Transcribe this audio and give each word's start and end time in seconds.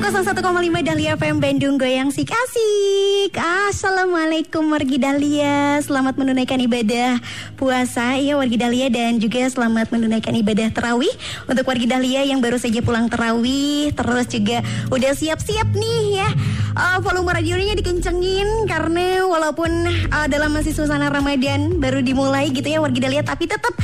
101,5 0.00 0.32
Dahlia 0.80 1.12
FM 1.12 1.44
Bandung 1.44 1.76
Goyang 1.76 2.08
Sik 2.08 2.32
Asik 2.32 3.36
Assalamualaikum 3.36 4.72
wargi 4.72 4.96
Dahlia. 4.96 5.76
Selamat 5.84 6.16
menunaikan 6.16 6.56
ibadah 6.56 7.20
puasa. 7.60 8.16
Ya 8.16 8.40
wargi 8.40 8.56
Dahlia 8.56 8.88
Dan 8.88 9.20
juga 9.20 9.44
selamat 9.44 9.92
menunaikan 9.92 10.32
ibadah 10.40 10.72
terawih. 10.72 11.12
Untuk 11.44 11.68
wargi 11.68 11.84
Dahlia 11.84 12.24
yang 12.24 12.40
baru 12.40 12.56
saja 12.56 12.80
pulang 12.80 13.12
terawih 13.12 13.92
Terus 13.92 14.24
juga 14.32 14.64
udah 14.88 15.12
siap-siap 15.12 15.68
nih 15.76 16.24
ya. 16.24 16.28
Uh, 16.80 16.98
Volume 17.04 17.36
radionya 17.36 17.76
dikencengin 17.76 18.64
Karena 18.64 19.28
walaupun 19.28 19.84
uh, 20.16 20.26
dalam 20.32 20.56
masih 20.56 20.72
suasana 20.72 21.12
Ramadan 21.12 21.76
Baru 21.76 22.00
dimulai 22.00 22.48
gitu 22.48 22.72
ya 22.72 22.80
wargi 22.80 23.04
Dahlia 23.04 23.20
Tapi 23.20 23.44
tetap 23.44 23.76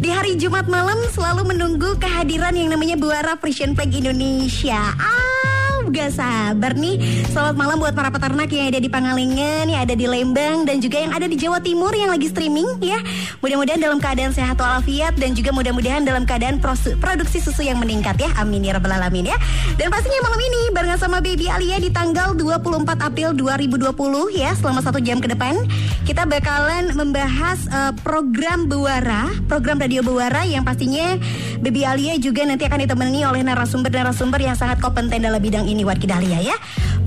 di 0.00 0.10
hari 0.10 0.34
Jumat 0.34 0.64
malam 0.66 0.96
selalu 1.14 1.54
menunggu 1.54 1.94
kehadiran 2.00 2.56
yang 2.58 2.74
namanya 2.74 2.96
Buara 2.96 3.36
Frisian 3.36 3.76
Flag 3.76 3.92
Indonesia. 3.92 4.80
Ah 4.96 5.59
gak 5.90 6.14
sabar 6.14 6.72
nih. 6.78 7.02
Selamat 7.34 7.58
malam 7.58 7.82
buat 7.82 7.90
para 7.98 8.14
peternak 8.14 8.46
yang 8.54 8.70
ada 8.70 8.78
di 8.78 8.86
Pangalengan 8.86 9.66
Yang 9.66 9.80
ada 9.90 9.94
di 9.98 10.06
Lembang 10.06 10.62
Dan 10.62 10.78
juga 10.78 11.02
yang 11.02 11.10
ada 11.10 11.26
di 11.26 11.34
Jawa 11.34 11.58
Timur 11.58 11.90
yang 11.90 12.14
lagi 12.14 12.30
streaming 12.30 12.78
ya. 12.78 13.02
Mudah-mudahan 13.42 13.82
dalam 13.82 13.98
keadaan 13.98 14.30
sehat 14.30 14.54
walafiat 14.54 15.18
Dan 15.18 15.34
juga 15.34 15.50
mudah-mudahan 15.50 16.06
dalam 16.06 16.22
keadaan 16.22 16.62
produksi 17.02 17.42
susu 17.42 17.66
yang 17.66 17.82
meningkat 17.82 18.22
ya. 18.22 18.30
Amin 18.38 18.62
ya 18.62 18.78
rabbal 18.78 18.94
alamin 18.94 19.34
ya. 19.34 19.36
Dan 19.74 19.90
pastinya 19.90 20.22
malam 20.30 20.38
ini 20.38 20.62
barengan 20.70 21.00
sama 21.02 21.18
Baby 21.18 21.50
Alia 21.50 21.82
di 21.82 21.90
tanggal 21.90 22.38
24 22.38 22.86
April 23.02 23.34
2020 23.34 23.90
ya 24.38 24.54
Selama 24.54 24.80
satu 24.86 25.02
jam 25.02 25.18
ke 25.18 25.26
depan. 25.26 25.58
Kita 26.06 26.22
bakalan 26.22 26.94
membahas 26.94 27.66
uh, 27.70 27.92
program 28.06 28.70
Buara 28.70 29.26
Program 29.50 29.82
Radio 29.82 30.06
Buara 30.06 30.46
yang 30.46 30.62
pastinya 30.62 31.18
Baby 31.60 31.82
Alia 31.84 32.16
juga 32.16 32.46
nanti 32.46 32.64
akan 32.64 32.86
ditemani 32.86 33.20
oleh 33.26 33.42
narasumber-narasumber 33.44 34.40
yang 34.40 34.56
sangat 34.56 34.80
kompeten 34.80 35.20
dalam 35.20 35.36
bidang 35.42 35.68
ini 35.68 35.79
ini 35.80 35.88
Wargi 35.88 36.04
Dahlia 36.04 36.40
ya. 36.44 36.56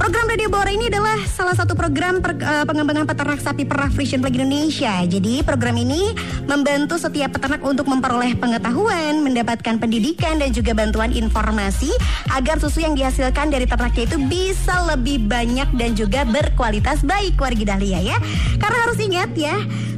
Program 0.01 0.25
Radio 0.25 0.49
Bora 0.49 0.73
ini 0.73 0.89
adalah 0.89 1.21
salah 1.29 1.53
satu 1.53 1.77
program 1.77 2.17
per, 2.17 2.33
uh, 2.41 2.65
pengembangan 2.65 3.05
peternak 3.05 3.37
sapi 3.37 3.69
perah 3.69 3.93
Frisian 3.93 4.25
Flag 4.25 4.33
Indonesia. 4.33 5.05
Jadi 5.05 5.45
program 5.45 5.77
ini 5.77 6.09
membantu 6.49 6.97
setiap 6.97 7.37
peternak 7.37 7.61
untuk 7.61 7.85
memperoleh 7.85 8.33
pengetahuan, 8.33 9.21
mendapatkan 9.21 9.77
pendidikan 9.77 10.41
dan 10.41 10.49
juga 10.49 10.73
bantuan 10.73 11.13
informasi 11.13 11.93
agar 12.33 12.57
susu 12.57 12.81
yang 12.81 12.97
dihasilkan 12.97 13.53
dari 13.53 13.69
ternaknya 13.69 14.09
itu 14.09 14.17
bisa 14.25 14.81
lebih 14.89 15.21
banyak 15.29 15.69
dan 15.77 15.93
juga 15.93 16.25
berkualitas 16.25 17.05
baik 17.05 17.37
Wargi 17.37 17.69
Dahlia 17.69 18.01
ya. 18.01 18.17
Karena 18.57 18.89
harus 18.89 18.97
ingat 18.97 19.37
ya, 19.37 19.53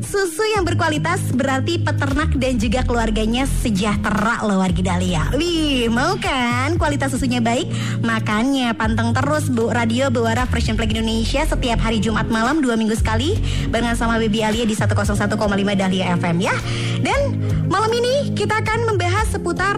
susu 0.06 0.46
yang 0.54 0.62
berkualitas 0.62 1.20
berarti 1.34 1.82
peternak 1.82 2.38
dan 2.38 2.62
juga 2.62 2.86
keluarganya 2.86 3.50
sejahtera 3.50 4.46
loh 4.46 4.62
Wargi 4.62 4.86
Dahlia. 4.86 5.34
Wih, 5.34 5.90
mau 5.90 6.14
kan 6.22 6.78
kualitas 6.78 7.10
susunya 7.12 7.42
baik? 7.42 7.68
Makanya 8.06 8.78
panteng 8.78 9.12
terus 9.18 9.50
Bu 9.50 9.74
Radio 9.74 10.14
Buara 10.14 10.46
Fresh 10.46 10.70
Flag 10.78 10.94
Indonesia 10.94 11.42
setiap 11.44 11.82
hari 11.82 11.98
Jumat 11.98 12.30
malam 12.30 12.62
dua 12.62 12.78
minggu 12.78 12.94
sekali 12.94 13.34
barengan 13.74 13.98
sama 13.98 14.22
Baby 14.22 14.46
Alia 14.46 14.64
di 14.70 14.78
101,5 14.78 15.34
Dahlia 15.74 16.06
FM 16.16 16.38
ya. 16.38 16.56
Dan 17.02 17.42
malam 17.66 17.90
ini 17.90 18.32
kita 18.38 18.62
akan 18.62 18.94
membahas 18.94 19.26
seputar 19.34 19.78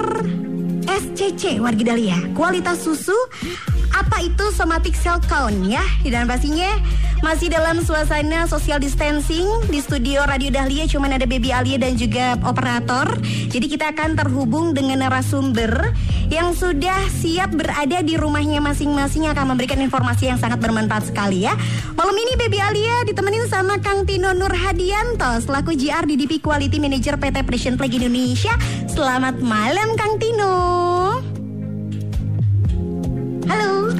SCC 0.87 1.63
Wargi 1.63 1.83
Dahlia, 1.87 2.19
kualitas 2.35 2.83
susu 2.83 3.15
apa 3.93 4.23
itu 4.23 4.45
somatic 4.55 4.95
cell 4.97 5.21
count 5.27 5.55
ya? 5.67 5.83
Dan 6.03 6.27
pastinya 6.27 6.79
masih 7.21 7.49
dalam 7.49 7.81
suasana 7.81 8.45
social 8.45 8.81
distancing. 8.81 9.45
Di 9.67 9.79
studio 9.81 10.25
Radio 10.25 10.53
Dahlia 10.53 10.85
cuman 10.89 11.15
ada 11.17 11.25
Baby 11.25 11.53
Alia 11.53 11.77
dan 11.79 11.95
juga 11.95 12.37
operator. 12.45 13.17
Jadi 13.49 13.65
kita 13.67 13.93
akan 13.95 14.17
terhubung 14.17 14.73
dengan 14.75 15.05
narasumber 15.05 15.93
yang 16.27 16.51
sudah 16.51 17.07
siap 17.07 17.55
berada 17.55 18.03
di 18.03 18.19
rumahnya 18.19 18.59
masing-masing 18.59 19.31
akan 19.31 19.55
memberikan 19.55 19.79
informasi 19.79 20.27
yang 20.27 20.39
sangat 20.39 20.59
bermanfaat 20.59 21.09
sekali 21.09 21.47
ya. 21.47 21.55
Malam 21.95 22.15
ini 22.15 22.33
Baby 22.35 22.59
Alia 22.59 23.07
ditemenin 23.07 23.47
sama 23.47 23.79
Kang 23.79 24.03
Tino 24.03 24.35
Nur 24.35 24.51
Hadianto 24.51 25.39
selaku 25.39 25.77
GR 25.77 26.03
DDP 26.03 26.43
Quality 26.43 26.77
Manager 26.83 27.15
PT 27.15 27.37
Precision 27.47 27.75
Flag 27.79 27.95
Indonesia. 27.95 28.53
Selamat 28.91 29.39
malam 29.39 29.95
Kang 29.95 30.19
Tino 30.19 31.36
Halo. 33.47 33.95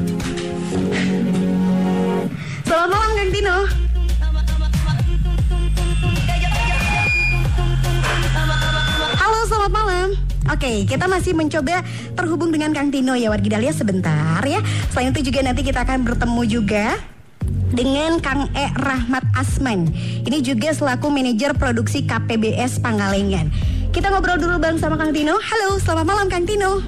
Selamat 2.68 2.90
malam 2.92 3.12
Kang 3.16 3.32
Tino. 3.32 3.58
Halo, 9.18 9.40
selamat 9.48 9.72
malam. 9.72 10.08
Oke, 10.48 10.84
kita 10.88 11.06
masih 11.08 11.32
mencoba 11.36 11.84
terhubung 12.16 12.52
dengan 12.52 12.76
Kang 12.76 12.92
Tino 12.92 13.16
ya 13.16 13.32
wargi 13.32 13.48
Dahlia 13.48 13.72
sebentar 13.72 14.44
ya. 14.44 14.60
Selain 14.92 15.16
itu 15.16 15.32
juga 15.32 15.44
nanti 15.44 15.64
kita 15.64 15.88
akan 15.88 16.04
bertemu 16.04 16.42
juga 16.48 17.00
dengan 17.72 18.20
Kang 18.20 18.52
E 18.52 18.68
Rahmat 18.76 19.24
Asman. 19.36 19.92
Ini 20.28 20.44
juga 20.44 20.76
selaku 20.76 21.08
manajer 21.08 21.56
produksi 21.56 22.04
KPBS 22.04 22.84
Pangalengan. 22.84 23.52
Kita 23.96 24.12
ngobrol 24.12 24.38
dulu 24.38 24.60
bang 24.60 24.76
sama 24.76 25.00
Kang 25.00 25.16
Tino. 25.16 25.40
Halo, 25.40 25.80
selamat 25.80 26.06
malam 26.06 26.28
Kang 26.28 26.46
Tino. 26.46 26.84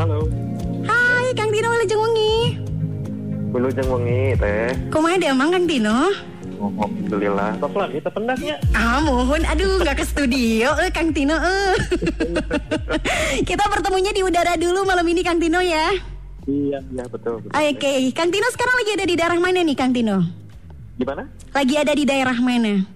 Halo. 0.00 0.41
Hai, 1.32 1.40
Kang 1.40 1.48
Tino 1.48 1.68
wilujeng 1.72 2.00
wengi. 2.04 2.36
Wilujeng 3.56 3.88
wengi 3.88 4.36
teh. 4.36 4.68
Kumaha 4.92 5.16
deh 5.16 5.32
Mang 5.32 5.48
Kang 5.48 5.64
Tino? 5.64 6.12
Alhamdulillah. 6.60 7.56
Tos 7.56 7.72
lagi 7.72 7.98
tependaknya. 8.04 8.60
Ah, 8.76 9.00
mohon. 9.00 9.40
Aduh, 9.48 9.80
nggak 9.80 9.96
ke 9.96 10.04
studio, 10.04 10.76
eh 10.76 10.92
Kang 10.92 11.08
Tino. 11.16 11.32
Eh. 11.32 11.72
Kita 13.48 13.64
bertemunya 13.64 14.12
di 14.12 14.20
udara 14.20 14.60
dulu 14.60 14.84
malam 14.84 15.08
ini 15.08 15.24
Kang 15.24 15.40
Tino 15.40 15.64
ya. 15.64 15.96
Iya, 16.44 16.84
iya 16.84 17.04
betul. 17.08 17.40
betul 17.40 17.48
Oke, 17.48 17.80
okay. 17.80 18.12
Kang 18.12 18.28
Tino 18.28 18.52
sekarang 18.52 18.76
lagi 18.84 18.90
ada 18.92 19.06
di 19.08 19.14
daerah 19.16 19.38
mana 19.40 19.64
nih 19.64 19.72
Kang 19.72 19.96
Tino? 19.96 20.20
Di 21.00 21.04
mana? 21.08 21.24
Lagi 21.56 21.74
ada 21.80 21.96
di 21.96 22.04
daerah 22.04 22.36
mana? 22.44 22.91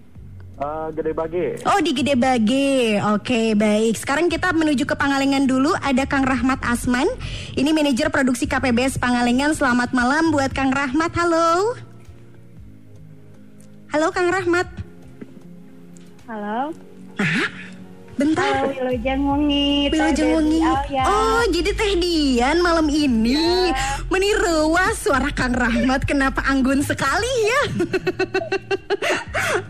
Uh, 0.57 0.89
Gede 0.97 1.13
Bage. 1.13 1.61
Oh 1.69 1.77
di 1.85 1.93
Gede 1.93 2.17
Bage. 2.17 2.97
Oke 3.13 3.53
baik. 3.53 3.93
Sekarang 4.01 4.33
kita 4.33 4.57
menuju 4.57 4.89
ke 4.89 4.97
Pangalengan 4.97 5.45
dulu. 5.45 5.77
Ada 5.85 6.09
Kang 6.09 6.25
Rahmat 6.25 6.65
Asman. 6.65 7.05
Ini 7.53 7.77
manajer 7.77 8.09
produksi 8.09 8.49
KPBS 8.49 8.97
Pangalengan. 8.97 9.53
Selamat 9.53 9.93
malam 9.93 10.33
buat 10.33 10.49
Kang 10.57 10.73
Rahmat. 10.73 11.13
Halo. 11.13 11.77
Halo 13.93 14.09
Kang 14.17 14.33
Rahmat. 14.33 14.65
Halo. 16.25 16.73
Ah, 17.21 17.49
bentar. 18.17 18.65
Halo 18.65 18.73
Wilujeng 18.73 19.23
Wengi. 19.29 19.93
Wilujeng 19.93 20.31
Wengi. 20.41 20.61
Oh 21.05 21.45
jadi 21.53 21.71
Teh 21.77 21.95
Dian 22.01 22.65
malam 22.65 22.89
ini. 22.89 23.71
Ya. 23.71 23.77
Meniruah 24.09 24.97
suara 24.97 25.29
Kang 25.31 25.53
Rahmat. 25.53 26.09
Kenapa 26.09 26.41
anggun 26.49 26.81
sekali 26.81 27.29
ya? 27.45 27.63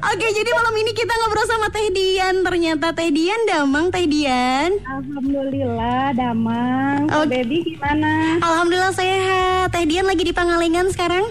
Oke, 0.07 0.27
jadi 0.33 0.51
malam 0.55 0.75
ini 0.79 0.95
kita 0.95 1.11
ngobrol 1.11 1.47
sama 1.51 1.67
Teh 1.75 1.91
Dian. 1.91 2.47
Ternyata 2.47 2.95
Teh 2.95 3.11
Dian 3.11 3.41
damang 3.51 3.91
Teh 3.91 4.07
Dian. 4.07 4.71
Alhamdulillah 4.87 6.15
damang. 6.15 7.11
Oh, 7.11 7.27
baby 7.27 7.67
gimana? 7.67 8.39
Alhamdulillah 8.41 8.95
sehat. 8.95 9.75
Teh 9.75 9.85
Dian 9.85 10.07
lagi 10.07 10.23
di 10.23 10.33
Pangalengan 10.33 10.87
sekarang? 10.95 11.27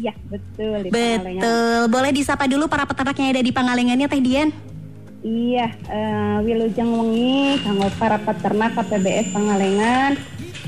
Iya, 0.00 0.16
betul 0.26 0.82
di 0.82 0.88
Betul. 0.90 1.86
Boleh 1.92 2.10
disapa 2.10 2.48
dulu 2.48 2.66
para 2.66 2.88
peternak 2.88 3.14
yang 3.20 3.30
ada 3.36 3.42
di 3.44 3.52
Pangalengannya 3.52 4.08
Teh 4.08 4.24
Dian? 4.24 4.73
Iya, 5.24 5.72
uh, 5.88 6.44
Wilujeng 6.44 6.92
Wengi, 7.00 7.56
kanggo 7.64 7.88
para 7.96 8.20
peternak 8.20 8.76
KPBS 8.76 9.32
Pangalengan 9.32 10.20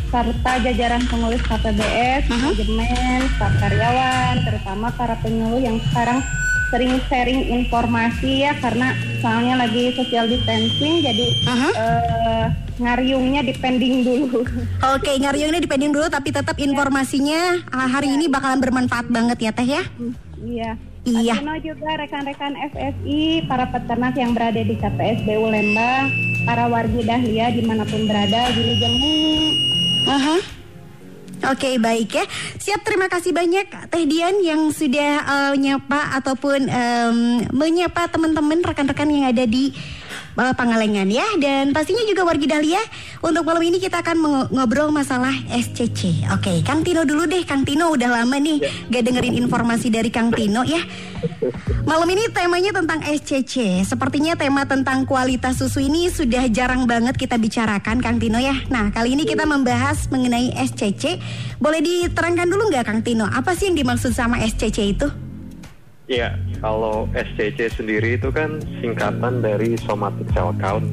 serta 0.08 0.52
jajaran 0.64 1.04
pengurus 1.12 1.44
KPBS, 1.44 2.24
manajemen, 2.32 3.20
staf 3.36 3.52
karyawan, 3.60 4.40
terutama 4.48 4.88
para 4.96 5.12
penyuluh 5.20 5.60
yang 5.60 5.76
sekarang 5.90 6.24
sering 6.72 6.96
sharing 7.04 7.52
informasi 7.52 8.48
ya 8.48 8.56
karena 8.56 8.96
soalnya 9.20 9.60
lagi 9.60 9.92
social 9.92 10.24
distancing 10.24 11.04
jadi 11.04 11.26
uh-huh. 11.46 11.72
uh, 11.76 12.46
ngariungnya 12.80 13.44
dipending 13.44 14.08
dulu. 14.08 14.40
Oke, 14.40 15.04
okay, 15.04 15.14
ngariungnya 15.20 15.60
dipending 15.60 15.92
dulu 15.92 16.08
tapi 16.08 16.32
tetap 16.32 16.56
informasinya 16.56 17.60
uh, 17.76 17.88
hari 17.92 18.08
ya. 18.08 18.14
ini 18.16 18.24
bakalan 18.32 18.64
bermanfaat 18.64 19.12
banget 19.12 19.36
ya 19.36 19.52
Teh 19.52 19.68
ya. 19.68 19.82
Iya. 20.40 20.95
Iya. 21.06 21.38
Atino 21.38 21.54
juga 21.62 22.02
rekan-rekan 22.02 22.58
FSI, 22.74 23.46
para 23.46 23.70
peternak 23.70 24.18
yang 24.18 24.34
berada 24.34 24.58
di 24.58 24.74
KPSBU 24.74 25.46
Lembang, 25.46 26.10
para 26.42 26.66
wargi 26.66 27.06
Dahlia 27.06 27.54
di 27.54 27.62
mana 27.62 27.86
pun 27.86 28.10
berada, 28.10 28.50
Jemung. 28.50 29.54
Uh 30.06 30.18
-huh. 30.18 30.40
Oke 31.46 31.76
baik 31.76 32.16
ya 32.16 32.24
Siap 32.56 32.80
terima 32.80 33.12
kasih 33.12 33.36
banyak 33.36 33.68
Teh 33.92 34.04
Dian 34.08 34.40
yang 34.40 34.72
sudah 34.72 35.20
eh, 35.20 35.54
nyapa 35.60 36.16
Ataupun 36.16 36.64
em, 36.64 37.44
menyapa 37.52 38.08
teman-teman 38.08 38.64
rekan-rekan 38.64 39.12
yang 39.12 39.28
ada 39.28 39.44
di 39.44 39.70
Pangalengan 40.36 41.08
ya 41.08 41.24
Dan 41.40 41.72
pastinya 41.72 42.04
juga 42.04 42.28
wargi 42.28 42.44
Dahlia 42.44 42.80
Untuk 43.24 43.48
malam 43.48 43.64
ini 43.64 43.80
kita 43.80 44.04
akan 44.04 44.48
ngobrol 44.52 44.92
masalah 44.92 45.32
SCC 45.48 46.28
Oke 46.28 46.60
Kang 46.60 46.84
Tino 46.84 47.08
dulu 47.08 47.24
deh 47.24 47.40
Kang 47.48 47.64
Tino 47.64 47.88
udah 47.88 48.20
lama 48.20 48.36
nih 48.36 48.60
Gak 48.92 49.02
dengerin 49.08 49.34
informasi 49.40 49.88
dari 49.88 50.12
Kang 50.12 50.28
Tino 50.28 50.60
ya 50.60 50.84
Malam 51.86 52.18
ini 52.18 52.26
temanya 52.34 52.74
tentang 52.74 52.98
SCC. 52.98 53.86
Sepertinya 53.86 54.34
tema 54.34 54.66
tentang 54.66 55.06
kualitas 55.06 55.62
susu 55.62 55.78
ini 55.78 56.10
sudah 56.10 56.50
jarang 56.50 56.82
banget 56.82 57.14
kita 57.14 57.38
bicarakan, 57.38 58.02
Kang 58.02 58.18
Tino 58.18 58.42
ya. 58.42 58.58
Nah, 58.74 58.90
kali 58.90 59.14
ini 59.14 59.22
kita 59.22 59.46
membahas 59.46 60.10
mengenai 60.10 60.50
SCC. 60.66 61.22
Boleh 61.62 61.78
diterangkan 61.78 62.50
dulu 62.50 62.74
nggak, 62.74 62.90
Kang 62.90 63.00
Tino? 63.06 63.30
Apa 63.30 63.54
sih 63.54 63.70
yang 63.70 63.78
dimaksud 63.78 64.10
sama 64.10 64.42
SCC 64.42 64.98
itu? 64.98 65.25
Iya, 66.06 66.38
kalau 66.62 67.10
SCC 67.18 67.66
sendiri 67.66 68.14
itu 68.14 68.30
kan 68.30 68.62
singkatan 68.78 69.42
dari 69.42 69.74
somatic 69.82 70.30
cell 70.30 70.54
count. 70.62 70.86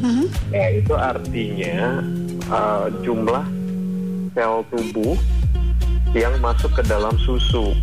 Mhm. 0.00 0.32
Ya, 0.48 0.66
itu 0.72 0.96
artinya 0.96 2.00
uh, 2.48 2.88
jumlah 3.04 3.44
sel 4.32 4.64
tubuh 4.72 5.12
yang 6.16 6.32
masuk 6.40 6.72
ke 6.72 6.82
dalam 6.88 7.12
susu. 7.20 7.76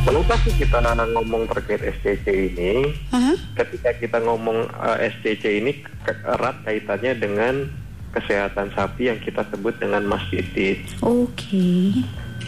Kenapa 0.00 0.32
sih 0.46 0.54
kita 0.56 0.78
ngomong 0.94 1.50
terkait 1.50 1.82
SCC 1.82 2.54
ini? 2.54 2.94
Mhm. 3.10 3.34
Ketika 3.58 3.90
kita 3.98 4.22
ngomong 4.22 4.70
uh, 4.78 4.98
SCC 5.02 5.58
ini 5.58 5.82
erat 6.06 6.54
kaitannya 6.62 7.18
dengan 7.18 7.54
kesehatan 8.14 8.70
sapi 8.78 9.10
yang 9.10 9.18
kita 9.18 9.42
sebut 9.50 9.74
dengan 9.82 10.06
mastitis. 10.06 10.82
Oke. 11.02 11.98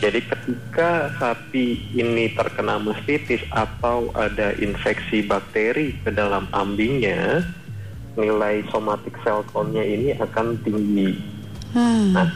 Jadi 0.01 0.21
ketika 0.25 1.13
sapi 1.21 1.79
ini 1.93 2.33
terkena 2.33 2.81
mastitis 2.81 3.43
atau 3.53 4.09
ada 4.17 4.57
infeksi 4.59 5.23
bakteri 5.27 5.95
ke 6.03 6.11
dalam 6.11 6.49
ambingnya, 6.57 7.45
nilai 8.17 8.65
somatic 8.73 9.13
cell 9.25 9.45
count-nya 9.53 9.85
ini 9.85 10.17
akan 10.17 10.59
tinggi. 10.65 11.17
Hmm. 11.73 12.13
Nah, 12.13 12.29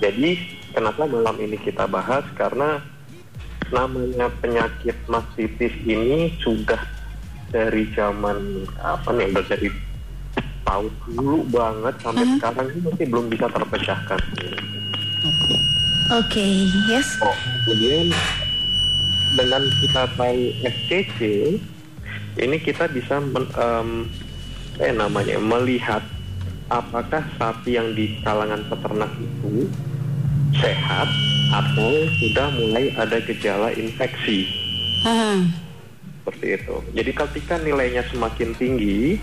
jadi 0.00 0.36
kenapa 0.72 1.04
malam 1.04 1.36
ini 1.40 1.56
kita 1.60 1.84
bahas? 1.88 2.24
Karena 2.36 2.80
namanya 3.72 4.28
penyakit 4.40 4.96
mastitis 5.08 5.72
ini 5.84 6.32
sudah 6.40 6.80
dari 7.52 7.88
zaman 7.92 8.68
apa 8.80 9.12
nih, 9.12 9.32
dari 9.48 9.68
tahun 10.64 10.88
dulu 11.12 11.40
banget 11.52 11.94
sampai 12.00 12.26
sekarang 12.38 12.66
ini 12.72 12.80
masih 12.88 13.06
belum 13.12 13.26
bisa 13.28 13.46
terpecahkan. 13.52 14.20
Oke, 16.12 16.68
yes. 16.92 17.16
Oh, 17.24 17.32
kemudian 17.64 18.12
dengan 19.32 19.64
kita 19.80 20.04
tahu 20.12 20.52
SCC, 20.60 21.20
ini 22.36 22.56
kita 22.60 22.84
bisa 22.92 23.16
men, 23.16 23.48
em, 23.56 23.88
eh 24.76 24.92
namanya 24.92 25.40
melihat 25.40 26.04
apakah 26.68 27.24
sapi 27.40 27.80
yang 27.80 27.96
di 27.96 28.20
kalangan 28.20 28.60
peternak 28.68 29.08
itu 29.16 29.72
sehat 30.60 31.08
atau 31.48 31.90
sudah 32.20 32.48
mulai 32.60 32.92
ada 33.00 33.16
gejala 33.24 33.72
infeksi 33.72 34.52
Hmm. 35.08 35.48
seperti 36.20 36.60
itu. 36.60 36.76
Jadi 36.92 37.10
ketika 37.16 37.56
nilainya 37.56 38.04
semakin 38.12 38.52
tinggi, 38.60 39.16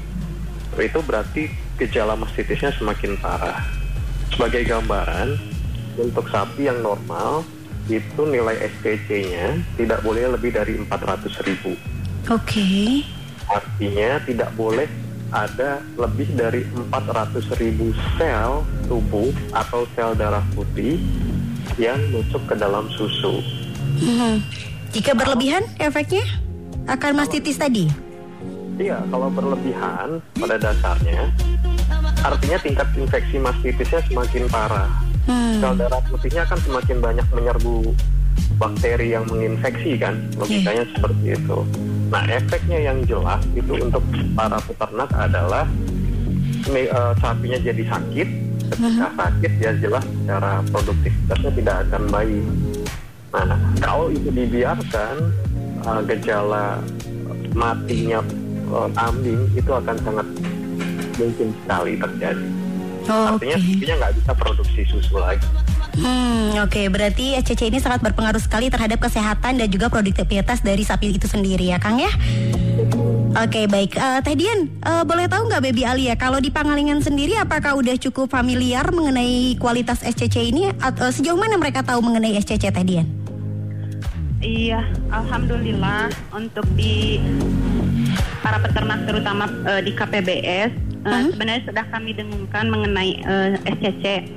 itu 0.73 0.99
berarti 1.05 1.53
gejala 1.77 2.17
mastitisnya 2.17 2.73
semakin 2.73 3.13
parah. 3.21 3.61
Sebagai 4.33 4.65
gambaran, 4.65 5.37
untuk 5.99 6.25
sapi 6.31 6.71
yang 6.71 6.79
normal 6.79 7.43
itu 7.89 8.21
nilai 8.21 8.55
SCC-nya 8.69 9.59
tidak 9.75 9.99
boleh 10.05 10.29
lebih 10.37 10.53
dari 10.53 10.77
400 10.77 11.45
ribu. 11.45 11.73
Oke. 12.29 13.01
Artinya 13.49 14.21
tidak 14.23 14.53
boleh 14.53 14.85
ada 15.29 15.81
lebih 15.97 16.29
dari 16.33 16.65
400 16.65 17.45
ribu 17.61 17.93
sel 18.17 18.65
tubuh 18.89 19.29
atau 19.53 19.85
sel 19.93 20.13
darah 20.17 20.45
putih 20.53 21.01
yang 21.77 21.97
masuk 22.13 22.41
ke 22.49 22.55
dalam 22.57 22.89
susu. 22.93 23.41
Mhm. 24.01 24.41
Jika 24.89 25.13
berlebihan 25.13 25.65
efeknya 25.77 26.25
akan 26.89 27.21
mastitis 27.21 27.61
tadi. 27.61 27.85
Iya, 28.79 29.03
kalau 29.11 29.29
berlebihan 29.29 30.23
pada 30.39 30.55
dasarnya, 30.55 31.29
artinya 32.23 32.57
tingkat 32.63 32.87
infeksi 32.95 33.37
mastitisnya 33.37 34.01
semakin 34.07 34.47
parah. 34.49 35.08
Hmm. 35.29 35.61
Sel 35.61 35.73
darah 35.77 36.01
putihnya 36.09 36.41
akan 36.49 36.59
semakin 36.65 36.97
banyak 37.05 37.27
menyerbu 37.29 37.93
bakteri 38.57 39.13
yang 39.13 39.29
menginfeksi 39.29 39.93
kan, 40.01 40.17
logikanya 40.41 40.89
seperti 40.89 41.37
itu. 41.37 41.57
Nah, 42.09 42.25
efeknya 42.25 42.79
yang 42.81 43.05
jelas 43.05 43.45
itu 43.53 43.77
untuk 43.77 44.01
para 44.33 44.57
peternak 44.65 45.09
adalah 45.13 45.69
eh, 46.73 47.13
sapinya 47.21 47.59
jadi 47.61 47.83
sakit. 47.85 48.29
Ketika 48.69 49.07
sakit 49.17 49.53
ya 49.61 49.71
jelas 49.77 50.05
secara 50.05 50.65
produktivitasnya 50.73 51.51
tidak 51.53 51.75
akan 51.85 52.03
baik. 52.09 52.45
Nah, 53.29 53.57
kalau 53.77 54.09
itu 54.09 54.33
dibiarkan 54.33 55.15
eh, 55.85 56.01
gejala 56.09 56.81
matinya 57.53 58.25
eh, 58.73 58.89
ambing 58.97 59.45
itu 59.53 59.69
akan 59.69 59.97
sangat 60.01 60.27
mungkin 61.21 61.53
sekali 61.61 61.93
terjadi. 62.01 62.47
Oh, 63.09 63.35
Artinya 63.35 63.57
Oke. 63.57 63.65
sapinya 63.65 63.95
nggak 64.05 64.13
bisa 64.21 64.31
produksi 64.37 64.81
susu 64.85 65.17
lagi. 65.17 65.47
Hmm, 65.97 66.55
oke. 66.61 66.81
Berarti 66.93 67.33
SCC 67.35 67.73
ini 67.73 67.81
sangat 67.81 68.05
berpengaruh 68.05 68.39
sekali 68.39 68.69
terhadap 68.69 69.01
kesehatan 69.01 69.57
dan 69.57 69.67
juga 69.67 69.89
produktivitas 69.89 70.61
dari 70.61 70.85
sapi 70.85 71.11
itu 71.11 71.25
sendiri 71.25 71.73
ya, 71.73 71.81
Kang 71.81 71.97
ya. 71.97 72.13
Oke, 73.35 73.65
baik. 73.65 73.97
Eh, 73.97 74.19
Teh 74.21 74.35
Dian, 74.37 74.69
eh, 74.69 75.03
boleh 75.03 75.25
tahu 75.25 75.49
nggak 75.49 75.61
Baby 75.61 75.83
Alia, 75.85 76.15
kalau 76.15 76.37
di 76.37 76.49
Pangalengan 76.49 77.01
sendiri 77.01 77.37
apakah 77.37 77.77
udah 77.77 77.97
cukup 77.97 78.29
familiar 78.29 78.85
mengenai 78.89 79.57
kualitas 79.57 80.05
SCC 80.05 80.49
ini? 80.53 80.69
Atau 80.79 81.09
sejauh 81.09 81.37
mana 81.37 81.57
mereka 81.57 81.81
tahu 81.81 81.99
mengenai 82.05 82.37
SCC, 82.37 82.69
Teh 82.69 82.85
Dian? 82.85 83.09
Iya, 84.39 84.87
alhamdulillah 85.11 86.07
untuk 86.31 86.63
di 86.79 87.19
para 88.39 88.55
peternak 88.63 89.03
terutama 89.03 89.51
eh, 89.67 89.81
di 89.83 89.91
KPBS 89.91 90.71
eh, 91.05 91.23
sebenarnya 91.31 91.63
sudah 91.67 91.85
kami 91.91 92.11
dengungkan 92.15 92.65
mengenai 92.67 93.11
eh, 93.23 93.51
SCC 93.67 94.27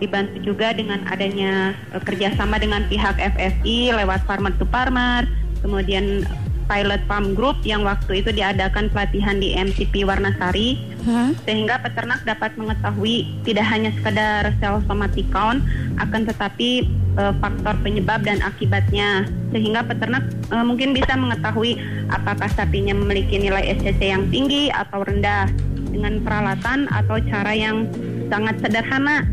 dibantu 0.00 0.36
juga 0.40 0.72
dengan 0.72 1.04
adanya 1.08 1.76
eh, 1.92 2.02
kerjasama 2.02 2.56
dengan 2.60 2.84
pihak 2.88 3.16
FFI 3.16 3.94
lewat 3.94 4.24
Farmer 4.24 4.52
to 4.56 4.66
Farmer 4.68 5.24
kemudian 5.60 6.24
pilot 6.70 7.02
farm 7.10 7.34
group 7.34 7.58
yang 7.66 7.82
waktu 7.82 8.22
itu 8.22 8.30
diadakan 8.30 8.88
pelatihan 8.94 9.42
di 9.42 9.58
MCP 9.58 10.06
Warnasari 10.06 10.90
Hmm? 11.00 11.32
sehingga 11.48 11.80
peternak 11.80 12.20
dapat 12.28 12.52
mengetahui 12.60 13.24
tidak 13.48 13.64
hanya 13.72 13.88
sekedar 13.96 14.52
sel 14.60 14.84
somatic 14.84 15.24
count 15.32 15.64
akan 15.96 16.28
tetapi 16.28 16.84
eh, 17.16 17.32
faktor 17.40 17.74
penyebab 17.80 18.20
dan 18.20 18.44
akibatnya. 18.44 19.24
Sehingga 19.48 19.80
peternak 19.88 20.28
eh, 20.52 20.64
mungkin 20.64 20.92
bisa 20.92 21.16
mengetahui 21.16 21.80
apakah 22.12 22.48
sapinya 22.52 22.92
memiliki 22.92 23.40
nilai 23.40 23.80
SCC 23.80 24.12
yang 24.12 24.28
tinggi 24.28 24.68
atau 24.68 25.00
rendah 25.00 25.48
dengan 25.90 26.22
peralatan 26.22 26.86
atau 26.88 27.18
cara 27.26 27.52
yang 27.52 27.90
sangat 28.30 28.62
sederhana 28.62 29.26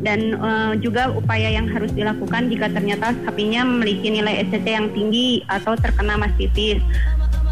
dan 0.00 0.34
eh, 0.36 0.72
juga 0.80 1.12
upaya 1.12 1.48
yang 1.52 1.68
harus 1.68 1.92
dilakukan 1.92 2.48
jika 2.48 2.72
ternyata 2.72 3.12
sapinya 3.24 3.64
memiliki 3.64 4.08
nilai 4.10 4.44
SCC 4.48 4.66
yang 4.66 4.88
tinggi 4.92 5.44
atau 5.46 5.76
terkena 5.76 6.16
mastitis. 6.16 6.80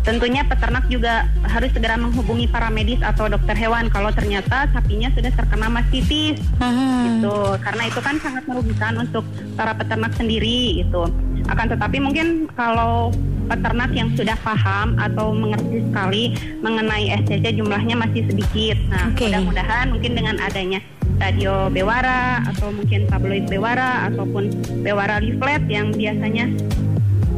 Tentunya 0.07 0.41
peternak 0.41 0.88
juga 0.88 1.29
harus 1.45 1.69
segera 1.77 2.00
menghubungi 2.00 2.49
para 2.49 2.73
medis 2.73 2.97
atau 3.05 3.29
dokter 3.29 3.53
hewan 3.53 3.93
kalau 3.93 4.09
ternyata 4.09 4.65
sapinya 4.73 5.12
sudah 5.12 5.29
terkena 5.37 5.69
mastitis 5.69 6.41
Hmm. 6.57 7.21
gitu. 7.21 7.37
Karena 7.61 7.83
itu 7.93 8.00
kan 8.00 8.17
sangat 8.17 8.49
merugikan 8.49 8.97
untuk 8.97 9.29
para 9.53 9.77
peternak 9.77 10.17
sendiri 10.17 10.81
gitu. 10.81 11.12
Akan 11.47 11.71
tetapi 11.71 12.02
mungkin 12.02 12.50
kalau 12.59 13.14
peternak 13.49 13.90
yang 13.97 14.12
sudah 14.18 14.37
paham 14.45 14.99
atau 15.00 15.33
mengerti 15.33 15.80
sekali 15.88 16.23
mengenai 16.61 17.14
SCC 17.25 17.57
jumlahnya 17.57 17.97
masih 17.97 18.26
sedikit. 18.28 18.76
Nah, 18.92 19.14
Oke. 19.14 19.30
mudah-mudahan 19.30 19.87
mungkin 19.95 20.12
dengan 20.18 20.37
adanya 20.42 20.83
radio 21.18 21.73
Bewara 21.73 22.45
atau 22.47 22.71
mungkin 22.71 23.09
tabloid 23.11 23.49
Bewara 23.50 24.07
ataupun 24.12 24.52
Bewara 24.85 25.18
leaflet 25.18 25.64
yang 25.66 25.90
biasanya 25.97 26.47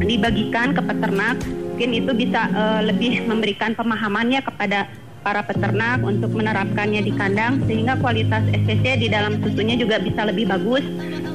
dibagikan 0.01 0.73
ke 0.73 0.81
peternak 0.81 1.37
mungkin 1.81 1.97
itu 1.97 2.11
bisa 2.13 2.41
eh, 2.53 2.81
lebih 2.93 3.25
memberikan 3.25 3.73
pemahamannya 3.73 4.45
kepada 4.45 4.85
para 5.21 5.41
peternak 5.45 6.01
untuk 6.01 6.33
menerapkannya 6.33 7.01
di 7.05 7.13
kandang 7.13 7.61
sehingga 7.69 7.97
kualitas 8.01 8.41
SCC 8.53 9.01
di 9.01 9.07
dalam 9.09 9.37
susunya 9.41 9.77
juga 9.77 10.01
bisa 10.01 10.25
lebih 10.25 10.49
bagus 10.49 10.85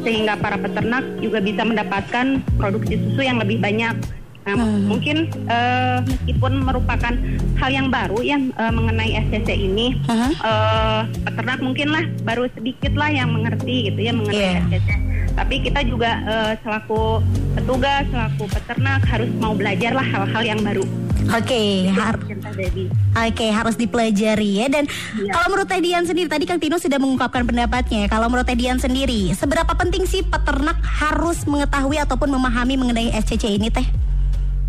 sehingga 0.06 0.38
para 0.38 0.54
peternak 0.54 1.02
juga 1.18 1.42
bisa 1.42 1.66
mendapatkan 1.66 2.38
produksi 2.54 2.94
susu 3.02 3.26
yang 3.26 3.42
lebih 3.42 3.58
banyak 3.58 3.98
Nah, 4.46 4.54
Hmm. 4.54 4.86
mungkin 4.86 5.26
eh, 5.50 5.98
meskipun 6.06 6.62
merupakan 6.62 7.10
hal 7.58 7.66
yang 7.66 7.90
baru 7.90 8.22
ya 8.22 8.38
eh, 8.38 8.70
mengenai 8.70 9.18
SCC 9.26 9.58
ini, 9.58 9.98
Mhm. 10.06 10.30
eh, 10.38 11.00
peternak 11.26 11.58
mungkinlah 11.58 12.06
baru 12.22 12.46
sedikit 12.54 12.94
lah 12.94 13.10
yang 13.10 13.34
mengerti 13.34 13.90
gitu 13.90 13.98
ya 13.98 14.14
mengenai 14.14 14.38
Iya. 14.38 14.62
SCC. 14.70 14.88
Tapi 15.34 15.54
kita 15.66 15.82
juga 15.82 16.10
eh, 16.22 16.52
selaku 16.62 17.26
petugas, 17.58 18.06
selaku 18.06 18.46
peternak 18.46 19.02
harus 19.02 19.30
mau 19.34 19.50
belajar 19.50 19.90
lah 19.90 20.06
hal-hal 20.06 20.42
yang 20.46 20.62
baru. 20.62 20.86
Oke, 21.28 21.62
har- 21.90 22.16
Mungkin 22.16 22.38
Teh 22.38 22.52
Debbie. 22.54 22.88
Oke, 23.12 23.47
harus 23.49 23.75
dipelajari 23.75 24.50
ya. 24.56 24.66
Dan 24.68 24.85
Iya. 25.16 25.33
kalau 25.33 25.47
menurut 25.50 25.66
Teh 25.66 25.80
Dian 25.80 26.04
sendiri, 26.04 26.28
tadi 26.28 26.45
Kang 26.45 26.59
Tino 26.59 26.76
sudah 26.76 26.97
mengungkapkan 26.97 27.42
pendapatnya. 27.42 28.06
Kalau 28.06 28.26
menurut 28.26 28.47
Teh 28.47 28.54
Dian 28.54 28.76
sendiri, 28.76 29.33
seberapa 29.33 29.73
penting 29.73 30.04
sih 30.04 30.23
peternak 30.23 30.78
harus 30.80 31.42
mengetahui 31.45 31.99
ataupun 31.99 32.30
memahami 32.30 32.75
mengenai 32.76 33.11
SCC 33.12 33.52
ini, 33.52 33.68
Teh? 33.68 33.87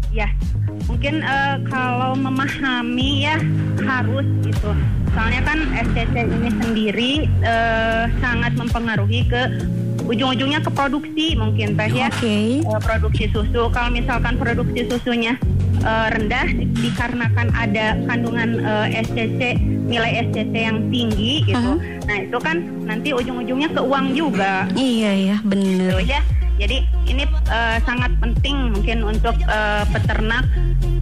Ya, 0.10 0.34
mungkin 0.88 1.22
eh, 1.22 1.56
kalau 1.68 2.16
memahami 2.16 3.22
ya 3.22 3.38
harus 3.84 4.26
gitu. 4.42 4.72
Soalnya 5.12 5.42
kan 5.44 5.60
SCC 5.76 6.16
ini 6.26 6.50
sendiri 6.56 7.12
eh, 7.44 8.04
sangat 8.18 8.56
mempengaruhi 8.56 9.28
ke 9.28 9.42
ujung-ujungnya 10.08 10.64
ke 10.64 10.72
produksi 10.72 11.36
mungkin 11.36 11.76
teh 11.76 11.92
ya. 11.92 12.08
Oke. 12.08 12.64
Eh, 12.64 12.82
produksi 12.82 13.28
susu. 13.30 13.68
Kalau 13.70 13.90
misalkan 13.92 14.40
produksi 14.40 14.88
susunya 14.88 15.36
eh, 15.80 16.08
rendah 16.14 16.48
di- 16.50 16.70
dikarenakan 16.78 17.48
ada 17.54 17.98
kandungan 18.06 18.50
eh, 18.60 19.04
SCC 19.04 19.40
nilai 19.88 20.26
SCC 20.28 20.54
yang 20.54 20.80
tinggi 20.90 21.46
gitu. 21.46 21.72
Mhm. 21.78 22.08
Nah 22.08 22.18
itu 22.24 22.38
kan 22.40 22.58
nanti 22.84 23.10
ujung-ujungnya 23.12 23.70
ke 23.72 23.82
uang 23.82 24.14
juga. 24.14 24.68
Iya 24.74 25.12
ya, 25.14 25.38
bener. 25.44 25.92
gitu 25.94 26.00
ya. 26.08 26.22
Jadi 26.58 26.78
ini 27.06 27.24
eh, 27.28 27.78
sangat 27.86 28.12
penting 28.18 28.74
mungkin 28.74 29.06
untuk 29.06 29.38
eh, 29.38 29.84
peternak 29.90 30.46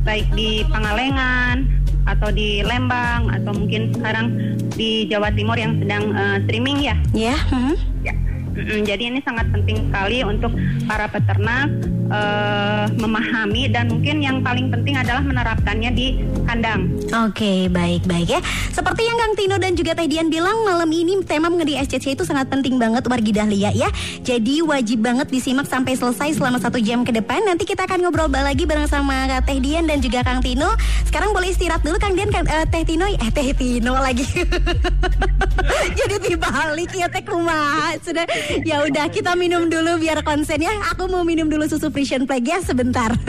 baik 0.04 0.28
di 0.36 0.62
Pangalengan 0.68 1.66
atau 2.06 2.30
di 2.30 2.62
Lembang 2.62 3.34
atau 3.34 3.50
mungkin 3.50 3.90
sekarang 3.90 4.30
di 4.78 5.10
Jawa 5.10 5.34
Timur 5.34 5.58
yang 5.58 5.80
sedang 5.82 6.14
eh, 6.14 6.38
streaming 6.46 6.78
ya. 6.84 6.96
Ya. 7.16 7.36
mhm. 7.50 7.74
Ya. 8.06 8.14
Mm-mm, 8.56 8.88
jadi 8.88 9.12
ini 9.12 9.20
sangat 9.28 9.52
penting 9.52 9.92
sekali 9.92 10.24
untuk 10.24 10.56
para 10.88 11.12
peternak 11.12 11.68
eh, 12.08 12.86
memahami 12.96 13.68
dan 13.68 13.92
mungkin 13.92 14.24
yang 14.24 14.40
paling 14.40 14.72
penting 14.72 14.96
adalah 14.96 15.20
menerapkannya 15.20 15.92
di 15.92 16.24
kandang. 16.48 16.88
Oke, 17.28 17.68
baik-baik 17.68 18.40
ya. 18.40 18.40
Seperti 18.72 19.08
yang 19.08 19.18
Kang 19.20 19.34
Tino 19.36 19.56
dan 19.60 19.74
juga 19.76 19.92
Teh 19.98 20.08
Dian 20.08 20.32
bilang, 20.32 20.64
malam 20.64 20.88
ini 20.92 21.20
tema 21.28 21.52
mengenai 21.52 21.84
SCC 21.84 22.16
itu 22.16 22.24
sangat 22.24 22.48
penting 22.48 22.80
banget 22.80 23.04
wargi 23.08 23.32
Dahlia 23.36 23.72
ya. 23.76 23.90
Jadi 24.24 24.64
wajib 24.64 25.04
banget 25.04 25.28
disimak 25.32 25.68
sampai 25.68 25.96
selesai 26.00 26.40
selama 26.40 26.60
satu 26.60 26.80
jam 26.80 27.04
ke 27.04 27.12
depan. 27.12 27.44
Nanti 27.44 27.68
kita 27.68 27.84
akan 27.88 28.08
ngobrol 28.08 28.32
lagi 28.32 28.64
bareng 28.64 28.88
sama 28.88 29.28
Teh 29.44 29.60
Dian 29.60 29.88
dan 29.90 30.00
juga 30.00 30.24
Kang 30.24 30.40
Tino. 30.40 30.72
Sekarang 31.08 31.32
boleh 31.32 31.52
istirahat 31.52 31.84
dulu 31.84 31.96
Kang 32.00 32.16
Dian, 32.16 32.32
Kang, 32.32 32.46
eh, 32.48 32.68
Teh 32.68 32.84
Tino, 32.84 33.08
eh 33.08 33.32
Teh 33.32 33.52
Tino 33.56 33.96
lagi. 33.96 34.26
Jadi 36.00 36.16
dibalik 36.28 36.92
ya 36.92 37.08
Teh 37.08 37.24
kumaha. 37.24 37.96
Sudah, 38.04 38.28
ya 38.70 38.86
udah 38.86 39.10
kita 39.10 39.36
minum 39.38 39.70
dulu 39.70 40.00
biar 40.00 40.22
konsen 40.22 40.62
ya. 40.62 40.72
Aku 40.94 41.08
mau 41.10 41.24
minum 41.26 41.50
dulu 41.50 41.66
susu 41.66 41.90
Frisian 41.90 42.28
Plague 42.28 42.48
ya 42.48 42.60
sebentar. 42.62 43.10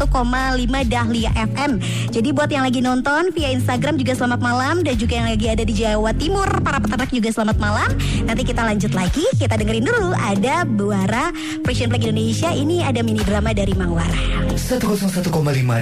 Dahlia 0.89 1.29
FM. 1.35 1.77
Jadi 2.09 2.29
buat 2.33 2.49
yang 2.49 2.65
lagi 2.65 2.81
nonton 2.81 3.29
via 3.35 3.53
Instagram 3.53 3.99
juga 3.99 4.17
selamat 4.17 4.39
malam 4.41 4.75
dan 4.81 4.97
juga 4.97 5.21
yang 5.21 5.29
lagi 5.29 5.47
ada 5.51 5.63
di 5.63 5.73
Jawa 5.75 6.11
Timur 6.17 6.49
para 6.65 6.81
peternak 6.81 7.13
juga 7.13 7.29
selamat 7.29 7.57
malam. 7.61 7.89
Nanti 8.25 8.43
kita 8.47 8.65
lanjut 8.65 8.91
lagi, 8.95 9.25
kita 9.37 9.59
dengerin 9.59 9.85
dulu 9.85 10.11
ada 10.17 10.63
Buara 10.63 11.29
Frisian 11.67 11.91
Flag 11.91 12.03
Indonesia. 12.07 12.49
Ini 12.49 12.87
ada 12.87 13.03
mini 13.03 13.21
drama 13.21 13.51
dari 13.51 13.75
Mangwara. 13.77 14.17
101,5 14.55 15.29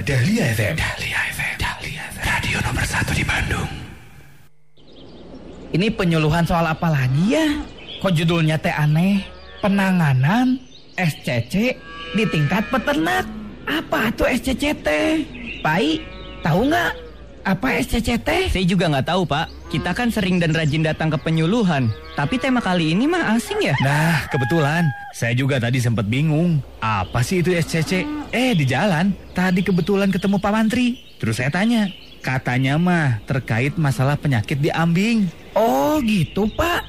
Dahlia 0.03 0.43
FM. 0.53 0.75
Dahlia 0.75 1.19
FM. 1.33 1.55
Dahlia 1.62 2.01
FM. 2.13 2.25
Radio 2.25 2.57
nomor 2.65 2.83
1 2.83 3.13
di 3.13 3.24
Bandung. 3.24 3.69
Ini 5.75 5.88
penyuluhan 5.93 6.47
soal 6.47 6.65
apa 6.65 6.88
lagi 6.88 7.36
ya? 7.36 7.47
Kok 8.00 8.13
judulnya 8.15 8.57
teh 8.57 8.71
aneh? 8.71 9.21
Penanganan 9.59 10.62
SCC 10.95 11.75
di 12.15 12.24
tingkat 12.29 12.65
peternak. 12.71 13.37
Apa 13.67 14.09
tuh 14.15 14.31
SCC 14.31 14.71
teh? 14.79 15.27
Pai, 15.59 16.00
tahu 16.39 16.71
nggak? 16.71 16.93
Apa 17.43 17.79
SCC 17.83 18.15
teh? 18.19 18.47
Saya 18.47 18.63
juga 18.63 18.88
nggak 18.88 19.07
tahu 19.07 19.27
pak. 19.27 19.51
Kita 19.67 19.91
kan 19.91 20.07
sering 20.07 20.39
dan 20.39 20.55
rajin 20.55 20.83
datang 20.83 21.12
ke 21.12 21.19
penyuluhan. 21.19 21.91
Tapi 22.15 22.39
tema 22.39 22.63
kali 22.63 22.95
ini 22.95 23.03
mah 23.03 23.36
asing 23.36 23.59
ya. 23.59 23.75
Nah, 23.83 24.24
kebetulan 24.31 24.88
saya 25.12 25.36
juga 25.36 25.59
tadi 25.59 25.83
sempat 25.83 26.07
bingung. 26.07 26.63
Apa 26.79 27.19
sih 27.19 27.43
itu 27.43 27.51
SCC? 27.51 28.07
Eh, 28.31 28.55
di 28.55 28.63
jalan 28.63 29.12
tadi 29.36 29.59
kebetulan 29.59 30.12
ketemu 30.12 30.39
Pak 30.39 30.51
Mantri. 30.51 31.03
Terus 31.19 31.39
saya 31.39 31.51
tanya, 31.51 31.91
katanya 32.24 32.79
mah 32.79 33.19
terkait 33.27 33.75
masalah 33.75 34.15
penyakit 34.15 34.59
di 34.59 34.71
ambing. 34.71 35.27
Oh, 35.55 36.00
gitu, 36.03 36.47
Pak. 36.51 36.88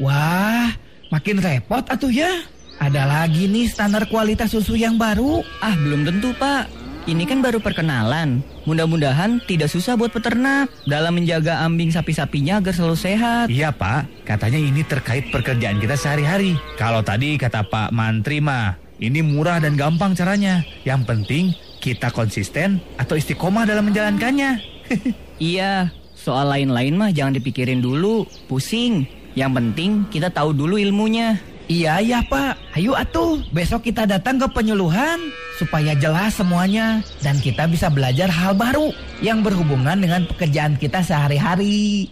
Wah, 0.00 0.72
makin 1.08 1.40
repot 1.40 1.84
atuh 1.88 2.12
ya. 2.12 2.44
Ada 2.78 3.02
lagi 3.10 3.50
nih 3.50 3.66
standar 3.66 4.06
kualitas 4.06 4.54
susu 4.54 4.78
yang 4.78 4.94
baru. 4.94 5.42
Ah 5.58 5.74
belum 5.74 6.06
tentu 6.06 6.30
pak. 6.38 6.70
Ini 7.08 7.24
kan 7.24 7.40
baru 7.40 7.58
perkenalan. 7.58 8.44
Mudah-mudahan 8.68 9.40
tidak 9.48 9.72
susah 9.72 9.96
buat 9.96 10.12
peternak 10.12 10.68
dalam 10.84 11.16
menjaga 11.16 11.64
ambing 11.64 11.88
sapi-sapinya 11.88 12.60
agar 12.60 12.76
selalu 12.76 13.00
sehat. 13.00 13.46
Iya 13.48 13.72
Pak, 13.72 14.28
katanya 14.28 14.60
ini 14.60 14.84
terkait 14.84 15.32
pekerjaan 15.32 15.80
kita 15.80 15.96
sehari-hari. 15.96 16.52
Kalau 16.76 17.00
tadi 17.00 17.40
kata 17.40 17.64
Pak 17.64 17.96
Mantri 17.96 18.44
mah, 18.44 18.76
ini 19.00 19.24
murah 19.24 19.56
dan 19.56 19.72
gampang 19.72 20.12
caranya. 20.12 20.60
Yang 20.84 21.00
penting 21.08 21.44
kita 21.80 22.12
konsisten 22.12 22.76
atau 23.00 23.16
istiqomah 23.16 23.64
dalam 23.64 23.88
menjalankannya. 23.90 24.50
Iya, 25.38 25.94
soal 26.18 26.50
lain-lain 26.50 26.98
mah 26.98 27.14
jangan 27.14 27.38
dipikirin 27.38 27.78
dulu, 27.78 28.26
pusing. 28.50 29.06
Yang 29.38 29.52
penting 29.54 29.90
kita 30.10 30.34
tahu 30.34 30.50
dulu 30.50 30.74
ilmunya. 30.74 31.38
Iya 31.68 32.00
ya 32.00 32.20
Pak, 32.24 32.76
ayo 32.80 32.96
atuh 32.96 33.38
besok 33.52 33.86
kita 33.86 34.08
datang 34.08 34.40
ke 34.40 34.48
penyuluhan 34.50 35.20
supaya 35.60 35.92
jelas 35.94 36.34
semuanya 36.34 37.04
dan 37.20 37.36
kita 37.38 37.68
bisa 37.68 37.92
belajar 37.92 38.32
hal 38.32 38.56
baru 38.56 38.90
yang 39.20 39.44
berhubungan 39.44 40.00
dengan 40.00 40.24
pekerjaan 40.26 40.74
kita 40.80 41.04
sehari-hari. 41.04 42.08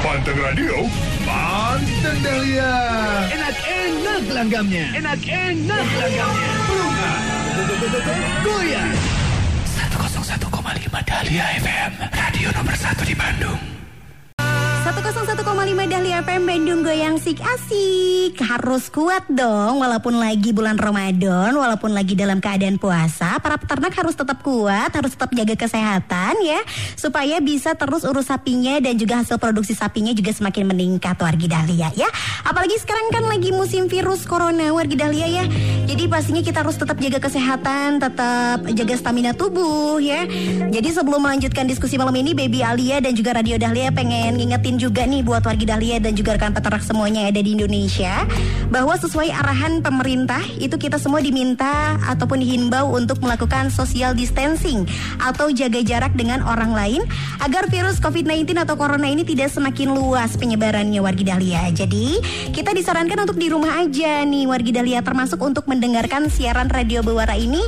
Panteng 0.00 0.38
Radio, 0.40 0.74
Panteng 1.22 2.18
Dahlia. 2.24 2.74
Enak-enak 3.30 4.22
langgamnya, 4.32 4.86
enak-enak 4.96 5.86
langgamnya. 6.00 7.12
Goyang. 8.42 8.96
101,5 9.68 10.48
Dahlia 11.04 11.44
FM. 11.60 11.92
Radio 12.08 12.48
nomor 12.56 12.74
1 12.74 13.04
di 13.04 13.14
Bandung. 13.14 13.79
101,5 14.80 15.44
Dahlia 15.92 16.24
FM 16.24 16.48
Bandung 16.48 16.80
goyang 16.80 17.20
sik 17.20 17.36
asik. 17.36 18.40
Harus 18.40 18.88
kuat 18.88 19.28
dong 19.28 19.84
Walaupun 19.84 20.16
lagi 20.16 20.56
bulan 20.56 20.80
Ramadan 20.80 21.52
Walaupun 21.52 21.92
lagi 21.92 22.16
dalam 22.16 22.40
keadaan 22.40 22.80
puasa 22.80 23.36
Para 23.44 23.60
peternak 23.60 23.92
harus 23.92 24.16
tetap 24.16 24.40
kuat 24.40 24.88
Harus 24.88 25.12
tetap 25.12 25.36
jaga 25.36 25.52
kesehatan 25.52 26.40
ya 26.40 26.64
Supaya 26.96 27.44
bisa 27.44 27.76
terus 27.76 28.08
urus 28.08 28.32
sapinya 28.32 28.80
Dan 28.80 28.96
juga 28.96 29.20
hasil 29.20 29.36
produksi 29.36 29.76
sapinya 29.76 30.16
juga 30.16 30.32
semakin 30.32 30.72
meningkat 30.72 31.20
Wargi 31.20 31.44
Dahlia 31.44 31.92
ya. 31.92 32.08
Apalagi 32.48 32.80
sekarang 32.80 33.12
kan 33.12 33.28
lagi 33.28 33.52
musim 33.52 33.84
virus 33.84 34.24
corona 34.24 34.72
Wargi 34.72 34.96
Dahlia 34.96 35.28
ya 35.28 35.44
Jadi 35.86 36.04
pastinya 36.10 36.42
kita 36.42 36.64
harus 36.64 36.76
tetap 36.80 36.96
jaga 36.96 37.18
kesehatan 37.20 38.00
Tetap 38.00 38.58
jaga 38.72 38.94
stamina 38.96 39.32
tubuh 39.36 40.00
ya 40.00 40.24
Jadi 40.72 40.88
sebelum 40.90 41.20
melanjutkan 41.20 41.68
diskusi 41.68 42.00
malam 42.00 42.16
ini 42.16 42.32
Baby 42.32 42.64
Alia 42.64 43.04
dan 43.04 43.12
juga 43.12 43.36
Radio 43.36 43.60
Dahlia 43.60 43.92
pengen 43.92 44.40
ngingetin 44.40 44.80
juga 44.80 45.04
nih 45.04 45.20
buat 45.20 45.44
wargi 45.44 45.68
Dahlia 45.68 46.00
dan 46.00 46.16
juga 46.16 46.40
rekan 46.40 46.56
peternak 46.56 46.80
semuanya 46.80 47.28
yang 47.28 47.36
ada 47.36 47.42
di 47.44 47.50
Indonesia 47.52 48.24
bahwa 48.70 48.94
sesuai 48.94 49.34
arahan 49.34 49.82
pemerintah 49.82 50.40
itu 50.62 50.78
kita 50.78 50.96
semua 50.96 51.18
diminta 51.18 51.98
ataupun 52.06 52.38
dihimbau 52.38 52.94
untuk 52.94 53.18
melakukan 53.18 53.68
social 53.68 54.14
distancing 54.14 54.86
atau 55.18 55.50
jaga 55.50 55.82
jarak 55.82 56.14
dengan 56.14 56.40
orang 56.46 56.72
lain 56.72 57.02
agar 57.42 57.66
virus 57.66 57.98
COVID-19 57.98 58.56
atau 58.56 58.78
corona 58.78 59.10
ini 59.10 59.26
tidak 59.26 59.50
semakin 59.50 59.90
luas 59.92 60.38
penyebarannya 60.38 61.02
wargi 61.02 61.26
Dahlia. 61.26 61.66
Jadi 61.74 62.22
kita 62.54 62.70
disarankan 62.72 63.26
untuk 63.26 63.36
di 63.36 63.50
rumah 63.50 63.82
aja 63.82 64.22
nih 64.22 64.46
wargi 64.46 64.70
Dahlia 64.70 65.02
termasuk 65.02 65.42
untuk 65.42 65.66
mendengar 65.66 65.79
mendengarkan 65.80 66.28
siaran 66.28 66.68
Radio 66.68 67.00
Bewara 67.00 67.40
ini, 67.40 67.64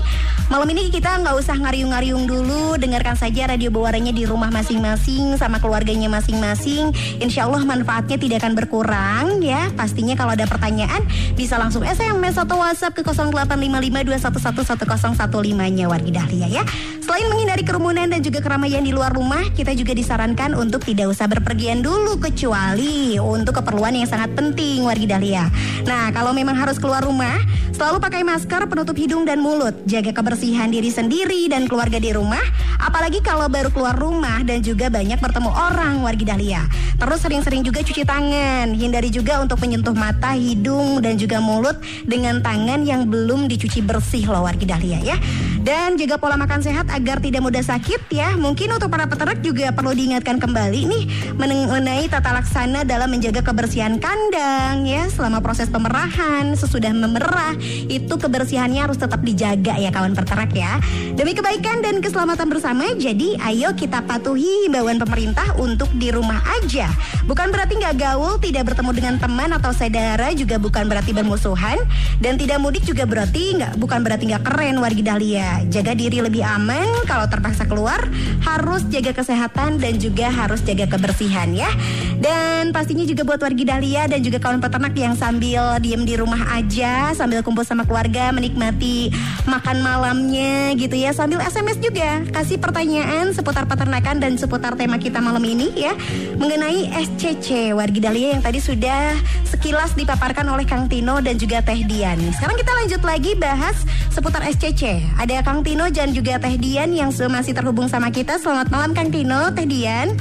malam 0.52 0.68
ini 0.68 0.92
kita 0.92 1.16
nggak 1.24 1.32
usah 1.32 1.56
ngariung-ngariung 1.56 2.28
dulu, 2.28 2.76
dengarkan 2.76 3.16
saja 3.16 3.48
Radio 3.48 3.72
Bewaranya 3.72 4.12
di 4.12 4.28
rumah 4.28 4.52
masing-masing 4.52 5.40
sama 5.40 5.56
keluarganya 5.64 6.12
masing-masing. 6.12 6.92
Insya 7.24 7.48
Allah 7.48 7.64
manfaatnya 7.64 8.20
tidak 8.20 8.44
akan 8.44 8.52
berkurang 8.52 9.40
ya. 9.40 9.72
Pastinya 9.72 10.12
kalau 10.12 10.36
ada 10.36 10.44
pertanyaan 10.44 11.00
bisa 11.40 11.56
langsung 11.56 11.88
SMS 11.88 12.36
atau 12.36 12.60
WhatsApp 12.60 13.00
ke 13.00 13.16
085521111015-nya 13.16 15.88
wargi 15.88 16.12
Dahlia 16.12 16.52
ya. 16.52 16.68
Selain 17.00 17.24
menghindari 17.32 17.64
kerumunan 17.64 18.12
dan 18.12 18.20
juga 18.20 18.44
keramaian 18.44 18.84
di 18.84 18.92
luar 18.92 19.16
rumah, 19.16 19.40
kita 19.56 19.72
juga 19.72 19.96
disarankan 19.96 20.52
untuk 20.52 20.84
tidak 20.84 21.16
usah 21.16 21.32
berpergian 21.32 21.80
dulu 21.80 22.20
kecuali 22.20 23.16
untuk 23.16 23.64
keperluan 23.64 23.96
yang 23.96 24.04
sangat 24.04 24.36
penting 24.36 24.84
wargi 24.84 25.08
Dahlia. 25.08 25.48
Nah, 25.88 26.12
kalau 26.12 26.36
memang 26.36 26.60
harus 26.60 26.76
keluar 26.76 27.00
rumah, 27.02 27.40
selalu 27.74 27.91
pakai 27.98 28.22
masker 28.22 28.70
penutup 28.70 28.94
hidung 28.94 29.26
dan 29.26 29.42
mulut. 29.42 29.74
Jaga 29.88 30.14
kebersihan 30.14 30.70
diri 30.70 30.92
sendiri 30.92 31.50
dan 31.50 31.66
keluarga 31.66 31.98
di 31.98 32.14
rumah, 32.14 32.40
apalagi 32.78 33.18
kalau 33.24 33.50
baru 33.50 33.72
keluar 33.74 33.98
rumah 33.98 34.44
dan 34.46 34.62
juga 34.62 34.86
banyak 34.92 35.18
bertemu 35.18 35.50
orang 35.50 36.04
wargi 36.04 36.24
Dahlia. 36.28 36.62
Terus 37.02 37.18
sering-sering 37.18 37.66
juga 37.66 37.82
cuci 37.82 38.06
tangan, 38.06 38.70
hindari 38.78 39.10
juga 39.10 39.42
untuk 39.42 39.58
menyentuh 39.58 39.96
mata, 39.96 40.38
hidung 40.38 41.02
dan 41.02 41.18
juga 41.18 41.42
mulut 41.42 41.74
dengan 42.06 42.38
tangan 42.38 42.86
yang 42.86 43.10
belum 43.10 43.50
dicuci 43.50 43.82
bersih 43.82 44.30
loh 44.30 44.46
wargi 44.46 44.68
Dahlia 44.68 45.02
ya. 45.02 45.16
Dan 45.62 45.98
jaga 45.98 46.18
pola 46.18 46.34
makan 46.38 46.62
sehat 46.62 46.90
agar 46.90 47.18
tidak 47.18 47.42
mudah 47.42 47.62
sakit 47.62 48.06
ya. 48.10 48.34
Mungkin 48.38 48.70
untuk 48.74 48.90
para 48.90 49.10
peternak 49.10 49.42
juga 49.42 49.74
perlu 49.74 49.94
diingatkan 49.94 50.38
kembali 50.38 50.80
nih 50.86 51.04
mengenai 51.34 52.06
tata 52.06 52.34
laksana 52.34 52.86
dalam 52.86 53.10
menjaga 53.10 53.42
kebersihan 53.42 53.98
kandang 53.98 54.86
ya 54.86 55.06
selama 55.10 55.42
proses 55.42 55.70
pemerahan, 55.70 56.54
sesudah 56.54 56.90
memerah 56.90 57.54
itu 57.88 58.14
kebersihannya 58.14 58.84
harus 58.84 58.98
tetap 58.98 59.22
dijaga 59.22 59.78
ya 59.78 59.90
kawan 59.90 60.14
peternak 60.14 60.50
ya. 60.54 60.78
Demi 61.12 61.32
kebaikan 61.32 61.82
dan 61.82 61.98
keselamatan 61.98 62.48
bersama, 62.50 62.92
jadi 62.96 63.38
ayo 63.50 63.74
kita 63.74 64.04
patuhi 64.04 64.66
himbauan 64.66 65.00
pemerintah 65.00 65.56
untuk 65.58 65.88
di 65.96 66.12
rumah 66.12 66.40
aja. 66.60 66.88
Bukan 67.26 67.54
berarti 67.54 67.78
nggak 67.78 67.96
gaul, 67.98 68.38
tidak 68.42 68.72
bertemu 68.72 68.90
dengan 68.92 69.14
teman 69.18 69.50
atau 69.54 69.70
saudara 69.70 70.34
juga 70.34 70.58
bukan 70.58 70.90
berarti 70.90 71.14
bermusuhan 71.14 71.78
dan 72.18 72.34
tidak 72.38 72.58
mudik 72.58 72.82
juga 72.82 73.06
berarti 73.06 73.58
nggak 73.58 73.78
bukan 73.78 74.00
berarti 74.02 74.24
nggak 74.34 74.42
keren 74.42 74.76
wargi 74.82 75.02
Dahlia. 75.02 75.62
Jaga 75.70 75.94
diri 75.94 76.18
lebih 76.22 76.42
aman 76.42 77.06
kalau 77.06 77.26
terpaksa 77.30 77.64
keluar, 77.66 78.02
harus 78.42 78.82
jaga 78.90 79.14
kesehatan 79.14 79.78
dan 79.78 79.98
juga 79.98 80.28
harus 80.30 80.60
jaga 80.66 80.90
kebersihan 80.90 81.50
ya. 81.54 81.70
Dan 82.18 82.70
pastinya 82.70 83.02
juga 83.02 83.22
buat 83.26 83.40
wargi 83.42 83.64
Dahlia 83.66 84.06
dan 84.06 84.22
juga 84.22 84.38
kawan 84.38 84.62
peternak 84.62 84.94
yang 84.94 85.14
sambil 85.14 85.78
diem 85.78 86.02
di 86.02 86.14
rumah 86.18 86.42
aja, 86.54 87.14
sambil 87.14 87.42
kumpul 87.42 87.66
sama 87.72 87.88
keluarga, 87.88 88.28
menikmati 88.36 89.08
makan 89.48 89.80
malamnya 89.80 90.76
gitu 90.76 90.92
ya, 90.92 91.16
sambil 91.16 91.40
SMS 91.40 91.80
juga 91.80 92.20
kasih 92.28 92.60
pertanyaan 92.60 93.32
seputar 93.32 93.64
peternakan 93.64 94.20
dan 94.20 94.36
seputar 94.36 94.76
tema 94.76 95.00
kita 95.00 95.24
malam 95.24 95.40
ini 95.40 95.72
ya 95.72 95.96
mengenai 96.36 96.92
SCC 96.92 97.72
wargi 97.72 98.04
Dahlia 98.04 98.36
yang 98.36 98.44
tadi 98.44 98.60
sudah 98.60 99.16
sekilas 99.48 99.96
dipaparkan 99.96 100.44
oleh 100.52 100.68
Kang 100.68 100.84
Tino 100.92 101.18
dan 101.24 101.40
juga 101.40 101.64
Teh 101.64 101.80
Dian. 101.88 102.20
Sekarang 102.36 102.60
kita 102.60 102.72
lanjut 102.76 103.00
lagi 103.00 103.32
bahas 103.40 103.76
seputar 104.12 104.44
SCC. 104.44 105.00
Ada 105.16 105.40
Kang 105.40 105.64
Tino 105.64 105.88
dan 105.88 106.12
juga 106.12 106.36
Teh 106.36 106.60
Dian 106.60 106.92
yang 106.92 107.08
masih 107.08 107.56
terhubung 107.56 107.88
sama 107.88 108.12
kita. 108.12 108.36
Selamat 108.36 108.68
malam 108.68 108.92
Kang 108.92 109.08
Tino, 109.08 109.48
Teh 109.56 109.64
Dian. 109.64 110.12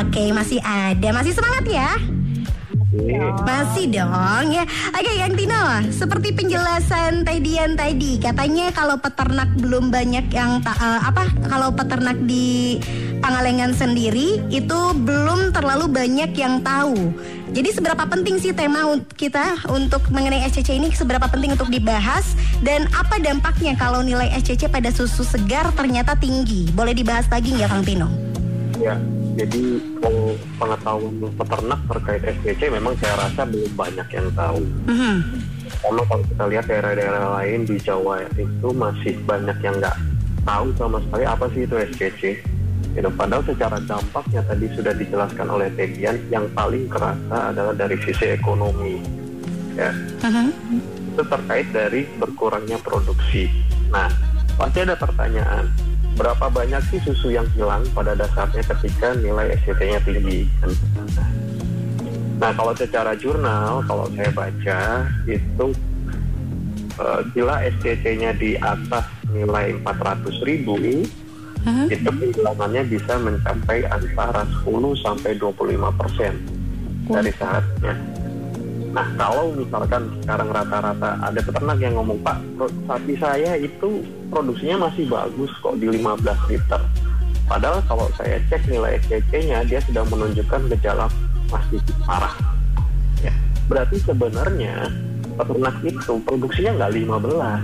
Oke, 0.00 0.32
masih 0.32 0.64
ada. 0.64 1.08
Masih 1.12 1.36
semangat 1.36 1.64
ya? 1.68 1.92
Masih 3.42 3.90
dong 3.90 4.46
ya. 4.54 4.64
Oke, 4.94 5.12
Kang 5.18 5.34
Tino, 5.34 5.64
seperti 5.90 6.30
penjelasan 6.30 7.26
Teh 7.26 7.42
Dian 7.42 7.74
tadi, 7.74 8.22
katanya 8.22 8.70
kalau 8.70 8.94
peternak 9.02 9.50
belum 9.58 9.90
banyak 9.90 10.30
yang 10.30 10.62
ta- 10.62 10.78
eh, 10.78 11.00
apa? 11.02 11.26
Kalau 11.50 11.74
peternak 11.74 12.14
di 12.22 12.78
Pangalengan 13.18 13.72
sendiri 13.72 14.36
itu 14.52 14.80
belum 15.00 15.48
terlalu 15.56 15.88
banyak 15.88 16.36
yang 16.36 16.60
tahu. 16.60 17.08
Jadi 17.56 17.72
seberapa 17.72 18.04
penting 18.04 18.36
sih 18.36 18.52
tema 18.52 18.84
kita 19.16 19.64
untuk 19.72 20.04
mengenai 20.12 20.44
SCC 20.44 20.76
ini 20.76 20.92
seberapa 20.92 21.24
penting 21.32 21.56
untuk 21.56 21.72
dibahas 21.72 22.36
dan 22.60 22.84
apa 22.92 23.16
dampaknya 23.24 23.80
kalau 23.80 24.04
nilai 24.04 24.28
SCC 24.28 24.68
pada 24.68 24.92
susu 24.92 25.24
segar 25.24 25.72
ternyata 25.72 26.12
tinggi? 26.20 26.68
Boleh 26.76 26.92
dibahas 26.92 27.24
lagi 27.32 27.56
nggak 27.56 27.70
Kang 27.72 27.84
Tino? 27.88 28.08
Ya, 28.76 29.00
jadi 29.34 29.62
kalau 29.98 30.38
pengetahuan 30.62 31.14
peternak 31.34 31.80
terkait 31.90 32.22
SPC 32.22 32.60
memang 32.70 32.94
saya 33.02 33.14
rasa 33.18 33.42
belum 33.44 33.72
banyak 33.74 34.08
yang 34.14 34.28
tahu. 34.38 34.62
Mhm. 34.86 35.16
Karena 35.82 36.02
kalau 36.06 36.22
kita 36.24 36.44
lihat 36.48 36.64
daerah-daerah 36.70 37.24
lain 37.42 37.60
di 37.66 37.76
Jawa 37.82 38.22
itu 38.38 38.68
masih 38.72 39.18
banyak 39.26 39.58
yang 39.60 39.74
nggak 39.82 39.96
tahu 40.46 40.66
sama 40.78 40.98
sekali 41.02 41.24
apa 41.26 41.44
sih 41.50 41.66
itu 41.66 41.76
SPC. 41.76 42.22
Gitu. 42.94 43.10
Padahal 43.18 43.42
secara 43.42 43.82
dampaknya 43.82 44.40
tadi 44.46 44.70
sudah 44.70 44.94
dijelaskan 44.94 45.48
oleh 45.50 45.66
Tegian, 45.74 46.14
yang 46.30 46.46
paling 46.54 46.86
kerasa 46.86 47.50
adalah 47.50 47.74
dari 47.74 47.98
sisi 48.06 48.38
ekonomi. 48.38 49.02
Ya, 49.74 49.90
Mhm. 50.22 50.46
itu 51.10 51.22
terkait 51.26 51.66
dari 51.74 52.06
berkurangnya 52.22 52.78
produksi. 52.78 53.50
Nah, 53.90 54.06
pasti 54.54 54.86
ada 54.86 54.94
pertanyaan, 54.94 55.66
berapa 56.14 56.46
banyak 56.46 56.82
sih 56.90 57.00
susu 57.02 57.34
yang 57.34 57.46
hilang 57.58 57.82
pada 57.90 58.14
dasarnya 58.14 58.62
ketika 58.62 59.14
nilai 59.18 59.54
SCT-nya 59.62 60.00
tinggi? 60.06 60.46
Nah, 62.38 62.50
kalau 62.54 62.74
secara 62.74 63.14
jurnal, 63.18 63.82
kalau 63.86 64.06
saya 64.14 64.30
baca 64.34 64.80
itu 65.26 65.66
eh, 66.94 67.20
bila 67.34 67.58
SCC-nya 67.66 68.38
di 68.38 68.54
atas 68.54 69.02
nilai 69.34 69.74
400 69.82 70.38
ribu, 70.46 70.78
Mhm. 71.64 71.88
itu 71.90 72.10
kehilangannya 72.12 72.82
bisa 72.86 73.16
mencapai 73.18 73.88
antara 73.88 74.44
10 74.62 74.92
sampai 75.00 75.34
25 75.34 75.88
persen 75.96 76.36
dari 77.08 77.32
sehatnya. 77.34 77.94
Nah, 78.94 79.10
kalau 79.18 79.50
misalkan 79.50 80.06
sekarang 80.22 80.54
rata-rata 80.54 81.18
ada 81.18 81.40
peternak 81.42 81.82
yang 81.82 81.98
ngomong, 81.98 82.22
Pak, 82.22 82.38
sapi 82.86 83.18
saya 83.18 83.58
itu 83.58 84.06
produksinya 84.30 84.86
masih 84.86 85.10
bagus 85.10 85.50
kok 85.58 85.74
di 85.82 85.90
15 85.90 86.22
liter. 86.46 86.78
Padahal 87.50 87.82
kalau 87.90 88.06
saya 88.14 88.38
cek 88.46 88.70
nilai 88.70 89.02
SCC-nya, 89.02 89.66
dia 89.66 89.82
sudah 89.82 90.06
menunjukkan 90.06 90.70
gejala 90.78 91.10
mastitis 91.50 91.98
parah. 92.06 92.38
Ya. 93.18 93.34
Berarti 93.66 93.98
sebenarnya 93.98 94.86
peternak 95.34 95.76
itu 95.82 96.14
produksinya 96.22 96.72
nggak 96.78 96.92
15, 96.94 97.58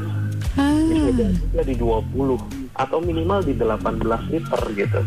bisa 0.90 1.10
jadi 1.14 1.34
dia 1.54 1.62
di 1.62 1.74
20 1.78 2.42
atau 2.74 2.98
minimal 2.98 3.38
di 3.46 3.54
18 3.54 4.34
liter 4.34 4.60
gitu. 4.74 5.00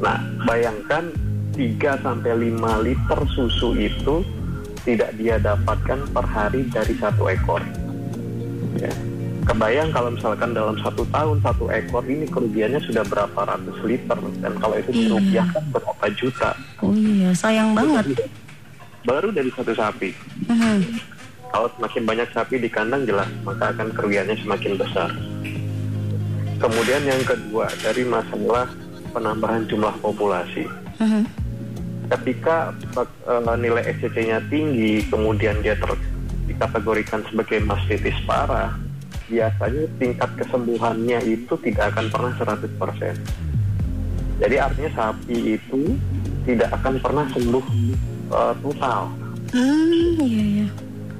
Nah, 0.00 0.24
bayangkan 0.48 1.12
3 1.52 2.00
sampai 2.00 2.32
5 2.48 2.80
liter 2.80 3.20
susu 3.36 3.76
itu 3.76 4.24
tidak 4.80 5.10
dia 5.14 5.36
dapatkan 5.36 6.08
per 6.08 6.24
hari 6.24 6.66
dari 6.66 6.94
satu 6.94 7.26
ekor. 7.26 7.62
Ya. 8.74 8.92
Kebayang 9.44 9.88
kalau 9.90 10.12
misalkan 10.12 10.52
dalam 10.52 10.76
satu 10.76 11.08
tahun 11.08 11.40
satu 11.40 11.66
ekor 11.68 12.04
ini 12.04 12.24
kerugiannya 12.24 12.78
sudah 12.80 13.00
berapa 13.02 13.40
ratus 13.40 13.80
liter 13.82 14.18
dan 14.38 14.52
kalau 14.54 14.76
itu 14.76 14.90
Iya. 14.90 15.00
dirupiahkan 15.08 15.64
berapa 15.72 16.06
juta 16.12 16.50
Oh 16.78 16.92
iya, 16.92 17.32
sayang 17.32 17.72
banget. 17.72 18.28
baru 19.00 19.32
dari 19.32 19.48
satu 19.48 19.72
sapi. 19.72 20.12
Mhm. 20.44 21.00
Kalau 21.48 21.68
semakin 21.72 22.02
banyak 22.04 22.28
sapi 22.28 22.60
di 22.60 22.68
kandang 22.68 23.08
jelas 23.08 23.24
maka 23.40 23.72
akan 23.72 23.88
kerugiannya 23.90 24.36
semakin 24.36 24.76
besar. 24.76 25.10
Kemudian 26.58 27.02
yang 27.02 27.22
kedua 27.22 27.72
dari 27.78 28.04
masalah 28.04 28.68
penambahan 29.08 29.64
jumlah 29.64 29.96
populasi. 29.98 30.68
Mhm. 31.00 31.24
Ketika 32.08 32.72
eh, 32.96 33.56
nilai 33.60 33.84
SCC-nya 33.96 34.40
tinggi, 34.48 35.04
kemudian 35.08 35.60
dia 35.60 35.76
ter 35.76 35.92
dikategorikan 36.48 37.20
sebagai 37.28 37.60
mastitis 37.60 38.16
parah, 38.24 38.72
biasanya 39.28 39.84
tingkat 40.00 40.30
kesembuhannya 40.40 41.20
itu 41.28 41.52
tidak 41.60 41.92
akan 41.92 42.08
pernah 42.08 42.32
100%. 42.40 44.40
Jadi 44.40 44.56
artinya 44.56 44.90
sapi 44.96 45.60
itu 45.60 45.92
tidak 46.48 46.72
akan 46.80 46.94
pernah 47.04 47.28
sembuh 47.36 47.64
eh, 48.32 48.54
total 48.64 49.28
Hmm, 49.48 50.20
iya 50.20 50.44
iya. 50.44 50.68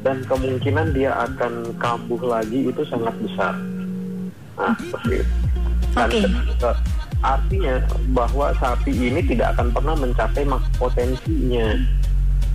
dan 0.05 0.21
kemungkinan 0.29 0.93
dia 0.93 1.17
akan 1.17 1.73
kambuh 1.81 2.21
lagi 2.29 2.69
itu 2.69 2.85
sangat 2.93 3.17
besar. 3.25 3.57
Nah, 4.61 4.77
seperti 4.77 5.25
itu. 5.25 5.35
Dan 5.97 6.09
Oke. 6.13 6.29
Artinya 7.23 7.83
bahwa 8.15 8.55
sapi 8.63 8.95
ini 8.95 9.21
tidak 9.27 9.59
akan 9.59 9.75
pernah 9.75 9.95
mencapai 9.99 10.43
maks 10.47 10.69
potensinya. 10.79 11.75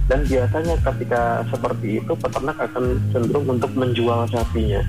Dan 0.03 0.27
biasanya 0.27 0.75
ketika 0.83 1.47
seperti 1.47 2.03
itu 2.03 2.13
peternak 2.19 2.57
akan 2.59 2.99
cenderung 3.15 3.47
untuk 3.47 3.71
menjual 3.71 4.27
sapinya. 4.27 4.83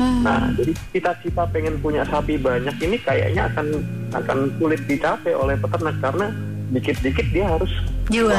Hmm. 0.00 0.24
Nah, 0.24 0.48
jadi 0.56 0.72
cita-cita 0.88 1.44
pengen 1.52 1.76
punya 1.84 2.00
sapi 2.08 2.40
banyak 2.40 2.72
ini 2.80 2.96
kayaknya 3.04 3.52
akan 3.52 3.84
akan 4.16 4.38
sulit 4.56 4.80
dicapai 4.88 5.36
oleh 5.36 5.52
peternak 5.60 6.00
karena 6.00 6.32
dikit-dikit 6.72 7.28
dia 7.28 7.44
harus 7.44 7.68
Jual. 8.08 8.32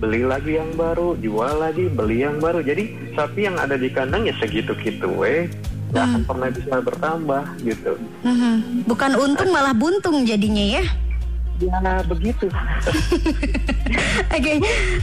beli 0.00 0.26
lagi 0.26 0.58
yang 0.58 0.72
baru, 0.74 1.14
jual 1.20 1.62
lagi, 1.62 1.86
beli 1.86 2.26
yang 2.26 2.42
baru. 2.42 2.58
Jadi 2.64 3.14
sapi 3.14 3.46
yang 3.46 3.54
ada 3.54 3.78
di 3.78 3.86
kandang 3.86 4.26
ya 4.26 4.34
segitu-gitu, 4.40 5.06
weh, 5.14 5.46
nggak 5.92 6.04
akan 6.08 6.22
pernah 6.24 6.48
bisa 6.48 6.74
bertambah 6.80 7.42
gitu. 7.60 7.92
Mhm. 8.24 8.88
Bukan 8.88 9.12
untung 9.20 9.50
malah 9.52 9.76
buntung 9.76 10.24
jadinya 10.24 10.80
ya. 10.80 10.84
Ya 11.62 12.02
begitu. 12.08 12.50
Oke, 14.34 14.52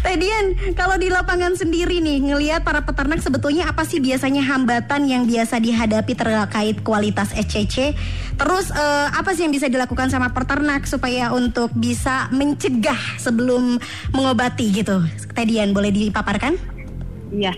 Tedian, 0.03 0.45
kalau 0.75 0.99
di 0.99 1.07
lapangan 1.07 1.55
sendiri 1.55 2.03
nih, 2.03 2.19
ngelihat 2.19 2.67
para 2.67 2.83
peternak 2.83 3.23
sebetulnya 3.23 3.71
apa 3.71 3.87
sih 3.87 4.03
biasanya 4.03 4.43
hambatan 4.43 5.07
yang 5.07 5.23
biasa 5.23 5.63
dihadapi 5.63 6.19
terkait 6.19 6.83
kualitas 6.83 7.31
SCC? 7.31 7.95
Terus 8.35 8.75
eh, 8.75 9.07
apa 9.07 9.31
sih 9.31 9.47
yang 9.47 9.55
bisa 9.55 9.71
dilakukan 9.71 10.11
sama 10.11 10.35
peternak 10.35 10.83
supaya 10.83 11.31
untuk 11.31 11.71
bisa 11.71 12.27
mencegah 12.35 12.97
sebelum 13.15 13.79
mengobati 14.11 14.83
gitu? 14.83 14.99
Tedian, 15.31 15.71
boleh 15.71 15.95
dipaparkan? 15.95 16.59
Iya. 17.31 17.55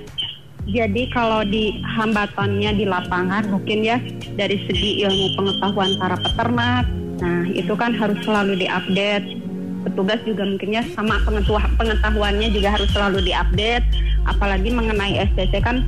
Jadi 0.70 1.10
kalau 1.10 1.42
di 1.42 1.82
hambatannya 1.82 2.78
di 2.78 2.86
lapangan 2.86 3.50
mungkin 3.50 3.82
ya 3.82 3.98
dari 4.38 4.62
segi 4.70 5.02
ilmu 5.02 5.34
pengetahuan 5.34 5.98
para 5.98 6.18
peternak, 6.22 6.86
nah 7.18 7.44
itu 7.50 7.74
kan 7.74 7.98
harus 7.98 8.18
selalu 8.22 8.62
diupdate. 8.62 9.42
Petugas 9.82 10.22
juga 10.30 10.46
mungkinnya 10.46 10.86
sama 10.94 11.18
pengetahuan 11.26 11.66
pengetahuannya 11.82 12.54
juga 12.54 12.78
harus 12.78 12.90
selalu 12.94 13.26
diupdate. 13.26 13.86
Apalagi 14.30 14.70
mengenai 14.70 15.26
SCC 15.34 15.66
kan 15.66 15.82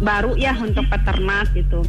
baru 0.00 0.32
ya 0.40 0.56
untuk 0.56 0.88
peternak 0.88 1.52
gitu. 1.52 1.84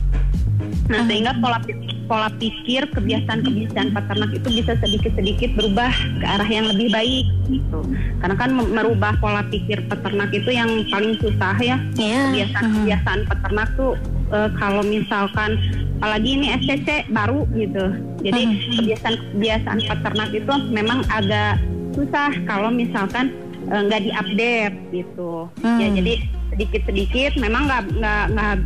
Nah 0.91 1.07
sehingga 1.07 1.31
pola 1.39 1.63
pola 2.11 2.27
pikir 2.35 2.91
kebiasaan-kebiasaan 2.91 3.95
peternak 3.95 4.35
itu 4.35 4.47
bisa 4.51 4.75
sedikit-sedikit 4.83 5.55
berubah 5.55 5.87
ke 6.19 6.25
arah 6.27 6.49
yang 6.51 6.67
lebih 6.67 6.91
baik 6.91 7.23
gitu. 7.47 7.79
Karena 8.19 8.35
kan 8.35 8.51
me- 8.51 8.67
merubah 8.67 9.15
pola 9.23 9.47
pikir 9.47 9.79
peternak 9.87 10.35
itu 10.35 10.51
yang 10.51 10.67
paling 10.91 11.15
susah 11.23 11.55
ya. 11.55 11.79
Iya. 11.95 12.19
Kebiasaan-kebiasaan 12.27 13.31
peternak 13.31 13.71
tuh 13.79 13.95
eh, 14.27 14.49
kalau 14.59 14.83
misalkan 14.83 15.55
apalagi 16.03 16.29
ini 16.35 16.47
SCC 16.59 17.07
baru 17.15 17.47
gitu. 17.55 17.95
Jadi 18.19 18.41
kebiasaan-kebiasaan 18.75 19.79
peternak 19.79 20.29
itu 20.35 20.53
memang 20.67 21.07
agak 21.07 21.63
susah 21.95 22.35
kalau 22.43 22.67
misalkan 22.67 23.31
eh, 23.71 23.81
nggak 23.87 24.03
diupdate 24.03 24.75
gitu. 24.91 25.47
Ya 25.63 25.87
Hmm. 25.87 25.95
jadi 25.95 26.13
sedikit-sedikit 26.51 27.39
memang 27.39 27.71
nggak 27.71 27.83
nggak 27.95 28.23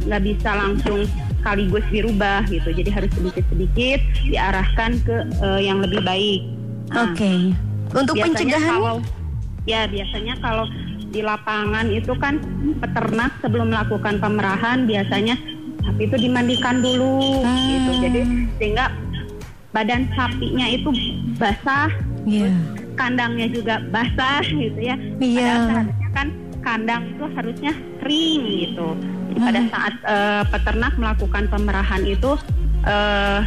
nggak 0.09 0.21
bisa 0.25 0.49
langsung 0.49 1.05
sekaligus 1.45 1.85
dirubah 1.93 2.41
gitu. 2.49 2.73
Jadi 2.73 2.89
harus 2.89 3.11
sedikit-sedikit 3.13 4.01
diarahkan 4.25 4.97
ke 5.05 5.15
eh, 5.45 5.61
yang 5.61 5.77
lebih 5.77 6.01
baik. 6.01 6.41
Nah, 6.89 7.13
Oke. 7.13 7.53
Untuk 7.93 8.17
biasanya 8.17 8.33
pencegahannya? 8.33 8.73
kalau 8.73 8.95
ya 9.69 9.81
biasanya 9.85 10.33
kalau 10.41 10.65
di 11.13 11.21
lapangan 11.21 11.85
itu 11.87 12.17
kan 12.17 12.41
peternak 12.81 13.29
sebelum 13.45 13.69
melakukan 13.69 14.17
pemerahan 14.17 14.89
biasanya 14.89 15.37
sapi 15.85 16.09
itu 16.09 16.17
dimandikan 16.17 16.81
dulu 16.81 17.45
Hmm. 17.45 17.61
gitu. 17.69 17.91
Jadi 18.01 18.19
sehingga 18.57 18.89
badan 19.69 20.09
sapinya 20.17 20.65
itu 20.65 20.89
basah, 21.37 21.93
Iya. 22.25 22.49
kandangnya 22.97 23.53
juga 23.53 23.85
basah 23.93 24.41
gitu 24.41 24.81
ya. 24.81 24.97
Iya. 25.21 25.45
Padahal 25.45 25.61
seharusnya 25.69 26.09
kan 26.09 26.27
kandang 26.65 27.03
itu 27.13 27.25
harusnya 27.37 27.71
kering 28.01 28.41
gitu. 28.65 28.87
Jadi 29.35 29.43
pada 29.43 29.61
saat 29.67 29.93
eh, 30.07 30.43
peternak 30.47 30.93
melakukan 30.95 31.43
pemerahan 31.51 32.03
itu 32.07 32.39
eh, 32.87 33.39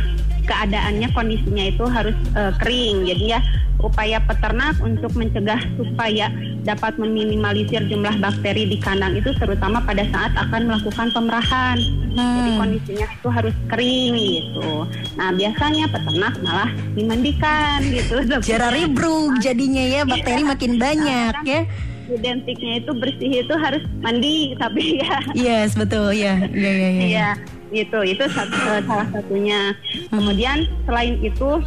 keadaannya 0.45 1.09
kondisinya 1.17 1.65
itu 1.65 1.85
harus 1.89 2.17
eh, 2.37 2.53
kering. 2.61 3.09
Jadi 3.09 3.25
ya 3.33 3.41
upaya 3.79 4.19
peternak 4.27 4.75
untuk 4.83 5.15
mencegah 5.15 5.63
supaya 5.79 6.29
dapat 6.67 6.99
meminimalisir 6.99 7.87
jumlah 7.87 8.19
bakteri 8.19 8.67
di 8.67 8.77
kandang 8.83 9.15
itu 9.15 9.31
terutama 9.39 9.79
pada 9.81 10.03
saat 10.13 10.35
akan 10.37 10.69
melakukan 10.69 11.09
pemerahan. 11.15 11.79
Jadi 12.13 12.51
Hmm. 12.51 12.59
kondisinya 12.59 13.07
itu 13.07 13.29
harus 13.31 13.55
kering 13.71 14.13
gitu. 14.19 14.71
Nah 15.15 15.31
biasanya 15.31 15.87
peternak 15.89 16.35
malah 16.43 16.71
dimandikan 16.99 17.79
gitu. 17.87 18.27
Jara 18.43 18.75
ribruk 18.75 19.39
jadinya 19.39 19.85
ya, 19.87 20.01
bakteri 20.03 20.43
makin 20.43 20.73
banyak 20.77 21.35
ya. 21.47 21.61
Identiknya 22.09 22.81
itu 22.81 22.91
bersih 22.97 23.45
itu 23.45 23.55
harus 23.55 23.85
mandi 24.01 24.57
tapi 24.57 24.83
ya. 25.05 25.19
Yes, 25.37 25.77
betul 25.77 26.17
ya. 26.17 26.41
Iya, 26.49 26.71
iya, 26.73 26.89
iya. 26.89 27.03
iya 27.05 27.31
gitu. 27.73 27.99
Itu 28.05 28.25
eh, 28.25 28.81
salah 28.85 29.09
satunya. 29.13 29.77
Kemudian 30.09 30.65
selain 30.89 31.21
itu 31.21 31.61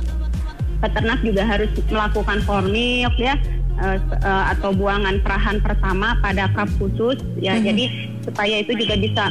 peternak 0.81 1.21
juga 1.21 1.45
harus 1.45 1.69
melakukan 1.89 2.41
formil 2.43 3.09
ya. 3.21 3.37
Eh, 3.81 3.97
eh, 3.97 4.43
atau 4.53 4.73
buangan 4.73 5.21
perahan 5.21 5.57
pertama 5.61 6.17
pada 6.21 6.49
kap 6.53 6.69
khusus 6.81 7.21
ya. 7.37 7.57
Jadi 7.57 8.15
supaya 8.25 8.61
itu 8.61 8.73
juga 8.77 8.95
bisa 8.97 9.25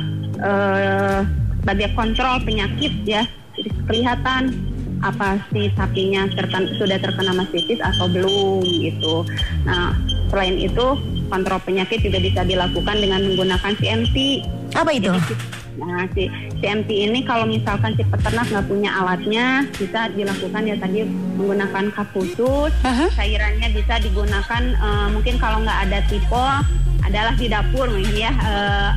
sebagai 1.60 1.92
kontrol 1.92 2.40
penyakit 2.46 2.92
ya. 3.04 3.26
Jadi 3.58 3.68
kelihatan 3.90 4.42
apa 5.00 5.40
si 5.48 5.72
sapinya 5.76 6.28
terken- 6.36 6.76
sudah 6.76 7.00
terkena 7.00 7.32
mastitis 7.32 7.80
atau 7.80 8.04
belum 8.08 8.60
gitu. 8.64 9.24
Nah 9.64 9.96
selain 10.30 10.56
itu 10.56 10.86
kontrol 11.30 11.60
penyakit 11.62 12.02
juga 12.02 12.18
bisa 12.18 12.42
dilakukan 12.42 12.96
dengan 12.98 13.20
menggunakan 13.26 13.72
CMT. 13.78 14.16
Apa 14.74 14.90
itu? 14.94 15.14
Nah, 15.78 16.04
si 16.12 16.26
CMT 16.60 16.90
ini 16.90 17.20
kalau 17.24 17.46
misalkan 17.46 17.94
si 17.94 18.02
peternak 18.04 18.50
nggak 18.50 18.66
punya 18.66 18.90
alatnya, 19.00 19.64
bisa 19.78 20.10
dilakukan 20.12 20.62
ya 20.66 20.76
tadi 20.76 21.06
menggunakan 21.38 21.94
kap 21.94 22.08
khusus. 22.12 22.72
Aha. 22.84 23.06
Cairannya 23.14 23.68
bisa 23.72 24.02
digunakan 24.02 24.62
eh, 24.76 25.06
mungkin 25.14 25.38
kalau 25.38 25.62
nggak 25.62 25.78
ada 25.88 25.98
tipe 26.10 26.46
adalah 27.00 27.32
di 27.38 27.46
dapur 27.48 27.88
mungkin 27.88 28.12
ya 28.12 28.32
eh, 28.34 28.90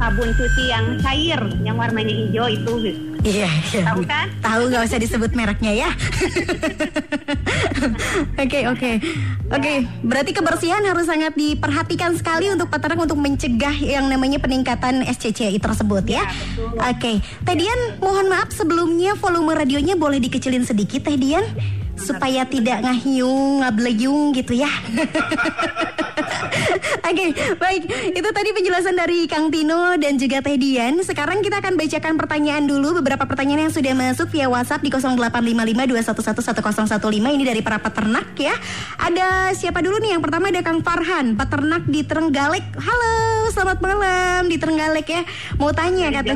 sabun 0.00 0.30
cuci 0.34 0.64
yang 0.70 0.86
cair 1.02 1.40
yang 1.62 1.76
warnanya 1.78 2.14
hijau 2.14 2.46
itu. 2.50 2.74
Iya, 3.28 3.48
iya. 3.76 3.82
Tahu 3.84 4.00
kan? 4.08 4.26
Tahu 4.40 4.62
nggak 4.72 4.82
usah 4.88 4.98
disebut 4.98 5.30
mereknya 5.36 5.72
ya. 5.76 5.90
Oke, 8.38 8.66
oke. 8.70 8.92
Oke, 9.50 9.74
berarti 10.02 10.30
kebersihan 10.34 10.82
harus 10.86 11.06
sangat 11.06 11.34
diperhatikan 11.34 12.14
sekali 12.14 12.50
untuk 12.50 12.70
peternak 12.70 13.06
untuk 13.06 13.18
mencegah 13.18 13.74
yang 13.78 14.06
namanya 14.06 14.38
peningkatan 14.38 15.02
SCCI 15.06 15.58
tersebut 15.58 16.04
ya. 16.06 16.24
Oke, 16.78 17.22
Teh 17.22 17.56
Dian, 17.58 17.98
mohon 18.02 18.30
maaf 18.30 18.50
sebelumnya 18.54 19.14
volume 19.18 19.54
radionya 19.54 19.94
boleh 19.98 20.22
dikecilin 20.22 20.62
sedikit 20.66 21.06
Teh 21.06 21.18
Dian 21.18 21.44
supaya 21.98 22.46
tidak 22.46 22.86
ngahiung, 22.86 23.66
ngableyung 23.66 24.30
gitu 24.32 24.54
ya. 24.54 24.70
Oke, 27.08 27.26
baik. 27.56 27.82
Itu 28.12 28.28
tadi 28.30 28.50
penjelasan 28.52 28.94
dari 28.94 29.24
Kang 29.24 29.48
Tino 29.48 29.96
dan 29.96 30.14
juga 30.14 30.38
Teh 30.38 30.54
Dian. 30.54 31.00
Sekarang 31.00 31.40
kita 31.40 31.58
akan 31.58 31.74
bacakan 31.74 32.14
pertanyaan 32.14 32.64
dulu 32.64 32.98
beberapa 32.98 33.24
pertanyaan 33.24 33.68
yang 33.68 33.74
sudah 33.74 33.92
masuk 33.92 34.28
via 34.28 34.46
WhatsApp 34.46 34.80
di 34.80 34.90
085521111015 34.90 35.98
ini 37.30 37.44
dari 37.44 37.60
para 37.60 37.78
peternak 37.78 38.34
ya. 38.34 38.54
Ada 38.98 39.52
siapa 39.52 39.80
dulu 39.80 39.98
nih? 39.98 40.14
Yang 40.14 40.22
pertama 40.24 40.48
ada 40.48 40.60
Kang 40.60 40.80
Farhan, 40.80 41.34
peternak 41.34 41.82
di 41.84 42.00
Trenggalek. 42.02 42.64
Halo, 42.76 43.14
selamat 43.48 43.78
malam 43.78 44.46
di 44.46 44.56
Trenggalek 44.56 45.06
ya. 45.06 45.22
Mau 45.56 45.70
tanya 45.70 46.10
katanya. 46.12 46.34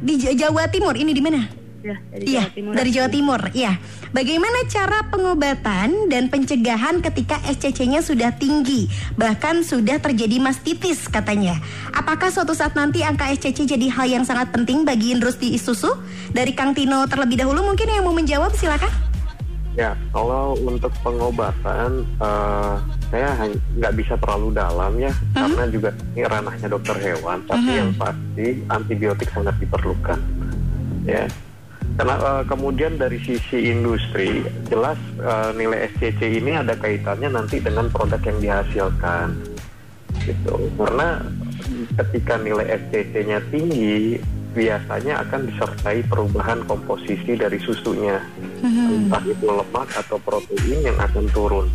Di 0.00 0.14
J- 0.16 0.36
Jawa 0.36 0.68
Timur. 0.68 0.94
Ini 0.94 1.10
di 1.10 1.22
mana? 1.22 1.63
Ya, 1.84 2.00
dari 2.08 2.24
Iya, 2.24 2.40
Jawa 2.48 2.54
Timur. 2.56 2.72
dari 2.72 2.90
Jawa 2.96 3.08
Timur. 3.12 3.40
Iya. 3.52 3.72
Bagaimana 4.16 4.58
cara 4.72 5.04
pengobatan 5.12 6.08
dan 6.08 6.32
pencegahan 6.32 7.04
ketika 7.04 7.36
SCC-nya 7.44 8.00
sudah 8.00 8.32
tinggi, 8.40 8.88
bahkan 9.20 9.60
sudah 9.60 10.00
terjadi 10.00 10.40
mastitis 10.40 11.04
katanya? 11.12 11.60
Apakah 11.92 12.32
suatu 12.32 12.56
saat 12.56 12.72
nanti 12.72 13.04
angka 13.04 13.28
SCC 13.28 13.68
jadi 13.68 13.92
hal 13.92 14.08
yang 14.08 14.24
sangat 14.24 14.48
penting 14.48 14.88
bagi 14.88 15.12
industri 15.12 15.60
susu? 15.60 15.92
Dari 16.32 16.56
Kang 16.56 16.72
Tino 16.72 17.04
terlebih 17.04 17.44
dahulu 17.44 17.60
mungkin 17.60 17.84
yang 17.84 18.08
mau 18.08 18.16
menjawab 18.16 18.56
silakan. 18.56 18.88
Ya, 19.76 19.92
kalau 20.08 20.56
untuk 20.64 20.94
pengobatan 21.04 22.06
eh, 22.16 22.74
saya 23.12 23.28
nggak 23.76 23.92
bisa 23.92 24.16
terlalu 24.16 24.56
dalam 24.56 24.96
ya, 24.96 25.12
karena 25.36 25.68
juga 25.68 25.92
ini 26.16 26.24
ranahnya 26.24 26.68
dokter 26.72 26.96
hewan. 26.96 27.44
Tapi 27.44 27.70
yang 27.76 27.92
pasti 27.92 28.64
antibiotik 28.72 29.28
sangat 29.36 29.52
diperlukan. 29.60 30.16
Ya, 31.04 31.28
karena 31.94 32.14
eh, 32.18 32.42
kemudian 32.50 32.98
dari 32.98 33.18
sisi 33.22 33.70
industri 33.70 34.42
jelas 34.66 34.98
eh, 35.22 35.50
nilai 35.54 35.90
SCC 35.94 36.42
ini 36.42 36.58
ada 36.58 36.74
kaitannya 36.74 37.30
nanti 37.30 37.62
dengan 37.62 37.86
produk 37.90 38.20
yang 38.26 38.38
dihasilkan. 38.42 39.34
Gitu. 40.24 40.54
Karena 40.78 41.20
ketika 42.00 42.40
nilai 42.40 42.66
SCC-nya 42.86 43.38
tinggi, 43.52 44.18
biasanya 44.54 45.26
akan 45.26 45.50
disertai 45.50 46.06
perubahan 46.06 46.62
komposisi 46.64 47.34
dari 47.34 47.58
susunya 47.58 48.22
entah 48.64 49.20
itu 49.26 49.44
lemak 49.44 49.88
atau 49.92 50.16
protein 50.22 50.78
yang 50.80 50.96
akan 50.96 51.26
turun. 51.34 51.66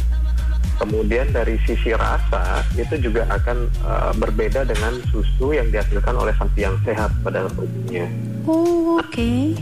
Kemudian 0.79 1.27
dari 1.35 1.59
sisi 1.67 1.91
rasa 1.91 2.63
itu 2.79 2.95
juga 3.03 3.27
akan 3.27 3.67
uh, 3.83 4.13
berbeda 4.15 4.63
dengan 4.63 4.95
susu 5.11 5.51
yang 5.51 5.67
dihasilkan 5.67 6.15
oleh 6.15 6.31
sapi 6.39 6.63
yang 6.63 6.79
sehat 6.87 7.11
pada 7.19 7.51
tubuhnya. 7.51 8.07
Oh, 8.47 8.95
oke. 8.95 9.59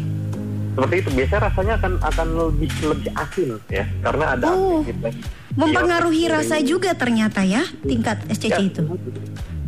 Seperti 0.78 0.96
itu 1.02 1.10
biasanya 1.10 1.42
rasanya 1.50 1.74
akan 1.82 1.94
akan 2.06 2.28
lebih 2.38 2.70
lebih 2.86 3.10
asin 3.18 3.50
ya 3.66 3.86
karena 4.06 4.26
ada 4.38 4.46
Oh. 4.54 4.86
aktivitas 4.86 5.14
Mempengaruhi 5.58 6.30
Iya, 6.30 6.38
rasa 6.38 6.62
juga 6.62 6.94
ternyata 6.94 7.42
ya 7.42 7.66
tingkat 7.82 8.22
SCC 8.30 8.54
Ya, 8.54 8.62
itu. 8.62 8.86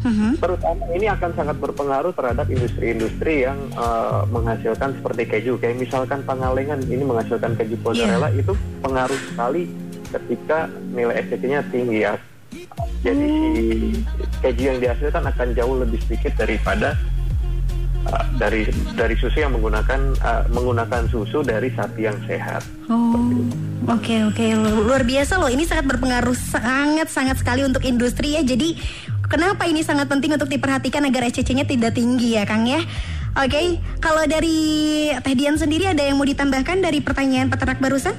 Mhm. 0.05 0.37
Terutama 0.37 0.85
ini 0.93 1.09
akan 1.09 1.29
sangat 1.33 1.57
berpengaruh 1.57 2.13
terhadap 2.13 2.45
industri-industri 2.45 3.41
yang 3.41 3.57
eh, 3.73 4.21
menghasilkan 4.29 5.01
seperti 5.01 5.25
keju. 5.25 5.57
Kayak 5.57 5.81
misalkan 5.81 6.21
Pangalengan 6.21 6.85
ini 6.85 7.01
menghasilkan 7.01 7.57
keju 7.57 7.81
mozzarella 7.81 8.29
itu 8.31 8.53
pengaruh 8.85 9.17
sekali 9.33 9.65
ketika 10.13 10.69
nilai 10.93 11.25
SCC-nya 11.25 11.65
tinggi 11.73 12.05
ya. 12.05 12.13
Jadi 13.01 13.25
si 13.33 13.63
keju 14.45 14.63
yang 14.69 14.77
dihasilkan 14.77 15.25
akan 15.25 15.47
jauh 15.57 15.75
lebih 15.81 15.99
sedikit 16.05 16.37
daripada 16.37 16.93
eh, 18.07 18.25
dari 18.39 18.61
dari 18.95 19.15
susu 19.19 19.43
yang 19.43 19.55
menggunakan 19.55 19.99
eh, 20.15 20.43
menggunakan 20.53 21.09
susu 21.11 21.43
dari 21.43 21.67
sapi 21.73 22.07
yang 22.07 22.17
sehat. 22.23 22.63
Oh, 22.87 23.19
oke 23.89 24.15
oke 24.31 24.45
Lu- 24.55 24.85
luar 24.87 25.03
biasa 25.03 25.41
loh. 25.41 25.51
Ini 25.51 25.67
sangat 25.67 25.85
berpengaruh 25.89 26.37
sangat 26.37 27.11
sangat 27.11 27.41
sekali 27.41 27.67
untuk 27.67 27.83
industri 27.83 28.39
ya. 28.39 28.41
Jadi 28.45 28.79
kenapa 29.27 29.67
ini 29.67 29.83
sangat 29.83 30.07
penting 30.07 30.35
untuk 30.35 30.47
diperhatikan 30.47 31.03
agar 31.05 31.27
SCC-nya 31.27 31.67
tidak 31.67 31.95
tinggi 31.95 32.39
ya, 32.39 32.43
Kang 32.47 32.65
ya. 32.65 32.81
Oke, 33.37 33.77
kalau 34.01 34.25
dari 34.25 34.57
Teh 35.21 35.35
Dian 35.37 35.55
sendiri 35.55 35.85
ada 35.85 36.01
yang 36.01 36.17
mau 36.17 36.25
ditambahkan 36.25 36.81
dari 36.81 36.97
pertanyaan 36.97 37.47
peternak 37.47 37.77
barusan? 37.77 38.17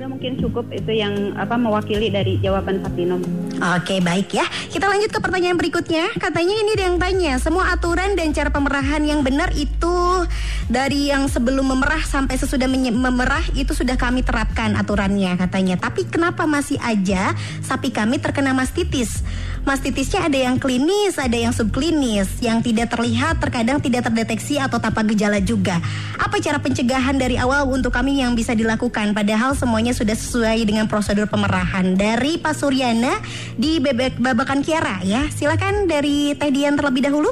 Udah 0.00 0.08
mungkin 0.08 0.40
cukup 0.40 0.64
itu 0.72 0.96
yang 0.96 1.36
apa 1.36 1.60
mewakili 1.60 2.08
dari 2.08 2.40
jawaban 2.40 2.80
Fatino. 2.80 3.20
Oke 3.60 4.00
baik 4.00 4.32
ya. 4.32 4.48
Kita 4.72 4.88
lanjut 4.88 5.12
ke 5.12 5.20
pertanyaan 5.20 5.60
berikutnya. 5.60 6.08
Katanya 6.16 6.54
ini 6.56 6.72
ada 6.80 6.84
yang 6.88 6.96
tanya 6.96 7.36
Semua 7.36 7.76
aturan 7.76 8.16
dan 8.16 8.32
cara 8.32 8.48
pemerahan 8.48 9.04
yang 9.04 9.20
benar 9.20 9.52
itu 9.52 10.24
Dari 10.64 11.12
yang 11.12 11.28
sebelum 11.28 11.68
memerah 11.68 12.00
sampai 12.00 12.40
sesudah 12.40 12.64
memerah 12.72 13.44
Itu 13.52 13.76
sudah 13.76 14.00
kami 14.00 14.24
terapkan 14.24 14.80
aturannya 14.80 15.36
katanya. 15.36 15.76
Tapi 15.76 16.08
kenapa 16.08 16.48
masih 16.48 16.80
aja 16.80 17.36
sapi 17.60 17.92
kami 17.92 18.16
terkena 18.16 18.56
mastitis 18.56 19.20
Mastitisnya 19.60 20.24
ada 20.24 20.38
yang 20.40 20.56
klinis, 20.56 21.20
ada 21.20 21.36
yang 21.36 21.52
subklinis. 21.52 22.40
Yang 22.40 22.72
tidak 22.72 22.96
terlihat, 22.96 23.38
terkadang 23.38 23.78
tidak 23.78 24.08
terdeteksi 24.08 24.56
atau 24.56 24.80
tanpa 24.80 25.04
gejala 25.04 25.36
juga. 25.44 25.76
Apa 26.16 26.40
cara 26.40 26.56
pencegahan 26.56 27.20
dari 27.20 27.36
awal 27.36 27.68
untuk 27.68 27.92
kami 27.92 28.24
yang 28.24 28.32
bisa 28.32 28.56
dilakukan? 28.56 29.12
Padahal 29.12 29.52
semuanya 29.52 29.92
sudah 29.92 30.16
sesuai 30.16 30.64
dengan 30.64 30.88
prosedur 30.88 31.28
pemerahan. 31.28 31.92
Dari 31.92 32.40
Pak 32.40 32.56
Suryana 32.56 33.20
di 33.60 33.76
Bebek 33.78 34.16
Babakan 34.16 34.64
Kiara 34.64 35.04
ya. 35.04 35.28
Silakan 35.28 35.84
dari 35.84 36.32
Teh 36.34 36.48
Dian 36.48 36.74
terlebih 36.80 37.04
dahulu. 37.04 37.30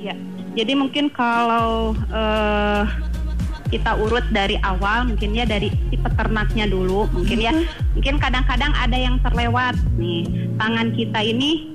Ya, 0.00 0.16
jadi 0.56 0.72
mungkin 0.72 1.12
kalau 1.12 1.92
eh, 2.08 3.09
kita 3.70 3.96
urut 3.96 4.26
dari 4.34 4.58
awal, 4.66 5.08
mungkin 5.08 5.32
ya 5.32 5.46
dari 5.46 5.70
si 5.88 5.96
peternaknya 5.96 6.66
dulu, 6.66 7.06
mungkin 7.14 7.38
ya, 7.38 7.54
mungkin 7.94 8.18
kadang-kadang 8.18 8.74
ada 8.74 8.98
yang 8.98 9.16
terlewat 9.22 9.78
nih 9.96 10.26
tangan 10.58 10.90
kita 10.92 11.22
ini 11.22 11.70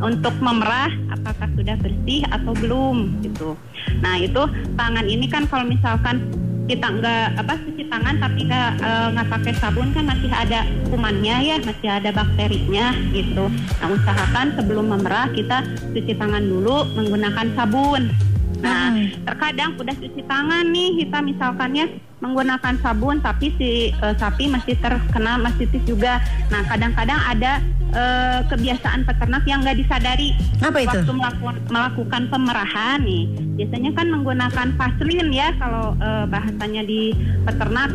untuk 0.00 0.32
memerah 0.40 0.88
apakah 1.12 1.48
sudah 1.54 1.76
bersih 1.76 2.24
atau 2.32 2.56
belum 2.56 3.20
gitu. 3.20 3.52
Nah 4.00 4.16
itu 4.16 4.42
tangan 4.74 5.04
ini 5.04 5.28
kan 5.28 5.44
kalau 5.44 5.68
misalkan 5.68 6.24
kita 6.70 6.86
nggak 6.86 7.42
apa 7.42 7.58
cuci 7.66 7.82
tangan 7.90 8.14
tapi 8.22 8.46
nggak 8.46 8.70
eh, 8.78 9.06
nggak 9.10 9.28
pakai 9.28 9.52
sabun 9.58 9.90
kan 9.90 10.06
masih 10.06 10.30
ada 10.30 10.62
kumannya 10.86 11.36
ya 11.42 11.56
masih 11.60 11.88
ada 11.90 12.10
bakterinya 12.14 12.94
gitu. 13.10 13.50
Nah 13.82 13.88
usahakan 13.90 14.54
sebelum 14.54 14.86
memerah 14.88 15.28
kita 15.34 15.66
cuci 15.92 16.14
tangan 16.14 16.46
dulu 16.46 16.86
menggunakan 16.94 17.46
sabun. 17.58 18.29
Nah 18.60 18.92
terkadang 19.24 19.74
udah 19.74 19.94
cuci 19.94 20.22
tangan 20.22 20.64
nih 20.66 20.88
kita 20.98 21.18
misalkannya 21.20 21.84
menggunakan 22.20 22.76
sabun 22.78 23.16
tapi 23.18 23.48
si 23.56 23.70
eh, 23.90 24.14
sapi 24.14 24.44
masih 24.46 24.76
terkena 24.76 25.36
mastitis 25.36 25.80
juga. 25.82 26.20
Nah 26.48 26.62
kadang-kadang 26.64 27.16
ada 27.18 27.52
eh, 27.90 28.40
kebiasaan 28.46 29.02
peternak 29.02 29.42
yang 29.44 29.60
nggak 29.60 29.76
disadari 29.76 30.36
Apa 30.58 30.78
itu? 30.78 30.92
waktu 30.92 31.12
melakukan, 31.12 31.56
melakukan 31.68 32.22
pemerahan 32.28 32.98
nih 33.00 33.24
biasanya 33.56 33.90
kan 33.92 34.06
menggunakan 34.08 34.68
vaselin 34.74 35.28
ya 35.30 35.48
kalau 35.56 35.96
eh, 35.96 36.24
bahasanya 36.26 36.82
di 36.82 37.16
peternak 37.42 37.90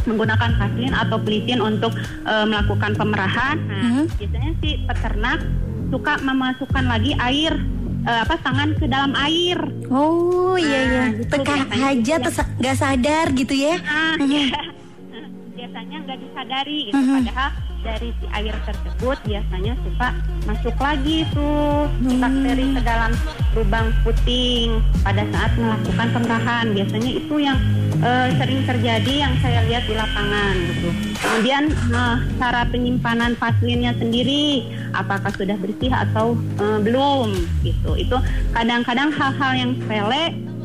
menggunakan 0.00 0.50
vaselin 0.56 0.94
atau 0.94 1.18
pelitin 1.18 1.60
untuk 1.60 1.92
eh, 2.24 2.44
melakukan 2.44 2.94
pemerahan 2.94 3.56
nah 3.60 3.82
Mhm. 3.82 4.04
biasanya 4.14 4.50
si 4.58 4.70
peternak 4.84 5.40
suka 5.90 6.14
memasukkan 6.20 6.84
lagi 6.86 7.12
air 7.18 7.58
eh, 8.02 8.20
apa 8.20 8.34
tangan 8.38 8.70
ke 8.74 8.86
dalam 8.86 9.12
air 9.14 9.58
Oh 9.88 10.54
iya 10.54 10.80
iya 10.82 11.02
Nah, 11.02 11.08
gitu 11.14 11.32
Teka 11.32 11.54
aja 11.70 11.92
gitu 11.92 12.10
ya. 12.10 12.16
tersa- 12.20 12.50
nggak 12.56 12.76
sadar 12.76 13.26
gitu 13.32 13.54
ya 13.54 13.74
Nah, 13.78 14.14
biasanya 15.50 15.96
nggak 16.00 16.18
disadari 16.18 16.78
gitu. 16.86 16.96
Mhm. 16.96 17.14
Padahal 17.20 17.50
dari 17.80 18.08
si 18.12 18.26
air 18.30 18.54
tersebut 18.62 19.18
biasanya 19.24 19.72
suka 19.78 20.08
masuk 20.44 20.76
lagi 20.76 21.24
tuh 21.30 21.88
bakteri 22.14 22.66
ke 22.70 22.80
dalam 22.82 23.12
lubang 23.50 23.88
puting 24.02 24.68
pada 25.00 25.24
saat 25.26 25.52
melakukan 25.54 26.08
pemerahan. 26.10 26.66
Biasanya 26.70 27.10
itu 27.14 27.34
yang 27.38 27.58
eh, 28.00 28.28
sering 28.40 28.60
terjadi 28.64 29.12
yang 29.28 29.34
saya 29.44 29.64
lihat 29.68 29.84
di 29.86 29.94
lapangan 29.94 30.54
gitu. 30.72 30.88
Kemudian 31.20 31.64
eh, 31.72 32.16
cara 32.40 32.62
penyimpanan 32.68 33.36
vaselinnya 33.36 33.92
sendiri 33.96 34.66
apakah 34.96 35.30
sudah 35.36 35.56
bersih 35.60 35.92
atau 35.92 36.36
eh, 36.60 36.78
belum 36.80 37.36
gitu. 37.62 37.96
Itu 37.96 38.16
kadang-kadang 38.56 39.12
hal-hal 39.12 39.52
yang 39.56 39.70
sepele 39.78 40.24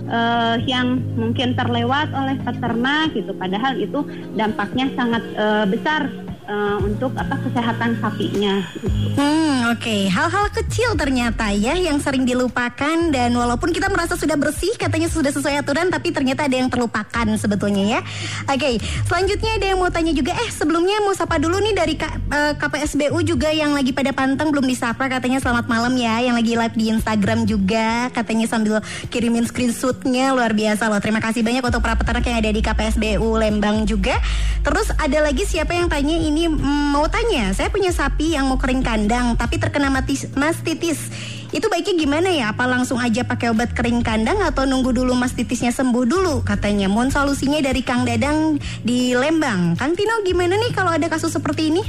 eh, 0.10 0.56
yang 0.65 1.02
mungkin 1.15 1.54
terlewat 1.58 2.10
oleh 2.15 2.36
peternak 2.41 3.13
gitu 3.13 3.32
padahal 3.36 3.74
itu 3.78 4.00
dampaknya 4.34 4.89
sangat 4.95 5.24
eh, 5.36 5.65
besar 5.69 6.25
eh, 6.45 6.77
untuk 6.81 7.12
apa 7.17 7.36
kesehatan 7.41 7.97
sapinya 7.99 8.62
gitu. 8.77 8.88
Hmm, 9.17 9.73
oke. 9.73 9.97
Hal-hal 10.10 10.45
kecil 10.53 10.93
ternyata 10.93 11.49
ya 11.51 11.73
yang 11.73 11.97
sering 11.97 12.23
dilupakan 12.23 12.97
dan 13.10 13.31
walaupun 13.34 13.73
kita 13.73 13.89
merasa 13.89 14.13
sudah 14.13 14.38
bersih, 14.38 14.73
katanya 14.77 15.10
sudah 15.10 15.34
sesuai 15.34 15.65
aturan, 15.65 15.89
tapi 15.89 16.13
ternyata 16.13 16.45
ada 16.45 16.55
yang 16.55 16.69
terlupakan 16.69 17.25
sebetulnya 17.39 17.97
ya. 17.97 18.01
Oke, 18.45 18.77
selanjutnya 19.10 19.51
ada 19.58 19.65
yang 19.73 19.79
mau 19.81 19.89
tanya 19.89 20.13
juga. 20.13 20.38
Eh, 20.38 20.49
sebelumnya 20.53 21.01
mau 21.01 21.17
sapa 21.17 21.41
dulu 21.41 21.58
nih 21.62 21.73
dari 21.73 21.93
K- 21.97 22.19
eh, 22.29 22.53
KPSBU 22.60 23.17
juga 23.25 23.49
yang 23.49 23.73
lagi 23.73 23.95
pada 23.95 24.12
panteng 24.13 24.51
belum 24.53 24.67
disapa, 24.67 25.08
katanya 25.10 25.41
selamat 25.41 25.65
malam 25.65 25.93
ya. 25.97 26.21
Yang 26.21 26.36
lagi 26.36 26.53
live 26.60 26.75
di 26.75 26.86
Instagram 26.91 27.39
juga, 27.49 28.12
katanya 28.12 28.45
sambil 28.45 28.84
kirimin 29.10 29.47
screenshotnya 29.47 30.36
luar 30.36 30.51
biasa 30.51 30.91
loh. 30.91 30.99
Terima 30.99 31.23
kasih 31.23 31.41
banyak 31.41 31.63
untuk 31.63 31.81
para 31.81 31.95
peternak 31.97 32.25
yang 32.27 32.38
ada 32.43 32.51
di 32.51 32.62
KPSBU 32.62 33.29
Lembang 33.39 33.88
juga. 33.88 34.19
Terus 34.62 34.91
ada 34.97 35.23
lagi 35.23 35.47
siapa 35.47 35.71
yang 35.71 35.88
tanya 35.88 36.17
ini 36.17 36.35
mm, 36.43 36.91
mau 36.91 37.08
tanya, 37.08 37.56
saya 37.56 37.71
punya 37.71 37.95
sapi 37.95 38.36
yang 38.36 38.52
mau 38.52 38.60
kering 38.60 38.84
kandang 38.84 39.39
tapi 39.39 39.56
terkena 39.56 39.88
matis- 39.88 40.28
mastitis. 40.36 41.08
Itu 41.56 41.71
baiknya 41.71 41.95
gimana 41.95 42.30
ya? 42.36 42.52
Apa 42.52 42.67
langsung 42.67 43.00
aja 43.00 43.24
pakai 43.24 43.56
obat 43.56 43.71
kering 43.71 44.04
kandang 44.04 44.43
atau 44.43 44.67
nunggu 44.67 44.91
dulu 44.91 45.15
mastitisnya 45.15 45.71
sembuh 45.71 46.04
dulu? 46.04 46.43
Katanya. 46.43 46.91
Mohon 46.91 47.15
solusinya 47.15 47.63
dari 47.63 47.80
Kang 47.80 48.04
Dadang 48.04 48.60
di 48.84 49.15
Lembang. 49.15 49.80
Kang 49.80 49.95
Tino 49.95 50.19
gimana 50.28 50.60
nih 50.60 50.76
kalau 50.76 50.91
ada 50.91 51.08
kasus 51.08 51.32
seperti 51.32 51.71
ini? 51.71 51.82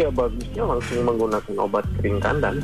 Ya 0.00 0.08
bagusnya 0.08 0.64
langsung 0.64 1.04
menggunakan 1.04 1.54
obat 1.60 1.84
kering 2.00 2.24
kandang. 2.24 2.56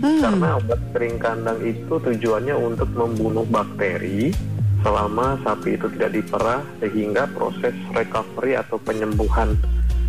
Hmm. 0.00 0.20
Karena 0.24 0.56
obat 0.56 0.80
kering 0.96 1.16
kandang 1.20 1.60
itu 1.60 1.94
tujuannya 2.00 2.56
untuk 2.56 2.88
membunuh 2.96 3.44
bakteri 3.44 4.32
selama 4.86 5.40
sapi 5.42 5.76
itu 5.76 5.90
tidak 5.98 6.10
diperah 6.14 6.60
sehingga 6.78 7.26
proses 7.32 7.74
recovery 7.90 8.54
atau 8.54 8.78
penyembuhan 8.80 9.58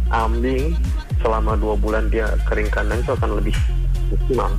ambing 0.09 0.75
selama 1.17 1.55
dua 1.55 1.75
bulan 1.75 2.07
dia 2.07 2.29
kering 2.45 2.69
kandang 2.69 2.99
itu 2.99 3.11
akan 3.11 3.31
lebih 3.35 3.55
maksimal. 4.09 4.51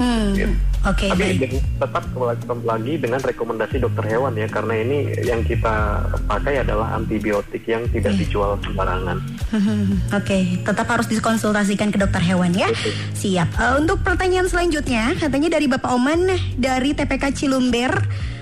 Hmm. 0.00 0.32
Gitu. 0.32 0.54
Oke, 0.80 1.12
Tapi 1.12 1.36
baik. 1.36 1.60
tetap 1.76 2.08
kembali 2.08 2.64
lagi 2.64 2.96
dengan 2.96 3.20
rekomendasi 3.20 3.84
dokter 3.84 4.00
hewan 4.08 4.32
ya 4.32 4.48
karena 4.48 4.80
ini 4.80 4.98
yang 5.20 5.44
kita 5.44 6.00
pakai 6.24 6.64
adalah 6.64 6.96
antibiotik 6.96 7.68
yang 7.68 7.84
tidak 7.92 8.16
Iya. 8.16 8.20
dijual 8.24 8.56
sembarangan. 8.64 9.20
Hmm, 9.52 10.00
Oke, 10.16 10.56
tetap 10.56 10.88
harus 10.88 11.04
dikonsultasikan 11.04 11.92
ke 11.92 12.00
dokter 12.00 12.24
hewan 12.24 12.56
ya. 12.56 12.72
Siap. 13.12 13.48
Eh, 13.52 13.72
untuk 13.76 14.00
pertanyaan 14.00 14.48
selanjutnya, 14.48 15.12
katanya 15.20 15.52
dari 15.52 15.68
Bapak 15.68 15.92
Oman 15.92 16.32
dari 16.56 16.96
TPK 16.96 17.36
Cilumber, 17.36 17.92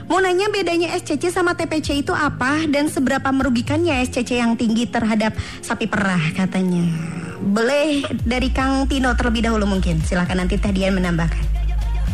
mau 0.08 0.18
nanya 0.24 0.48
bedanya 0.48 0.88
SCC 0.96 1.28
sama 1.28 1.52
TPC 1.52 2.00
itu 2.00 2.16
apa 2.16 2.64
dan 2.66 2.88
seberapa 2.88 3.28
merugikannya 3.28 4.00
SCC 4.08 4.40
yang 4.40 4.56
tinggi 4.56 4.88
terhadap 4.88 5.36
sapi 5.60 5.84
perah 5.84 6.32
katanya. 6.32 6.88
Boleh 7.38 8.02
dari 8.24 8.50
Kang 8.50 8.88
Tino 8.88 9.14
terlebih 9.14 9.46
dahulu 9.46 9.68
mungkin. 9.68 10.00
Silahkan 10.02 10.34
nanti 10.34 10.58
Teh 10.58 10.72
Dian 10.74 10.96
menambahkan. 10.96 11.60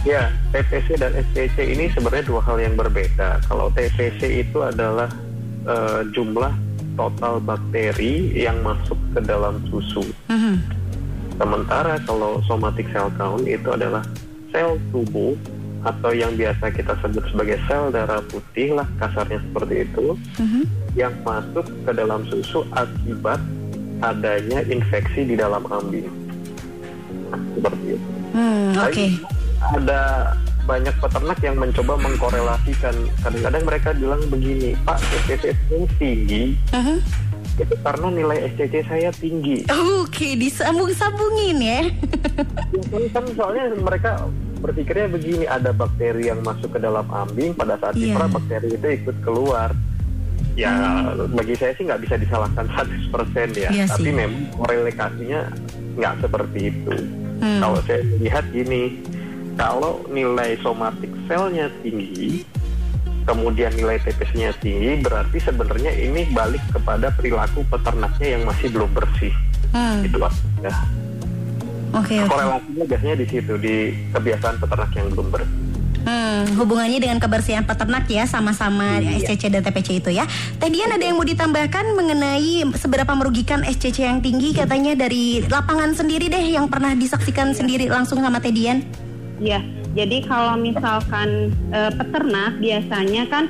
Ya, 0.04 0.28
TPC 0.52 1.00
dan 1.00 1.16
SPC 1.16 1.64
ini 1.64 1.88
sebenarnya 1.88 2.28
dua 2.28 2.44
hal 2.44 2.60
yang 2.60 2.76
berbeda. 2.76 3.40
Kalau 3.48 3.72
TPC 3.72 4.44
itu 4.44 4.60
adalah 4.60 5.08
eh, 5.64 6.04
jumlah 6.12 6.52
total 6.98 7.40
bakteri 7.40 8.36
yang 8.36 8.60
masuk 8.60 8.98
ke 9.16 9.20
dalam 9.24 9.64
susu. 9.72 10.04
Mhm. 10.28 10.60
Sementara 11.40 11.98
kalau 12.04 12.38
somatic 12.46 12.86
cell 12.92 13.10
count 13.16 13.42
itu 13.48 13.66
adalah 13.72 14.04
sel 14.54 14.78
tubuh 14.94 15.34
atau 15.84 16.10
yang 16.10 16.32
biasa 16.34 16.72
kita 16.72 16.96
sebut 16.98 17.24
sebagai 17.28 17.60
sel 17.68 17.92
darah 17.92 18.24
putih 18.26 18.72
lah 18.72 18.88
kasarnya 18.96 19.38
seperti 19.38 19.84
itu 19.84 20.16
Mhm. 20.40 20.62
yang 20.96 21.14
masuk 21.20 21.68
ke 21.84 21.90
dalam 21.92 22.24
susu 22.26 22.64
akibat 22.72 23.38
adanya 24.00 24.64
infeksi 24.64 25.24
di 25.24 25.36
dalam 25.36 25.64
ambing. 25.68 26.08
Nah, 27.28 27.40
seperti 27.54 27.84
itu. 27.96 28.08
Hmm, 28.32 28.72
oke. 28.74 28.90
Tapi 28.90 29.06
Ada 29.64 30.00
banyak 30.64 30.92
peternak 31.00 31.38
yang 31.40 31.56
mencoba 31.56 31.96
mengkorelasikan. 31.96 32.92
Kadang-kadang 33.20 33.64
mereka 33.64 33.88
bilang 33.92 34.20
begini, 34.28 34.76
Pak, 34.84 35.00
SCC 35.00 35.56
saya 35.56 35.84
tinggi, 35.96 36.52
Mhm. 36.68 36.96
itu 37.54 37.74
karena 37.80 38.08
nilai 38.10 38.38
SCC 38.52 38.74
saya 38.84 39.10
tinggi. 39.12 39.64
Oke, 40.00 40.36
disambung-sambungin 40.36 41.56
ya. 41.60 41.80
Biasanya 42.72 43.08
kan 43.08 43.24
soalnya 43.32 43.64
mereka 43.72 44.10
berpikirnya 44.64 45.12
begini, 45.12 45.44
ada 45.44 45.76
bakteri 45.76 46.32
yang 46.32 46.40
masuk 46.40 46.72
ke 46.72 46.80
dalam 46.80 47.04
ambing, 47.12 47.52
pada 47.52 47.76
saat 47.76 47.92
Iya. 48.00 48.16
dipra 48.16 48.26
bakteri 48.32 48.68
itu 48.72 48.86
ikut 49.04 49.16
keluar. 49.20 49.76
Ya, 50.54 50.70
bagi 51.34 51.58
saya 51.58 51.74
sih 51.76 51.84
nggak 51.84 52.00
bisa 52.00 52.14
disalahkan 52.16 52.64
100% 52.72 53.52
ya. 53.52 53.68
Iya 53.68 53.84
Tapi 53.90 54.08
sih. 54.08 54.14
memang 54.14 54.48
korelasinya 54.54 55.40
nggak 55.98 56.14
seperti 56.24 56.58
itu. 56.72 56.94
Hmm. 57.42 57.60
Kalau 57.60 57.78
saya 57.84 58.00
lihat 58.22 58.44
gini, 58.54 59.02
kalau 59.58 60.00
nilai 60.08 60.54
somatik 60.62 61.10
selnya 61.26 61.68
tinggi, 61.82 62.46
kemudian 63.26 63.74
nilai 63.74 63.98
TPS-nya 64.00 64.54
tinggi, 64.62 65.02
berarti 65.02 65.42
sebenarnya 65.42 65.90
ini 65.90 66.30
balik 66.30 66.62
kepada 66.70 67.10
perilaku 67.12 67.66
peternaknya 67.68 68.38
yang 68.38 68.42
masih 68.46 68.70
belum 68.70 68.90
bersih. 68.94 69.34
Hmm, 69.74 70.06
Itu 70.06 70.22
artinya. 70.22 70.72
Oke, 71.94 72.18
oke. 72.18 72.28
Korelasinya 72.28 72.84
biasanya 72.84 73.16
di 73.16 73.26
situ, 73.26 73.52
di 73.56 73.74
kebiasaan 74.10 74.56
peternak 74.58 74.90
yang 74.92 75.06
belum 75.14 75.28
bersih. 75.30 75.52
Hmm, 76.04 76.44
hubungannya 76.60 77.00
dengan 77.00 77.16
kebersihan 77.16 77.64
peternak 77.64 78.04
ya 78.12 78.28
sama-sama 78.28 79.00
Iya. 79.00 79.24
SCC 79.24 79.48
dan 79.48 79.64
TPC 79.64 80.04
itu 80.04 80.12
ya. 80.12 80.28
Teh 80.60 80.68
Dian 80.68 80.92
ada 80.92 81.00
yang 81.00 81.16
mau 81.16 81.24
ditambahkan 81.24 81.96
mengenai 81.96 82.60
seberapa 82.76 83.08
merugikan 83.16 83.64
SCC 83.64 84.04
yang 84.04 84.20
tinggi 84.20 84.52
katanya 84.52 84.92
dari 84.92 85.40
lapangan 85.48 85.96
sendiri 85.96 86.28
deh 86.28 86.44
yang 86.44 86.68
pernah 86.68 86.92
disaksikan 86.92 87.56
sendiri 87.56 87.88
langsung 87.88 88.20
sama 88.20 88.36
Teh 88.36 88.52
Dian. 88.52 88.84
Ya, 89.40 89.64
jadi 89.96 90.28
kalau 90.28 90.60
misalkan 90.60 91.56
eh, 91.72 91.90
peternak 91.96 92.60
biasanya 92.60 93.24
kan 93.32 93.44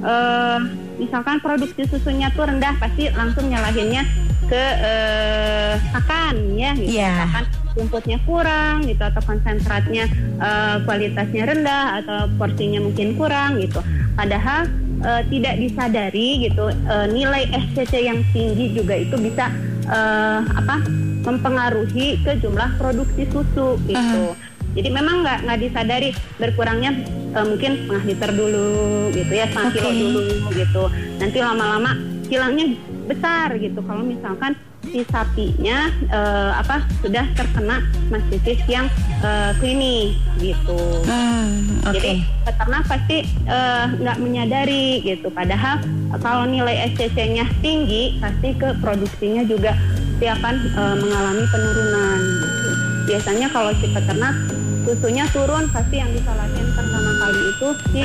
eh, 0.00 0.58
misalkan 0.96 1.44
produksi 1.44 1.84
susunya 1.92 2.32
tuh 2.32 2.48
rendah 2.48 2.72
pasti 2.80 3.12
langsung 3.12 3.52
nyalahinnya 3.52 4.08
ke 4.48 4.62
eh, 4.80 5.76
pakan 5.92 6.56
ya 6.56 6.72
gitu. 6.72 6.96
Iya. 6.96 7.12
Misalkan 7.20 7.44
rumputnya 7.78 8.18
kurang 8.26 8.82
gitu 8.84 8.98
atau 8.98 9.22
konsentratnya 9.22 10.10
eh, 10.42 10.76
kualitasnya 10.82 11.42
rendah 11.46 12.02
atau 12.02 12.18
porsinya 12.34 12.82
mungkin 12.82 13.14
kurang 13.14 13.62
gitu. 13.62 13.78
Padahal 14.18 14.66
eh, 15.06 15.22
tidak 15.30 15.54
disadari 15.62 16.50
gitu 16.50 16.74
eh, 16.74 17.06
nilai 17.14 17.46
SCC 17.54 18.10
yang 18.10 18.20
tinggi 18.34 18.74
juga 18.74 18.98
itu 18.98 19.14
bisa 19.14 19.46
eh, 19.86 20.40
apa 20.42 20.82
mempengaruhi 21.22 22.24
ke 22.26 22.40
jumlah 22.42 22.74
produksi 22.80 23.28
susu 23.30 23.78
gitu. 23.86 24.34
Jadi 24.76 24.88
memang 24.92 25.24
nggak 25.24 25.38
nggak 25.48 25.58
disadari 25.62 26.10
berkurangnya 26.36 26.92
eh, 27.34 27.46
mungkin 27.46 27.70
setengah 27.86 28.04
liter 28.04 28.30
dulu 28.34 28.68
gitu 29.14 29.32
ya 29.32 29.46
setengah 29.48 29.70
Oke. 29.70 29.78
kilo 29.78 29.90
dulu 29.94 30.22
gitu. 30.52 30.84
Nanti 31.22 31.38
lama-lama 31.40 31.90
hilangnya 32.28 32.66
besar 33.08 33.56
gitu. 33.56 33.80
Kalau 33.80 34.04
misalkan 34.04 34.52
si 34.90 35.04
sapinya 35.08 35.92
eh, 36.08 36.52
apa 36.56 36.84
sudah 37.04 37.24
terkena 37.36 37.84
mastitis 38.08 38.60
yang 38.66 38.88
eh, 39.22 39.52
klinis 39.60 40.16
gitu. 40.40 40.80
Hmm, 41.04 41.82
oke. 41.86 41.96
Jadi 41.96 42.24
peternak 42.44 42.84
pasti 42.88 43.24
eh, 43.28 43.84
nggak 44.00 44.18
menyadari 44.18 45.04
gitu. 45.04 45.28
Padahal 45.30 45.80
kalau 46.20 46.48
nilai 46.48 46.88
SCC-nya 46.94 47.44
tinggi, 47.60 48.18
pasti 48.18 48.56
ke 48.56 48.74
produksinya 48.80 49.44
juga 49.44 49.76
dia 50.18 50.34
akan 50.34 50.54
eh, 50.56 50.96
mengalami 50.98 51.44
penurunan. 51.48 52.20
Gitu. 52.20 52.70
Biasanya 53.08 53.48
kalau 53.48 53.72
si 53.80 53.86
peternak 53.88 54.34
susunya 54.88 55.28
turun, 55.28 55.68
pasti 55.68 56.00
yang 56.00 56.08
disalahin 56.16 56.66
pertama 56.72 57.10
kali 57.20 57.40
itu 57.52 57.68
si 57.92 58.02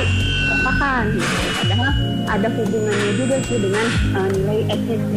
pakan. 0.60 1.04
Gitu. 1.16 1.36
Padahal 1.56 1.90
ada 2.28 2.48
hubungannya 2.52 3.12
juga 3.16 3.36
sih 3.48 3.56
dengan 3.56 3.86
eh, 3.88 4.28
nilai 4.36 4.58
SCC. 4.68 5.14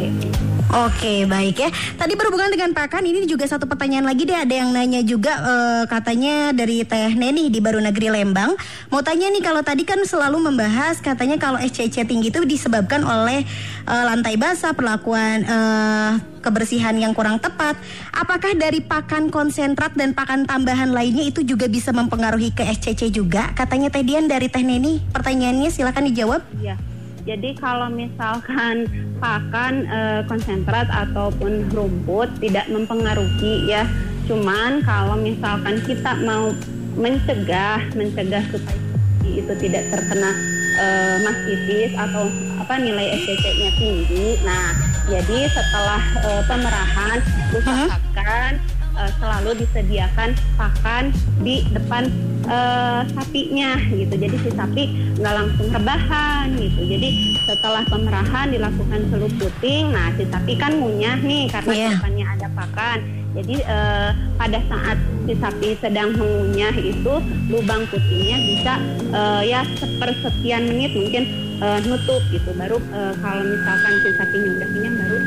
Oke 0.68 1.24
baik 1.24 1.64
ya. 1.64 1.70
Tadi 1.96 2.14
berhubungan 2.20 2.52
dengan 2.52 2.76
pakan 2.76 3.04
ini 3.08 3.24
juga 3.24 3.48
satu 3.48 3.68
pertanyaan 3.68 4.04
lagi 4.04 4.28
deh 4.28 4.36
ada 4.36 4.52
yang 4.52 4.72
nanya 4.72 5.04
juga 5.04 5.40
eh, 5.44 5.84
katanya 5.92 6.56
dari 6.56 6.88
Teh 6.88 7.16
Neni 7.16 7.52
di 7.52 7.60
Baru 7.60 7.84
Negeri 7.84 8.16
Lembang. 8.16 8.56
Mau 8.88 9.04
tanya 9.04 9.28
nih 9.28 9.44
kalau 9.44 9.60
tadi 9.64 9.84
kan 9.84 10.00
selalu 10.04 10.40
membahas 10.52 11.04
katanya 11.04 11.36
kalau 11.36 11.60
SCC 11.60 12.08
tinggi 12.08 12.32
itu 12.32 12.44
disebabkan 12.48 13.04
oleh 13.04 13.44
eh, 13.88 14.04
lantai 14.08 14.40
basah, 14.40 14.72
perlakuan 14.72 15.44
eh, 15.44 16.12
kebersihan 16.48 16.96
yang 16.96 17.12
kurang 17.12 17.44
tepat. 17.44 17.76
Apakah 18.16 18.56
dari 18.56 18.80
pakan 18.80 19.28
konsentrat 19.28 19.92
dan 20.00 20.16
pakan 20.16 20.48
tambahan 20.48 20.96
lainnya 20.96 21.28
itu 21.28 21.44
juga 21.44 21.68
bisa 21.68 21.92
mempengaruhi 21.92 22.56
ke 22.56 22.64
SCC 22.64 23.12
juga? 23.12 23.52
Katanya 23.52 23.92
Teh 23.92 24.08
Dian 24.08 24.32
dari 24.32 24.48
Teh 24.48 24.64
Neni. 24.64 25.04
Pertanyaannya 25.12 25.68
silakan 25.68 26.08
dijawab. 26.08 26.42
Iya. 26.64 26.80
Jadi 27.28 27.60
kalau 27.60 27.92
misalkan 27.92 28.88
pakan 29.20 29.84
eh, 29.84 30.22
konsentrat 30.32 30.88
ataupun 30.88 31.68
rumput 31.76 32.32
tidak 32.40 32.72
mempengaruhi 32.72 33.68
ya. 33.68 33.84
Cuman 34.32 34.80
kalau 34.88 35.20
misalkan 35.20 35.84
kita 35.84 36.16
mau 36.24 36.56
mencegah 36.96 37.84
mencegah 37.94 38.42
supaya 38.48 38.80
itu 39.28 39.54
tidak 39.60 39.84
terkena 39.92 40.32
eh, 40.80 41.16
mastitis 41.28 41.92
atau 42.00 42.32
apa 42.64 42.74
nilai 42.80 43.12
SCC-nya 43.20 43.72
tinggi. 43.76 44.26
Nah, 44.48 44.87
jadi 45.08 45.48
setelah 45.48 46.04
eh, 46.20 46.44
pemerahan 46.44 47.18
usahakan 47.56 48.52
eh, 49.00 49.12
selalu 49.24 49.52
disediakan 49.64 50.30
pakan 50.60 51.16
di 51.40 51.64
depan 51.72 52.12
eh, 52.44 53.02
sapinya 53.16 53.80
gitu. 53.88 54.16
Jadi 54.20 54.36
si 54.44 54.50
sapi 54.52 54.84
nggak 55.16 55.34
langsung 55.34 55.68
rebahan 55.72 56.52
gitu. 56.60 56.82
Jadi 56.84 57.40
setelah 57.48 57.84
pemerahan 57.88 58.52
dilakukan 58.52 59.00
celup 59.08 59.32
puting, 59.40 59.96
nah 59.96 60.12
si 60.20 60.28
sapi 60.28 60.60
kan 60.60 60.76
ngunyah 60.76 61.24
nih 61.24 61.48
karena 61.56 61.72
di 61.72 61.84
depannya 61.96 62.26
ada 62.28 62.48
pakan. 62.52 63.00
Jadi 63.32 63.56
eh, 63.64 64.12
pada 64.36 64.60
saat 64.68 64.98
si 65.24 65.34
sapi 65.40 65.80
sedang 65.80 66.20
mengunyah 66.20 66.76
itu 66.76 67.14
lubang 67.48 67.88
putingnya 67.88 68.38
bisa 68.44 68.74
eh, 69.16 69.42
ya 69.56 69.64
sepersekian 69.80 70.68
menit 70.68 70.92
mungkin 70.92 71.47
eh, 71.62 71.80
nutup 71.86 72.24
gitu. 72.30 72.50
Baru 72.54 72.78
eh, 72.80 73.14
kalau 73.22 73.44
misalkan 73.46 73.94
si 74.04 74.10
sapinya 74.16 74.50
udah 74.58 74.68
kenyang 74.72 74.96
baru 74.98 75.18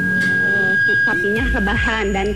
si 0.80 0.92
sapinya 1.04 1.44
rebahan 1.54 2.06
dan 2.10 2.26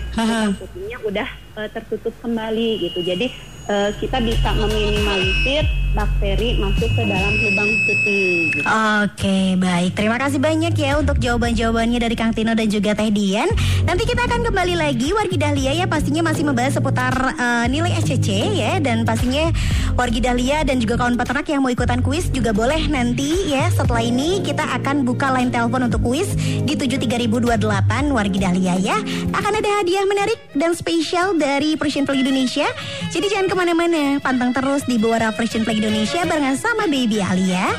putingnya 0.55 0.97
udah 1.03 1.27
eh, 1.59 1.69
tertutup 1.73 2.13
kembali 2.21 2.69
gitu. 2.89 2.99
Jadi 3.01 3.54
eh, 3.69 3.89
kita 3.97 4.17
bisa 4.21 4.49
meminimalisir 4.55 5.65
bakteri 5.95 6.59
masuk 6.59 6.91
ke 6.91 7.03
dalam 7.07 7.33
lubang 7.39 7.71
puting. 7.87 8.51
Gitu. 8.51 8.67
Oke, 9.01 9.39
baik. 9.55 9.95
Terima 9.95 10.19
kasih 10.19 10.43
banyak 10.43 10.75
ya 10.75 10.99
untuk 10.99 11.17
jawaban-jawabannya 11.23 12.03
dari 12.03 12.15
Kang 12.19 12.35
Tino 12.35 12.51
dan 12.51 12.67
juga 12.67 12.91
Teh 12.93 13.09
Dian. 13.09 13.47
Nanti 13.87 14.03
kita 14.03 14.27
akan 14.27 14.43
kembali 14.43 14.75
lagi 14.75 15.15
Wargi 15.15 15.39
Dahlia 15.39 15.71
ya 15.71 15.87
pastinya 15.87 16.27
masih 16.27 16.43
membahas 16.43 16.75
seputar 16.75 17.15
eh, 17.39 17.65
nilai 17.71 17.95
SCC 18.03 18.59
ya 18.59 18.83
dan 18.83 19.07
pastinya 19.07 19.49
Wargi 19.95 20.19
Dahlia 20.19 20.67
dan 20.67 20.83
juga 20.83 20.99
kawan 20.99 21.15
peternak 21.15 21.47
yang 21.47 21.63
mau 21.63 21.71
ikutan 21.71 22.03
kuis 22.03 22.27
juga 22.29 22.51
boleh 22.51 22.91
nanti 22.91 23.47
ya. 23.47 23.71
Setelah 23.71 24.03
ini 24.03 24.43
kita 24.43 24.67
akan 24.83 25.07
buka 25.07 25.31
line 25.31 25.49
telepon 25.49 25.87
untuk 25.87 26.03
kuis 26.03 26.35
di 26.67 26.75
73028 26.75 28.11
Wargi 28.11 28.39
Dahlia 28.43 28.75
ya. 28.75 28.99
Akan 29.31 29.55
ada 29.55 29.79
hadiah 29.79 30.03
menarik 30.03 30.51
dan 30.51 30.75
spesial 30.75 31.39
dari 31.39 31.79
Persian 31.79 32.03
Indonesia. 32.03 32.67
Jadi 33.07 33.31
jangan 33.31 33.54
ke 33.55 33.63
mana-mana, 33.63 34.19
pantang 34.19 34.51
terus 34.51 34.83
di 34.83 34.99
Bawara 34.99 35.31
Persian 35.31 35.63
Flag 35.63 35.79
Indonesia 35.79 36.27
barengan 36.27 36.59
sama 36.59 36.91
Baby 36.91 37.23
Alia 37.23 37.71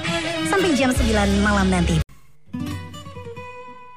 sampai 0.48 0.72
jam 0.72 0.88
9 0.88 1.04
malam 1.44 1.68
nanti. 1.68 2.00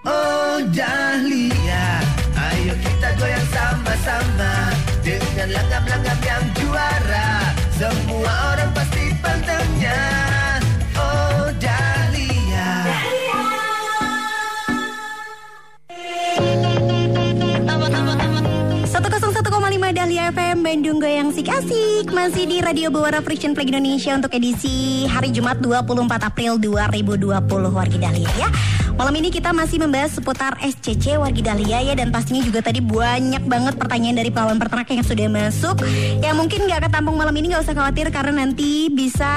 Oh 0.03 0.59
Dahlia 0.75 2.03
Ayo 2.35 2.75
kita 2.83 3.15
goyang 3.19 3.47
sama-sama 3.51 4.75
Dengan 5.07 5.55
langgam-langgam 5.55 6.19
yang 6.27 6.43
juara. 6.59 7.55
Semua 7.79 8.33
orang 8.51 8.71
pasti 8.75 9.15
pantengnya 9.23 10.28
101,5 19.89 19.97
Dahlia 19.97 20.30
FM 20.30 20.58
Bandung 20.62 21.02
Goyang 21.02 21.34
Sik 21.34 21.49
Asik 21.49 22.13
Masih 22.13 22.45
di 22.45 22.62
Radio 22.62 22.93
Bawara 22.93 23.25
Friction 23.25 23.58
Flag 23.58 23.73
Indonesia 23.73 24.13
Untuk 24.13 24.30
edisi 24.38 25.10
hari 25.10 25.34
Jumat 25.34 25.58
24 25.65 26.30
April 26.30 26.62
2020 26.62 27.26
Wargi 27.74 27.97
Dahlia 27.97 28.30
ya 28.38 28.49
Malam 29.00 29.16
ini 29.16 29.32
kita 29.32 29.56
masih 29.56 29.80
membahas 29.80 30.20
seputar 30.20 30.60
SCC 30.60 31.16
Wargi 31.16 31.39
Dahlia 31.39 31.80
ya 31.80 31.95
Dan 31.95 32.12
pastinya 32.12 32.43
juga 32.43 32.60
tadi 32.60 32.84
banyak 32.84 33.47
banget 33.47 33.80
pertanyaan 33.80 34.20
dari 34.20 34.28
pelawan 34.28 34.60
peternak 34.60 34.91
yang 34.91 35.08
sudah 35.08 35.32
masuk 35.32 35.80
Yang 36.20 36.36
mungkin 36.36 36.68
gak 36.68 36.91
ketampung 36.91 37.16
malam 37.16 37.32
ini 37.39 37.56
gak 37.56 37.64
usah 37.64 37.80
khawatir 37.80 38.12
Karena 38.12 38.43
nanti 38.43 38.91
bisa 38.91 39.32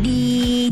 di 0.00 0.22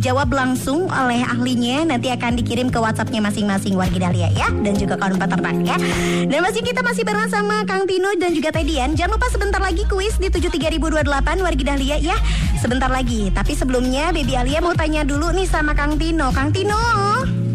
dijawab 0.00 0.32
langsung 0.32 0.88
oleh 0.88 1.20
ahlinya 1.28 1.84
nanti 1.84 2.08
akan 2.08 2.32
dikirim 2.40 2.72
ke 2.72 2.80
WhatsAppnya 2.80 3.20
masing-masing 3.20 3.76
wargi 3.76 4.00
Dahlia 4.00 4.32
ya 4.32 4.48
dan 4.48 4.72
juga 4.72 4.96
kawan 4.96 5.20
peternak 5.20 5.60
ya. 5.60 5.76
Dan 6.24 6.40
masih 6.40 6.64
kita 6.64 6.80
masih 6.80 7.04
bareng 7.04 7.28
sama 7.28 7.68
Kang 7.68 7.84
Tino 7.84 8.08
dan 8.16 8.32
juga 8.32 8.48
Tedian. 8.48 8.96
Jangan 8.96 9.20
lupa 9.20 9.28
sebentar 9.28 9.60
lagi 9.60 9.84
kuis 9.92 10.16
di 10.16 10.32
73028 10.32 11.44
wargi 11.44 11.64
Dahlia 11.68 12.00
ya. 12.00 12.16
Sebentar 12.56 12.88
lagi. 12.88 13.28
Tapi 13.28 13.52
sebelumnya 13.52 14.08
Baby 14.08 14.40
Alia 14.40 14.64
mau 14.64 14.72
tanya 14.72 15.04
dulu 15.04 15.36
nih 15.36 15.44
sama 15.44 15.76
Kang 15.76 16.00
Tino. 16.00 16.32
Kang 16.32 16.48
Tino. 16.48 17.49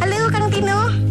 Halo 0.00 0.30
Kang 0.30 0.50
Tino. 0.50 1.07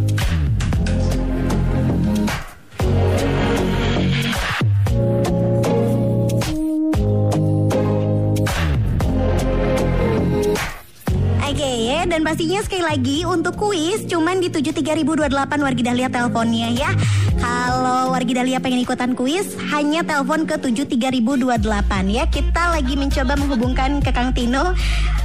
Dan 12.06 12.22
pastinya 12.22 12.62
sekali 12.62 12.86
lagi 12.86 13.18
untuk 13.26 13.58
kuis 13.58 14.06
cuman 14.06 14.38
di 14.38 14.54
73028 14.54 15.34
Wargi 15.58 15.82
Dahlia 15.82 16.12
teleponnya 16.12 16.70
ya. 16.70 16.94
Kalau 17.42 18.14
Wargi 18.14 18.38
Dahlia 18.38 18.62
pengen 18.62 18.86
ikutan 18.86 19.18
kuis, 19.18 19.58
hanya 19.74 20.06
telepon 20.06 20.46
ke 20.46 20.62
73028 20.62 21.58
ya. 22.14 22.30
Kita 22.30 22.78
lagi 22.78 22.94
mencoba 22.94 23.34
menghubungkan 23.34 24.04
ke 24.06 24.14
Kang 24.14 24.36
Tino. 24.38 24.78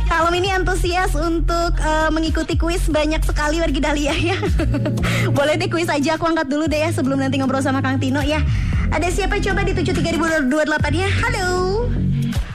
Kalau 0.09 0.33
ini 0.33 0.49
antusias 0.53 1.12
untuk 1.12 1.77
eh, 1.77 2.09
mengikuti 2.09 2.57
kuis 2.57 2.89
banyak 2.89 3.20
sekali 3.20 3.61
Wargi 3.61 3.81
Dahlia 3.81 4.14
ya. 4.16 4.37
Boleh 5.37 5.61
deh 5.61 5.68
kuis 5.68 5.93
aja 5.93 6.16
aku 6.16 6.25
angkat 6.25 6.49
dulu 6.49 6.68
deh 6.68 6.89
ya 6.89 6.91
sebelum 6.93 7.20
nanti 7.20 7.37
ngobrol 7.37 7.61
sama 7.61 7.85
Kang 7.85 8.01
Tino 8.01 8.25
ya. 8.25 8.41
Ada 8.93 9.09
siapa 9.12 9.41
coba 9.41 9.64
di 9.64 9.77
73028 9.77 10.49
ya? 10.97 11.09
Halo. 11.20 11.49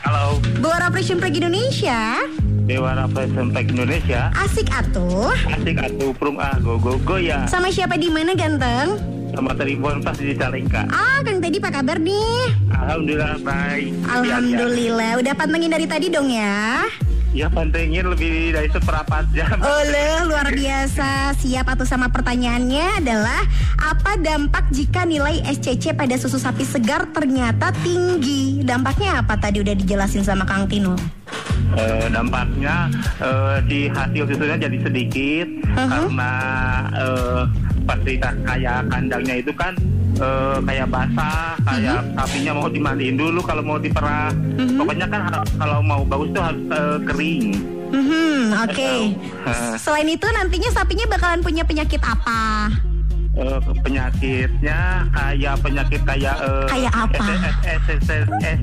Halo, 0.05 0.39
Buara 0.63 0.87
Operation 0.87 1.19
Preg 1.19 1.35
Indonesia. 1.35 2.23
Dewa 2.67 2.91
Fashion 3.15 3.55
Tech 3.55 3.63
Indonesia. 3.71 4.27
Asik 4.35 4.67
atuh. 4.67 5.31
Asik 5.47 5.79
atuh 5.79 6.11
prung 6.19 6.35
ah 6.35 6.51
go 6.59 6.75
go 6.75 6.99
go 6.99 7.15
ya. 7.15 7.47
Sama 7.47 7.71
siapa 7.71 7.95
di 7.95 8.11
mana 8.11 8.35
ganteng? 8.35 8.99
Sama 9.31 9.55
Tribun 9.55 10.03
pas 10.03 10.19
di 10.19 10.35
Calengka. 10.35 10.83
Ah, 10.91 11.23
Kang 11.23 11.39
Teddy 11.39 11.63
apa 11.63 11.79
kabar 11.79 11.95
nih? 11.95 12.51
Alhamdulillah 12.67 13.39
baik. 13.39 13.95
Alhamdulillah. 14.03 15.11
Udah 15.15 15.33
pantengin 15.39 15.71
dari 15.71 15.87
tadi 15.87 16.11
dong 16.11 16.27
ya. 16.27 16.83
Ya 17.37 17.53
pantengin 17.53 18.01
lebih 18.09 18.49
dari 18.49 18.65
seperempat 18.73 19.29
jam. 19.29 19.61
Oleh 19.61 20.25
luar 20.25 20.49
biasa. 20.49 21.37
Siap 21.37 21.69
atau 21.69 21.85
sama 21.85 22.09
pertanyaannya 22.09 22.97
adalah 22.97 23.45
apa 23.77 24.17
dampak 24.17 24.65
jika 24.73 25.05
nilai 25.05 25.45
SCC 25.45 25.93
pada 25.93 26.17
susu 26.17 26.41
sapi 26.41 26.65
segar 26.65 27.05
ternyata 27.13 27.69
tinggi? 27.85 28.65
Dampaknya 28.65 29.21
apa 29.21 29.37
tadi 29.37 29.61
udah 29.61 29.77
dijelasin 29.77 30.25
sama 30.25 30.49
Kang 30.49 30.65
Tino? 30.65 30.97
Eh, 31.77 32.09
dampaknya 32.09 32.89
eh, 33.21 33.55
si 33.69 33.85
hasil 33.85 34.23
susunya 34.33 34.57
jadi 34.57 34.77
sedikit 34.81 35.47
Uh-huh. 35.77 36.09
karena 36.09 36.33
eh, 36.97 37.41
fasilitas 37.85 38.33
kayak 38.49 38.89
kandangnya 38.89 39.35
itu 39.37 39.53
kan 39.53 39.77
eh, 40.17 40.57
kayak 40.61 40.87
basah, 40.87 41.55
kayak 41.61 41.99
Uh-huh. 41.99 42.15
sapinya 42.17 42.51
mau 42.55 42.67
dimandiin 42.67 43.15
dulu 43.15 43.39
kalau 43.41 43.61
mau 43.61 43.77
diperah. 43.77 44.33
Pokoknya 44.77 45.07
kan 45.07 45.21
kalau 45.55 45.79
mau 45.79 46.01
bagus 46.03 46.29
tuh 46.31 46.43
harus 46.43 46.61
eh, 46.69 46.97
kering. 47.05 47.45
Hmm, 47.87 48.43
oke. 48.67 48.91
Eh, 49.47 49.73
Selain 49.79 50.03
itu 50.03 50.27
nantinya 50.27 50.69
sapinya 50.69 51.05
bakalan 51.07 51.39
punya 51.39 51.63
penyakit 51.63 52.03
apa? 52.03 52.67
eh, 53.37 53.59
penyakitnya 53.85 54.79
kayak 55.13 55.55
penyakit 55.61 56.01
kayak 56.03 56.35
eh, 56.41 56.65
Kayak 56.67 56.93
apa? 56.97 57.25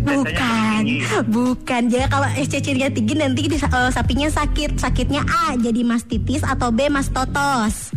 Bukan, 0.02 0.82
bukan. 1.30 1.82
Jadi 1.88 2.04
kalau 2.10 2.28
SCC-nya 2.34 2.88
tinggi 2.90 3.14
nanti 3.14 3.46
eh, 3.48 3.90
sapinya 3.90 4.28
sakit. 4.28 4.76
Sakitnya 4.76 5.22
A 5.24 5.54
jadi 5.56 5.80
mastitis 5.80 6.42
atau 6.42 6.74
B 6.74 6.90
mastotos 6.90 7.94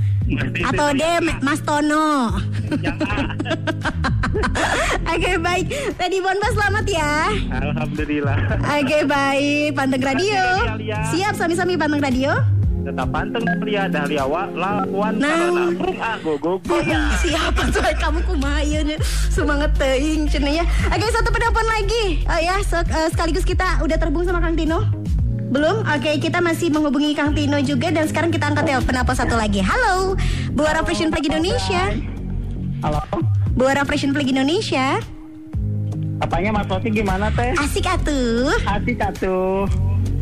atau 0.61 0.88
D 0.91 1.03
ma- 1.21 1.39
mastono. 1.41 2.36
Yang 2.78 2.97
A. 3.03 3.15
Oke 5.13 5.32
baik. 5.39 5.65
Tadi 5.95 6.17
Bonbas 6.19 6.53
selamat 6.53 6.86
ya. 6.86 7.11
Alhamdulillah. 7.49 8.38
Oke 8.75 8.99
baik. 9.03 9.67
Panteng 9.73 10.03
radio. 10.03 10.43
Siap 11.09 11.34
sami-sami 11.34 11.73
panteng 11.73 12.03
radio. 12.03 12.36
Tetap 12.80 13.11
panteng 13.11 13.43
Dahlia 13.43 13.84
Dahlia 13.86 14.23
wa 14.23 14.47
lawan 14.47 15.19
Nah. 15.19 15.28
Sarana. 15.28 15.65
Prung 15.75 15.99
ah 15.99 16.15
go 16.17 16.34
go 16.38 16.51
go 16.61 16.80
ya. 16.80 17.03
Siapa 17.23 17.67
tuh 17.67 17.84
kamu 17.84 18.19
kumaha 18.23 18.63
nya 18.63 18.95
semangat 19.28 19.75
teuing 19.75 20.23
cenanya. 20.25 20.63
Oke 20.88 21.03
satu 21.09 21.28
penelpon 21.28 21.67
lagi. 21.67 22.23
Oh 22.23 22.39
ya 22.39 22.55
se- 22.61 22.88
eh, 22.88 23.09
sekaligus 23.11 23.43
kita 23.43 23.84
udah 23.84 23.97
terhubung 23.97 24.23
sama 24.23 24.39
Kang 24.39 24.55
Tino. 24.55 24.88
Belum? 25.48 25.80
Oke, 25.88 26.20
kita 26.20 26.43
masih 26.43 26.68
menghubungi 26.68 27.16
Kang 27.16 27.32
Tino 27.32 27.56
juga 27.64 27.88
dan 27.88 28.04
sekarang 28.04 28.36
kita 28.36 28.52
angkat 28.52 28.68
ya 28.68 28.84
penelpon 28.84 29.16
satu 29.16 29.39
lagi. 29.39 29.64
Halo, 29.64 30.20
Buara 30.52 30.84
Fashion 30.84 31.08
Flag 31.08 31.24
Indonesia. 31.24 31.95
Halo. 32.84 33.02
Buara 33.56 33.88
Fashion 33.88 34.12
Flag 34.12 34.28
Indonesia. 34.28 35.00
Apanya 36.20 36.52
Mas 36.52 36.68
Roti 36.68 36.91
gimana 36.91 37.32
teh? 37.32 37.56
Asik 37.56 37.88
atuh. 37.88 38.52
Asik 38.66 39.00
atuh. 39.00 39.70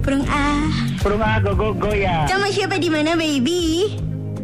Burung 0.06 0.22
ah. 0.30 0.70
Prung 1.02 1.24
ah 1.24 1.42
go 1.42 1.58
go 1.58 1.74
go 1.74 1.90
ya. 1.90 2.30
Sama 2.30 2.54
siapa 2.54 2.78
di 2.78 2.94
mana, 2.94 3.18
baby? 3.18 3.98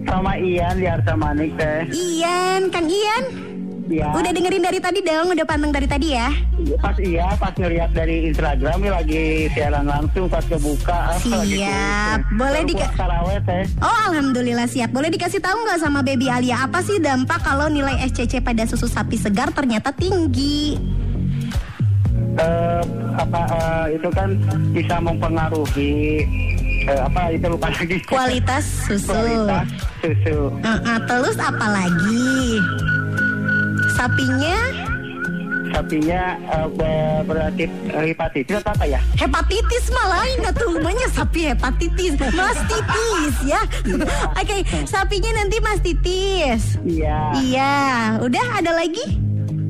Sama 0.10 0.34
Ian 0.42 0.82
di 0.82 0.90
Arsa 0.90 1.14
Manik 1.14 1.54
teh. 1.62 1.86
Ian, 1.94 2.74
Kang 2.74 2.90
Ian. 2.90 3.51
Ya. 3.92 4.08
Udah 4.16 4.32
dengerin 4.32 4.64
dari 4.64 4.80
tadi 4.80 5.04
dong, 5.04 5.36
udah 5.36 5.44
panteng 5.44 5.70
dari 5.70 5.84
tadi 5.84 6.16
ya. 6.16 6.32
Pas 6.80 6.96
iya, 6.96 7.28
pas 7.36 7.52
ngeliat 7.52 7.92
dari 7.92 8.32
Instagram 8.32 8.78
ya 8.80 8.92
lagi 8.94 9.24
siaran 9.52 9.84
langsung 9.84 10.32
pas 10.32 10.40
kebuka. 10.42 10.96
ah, 11.12 11.20
Siap. 11.20 11.44
teh. 11.44 12.32
Boleh 12.32 12.62
Baru 12.62 12.70
dika- 12.72 12.88
puas 12.88 12.96
taraweh 12.98 13.40
teh. 13.44 13.64
Oh 13.80 13.98
alhamdulillah 14.08 14.64
siap. 14.66 14.90
Boleh 14.90 15.12
dikasih 15.12 15.38
tahu 15.38 15.60
nggak 15.62 15.80
sama 15.82 16.00
Baby 16.00 16.32
Alia 16.32 16.64
apa 16.64 16.80
sih 16.80 16.98
dampak 16.98 17.44
kalau 17.44 17.68
nilai 17.68 18.00
SCC 18.02 18.40
pada 18.40 18.64
susu 18.64 18.88
sapi 18.88 19.20
segar 19.20 19.52
ternyata 19.52 19.92
tinggi? 19.92 20.80
Eh, 22.32 22.82
apa 23.14 23.42
eh, 23.44 24.00
itu 24.00 24.08
kan 24.10 24.32
bisa 24.72 25.04
mempengaruhi 25.04 26.24
eh, 26.88 27.02
apa 27.02 27.28
itu 27.30 27.44
lupa 27.46 27.68
lagi. 27.70 28.00
Kualitas 28.08 28.64
susu. 28.88 29.12
Kualitas 29.12 29.68
susu. 30.00 30.38
Eh, 30.58 30.80
eh, 30.80 31.00
terus 31.06 31.36
apa 31.38 31.68
lagi? 31.68 32.56
Sapinya 33.94 34.58
Sapinya 35.72 36.36
ber- 36.76 37.24
berarti 37.24 37.64
eh, 37.64 38.12
hepatitis 38.12 38.60
atau 38.60 38.76
apa 38.76 38.84
ya? 38.84 39.00
hepatitis 39.16 39.88
mah 39.90 40.20
lain 40.20 40.44
tuh 40.52 40.68
namanya 40.76 41.08
sapi 41.08 41.48
hepatitis 41.48 42.20
mastitis 42.36 43.36
ya. 43.48 43.62
Oke, 44.36 44.68
sapinya 44.84 45.32
nanti 45.32 45.64
mastitis. 45.64 46.76
Iya. 46.84 47.40
Iya, 47.40 47.76
udah 48.20 48.46
ada 48.60 48.72
lagi? 48.76 49.16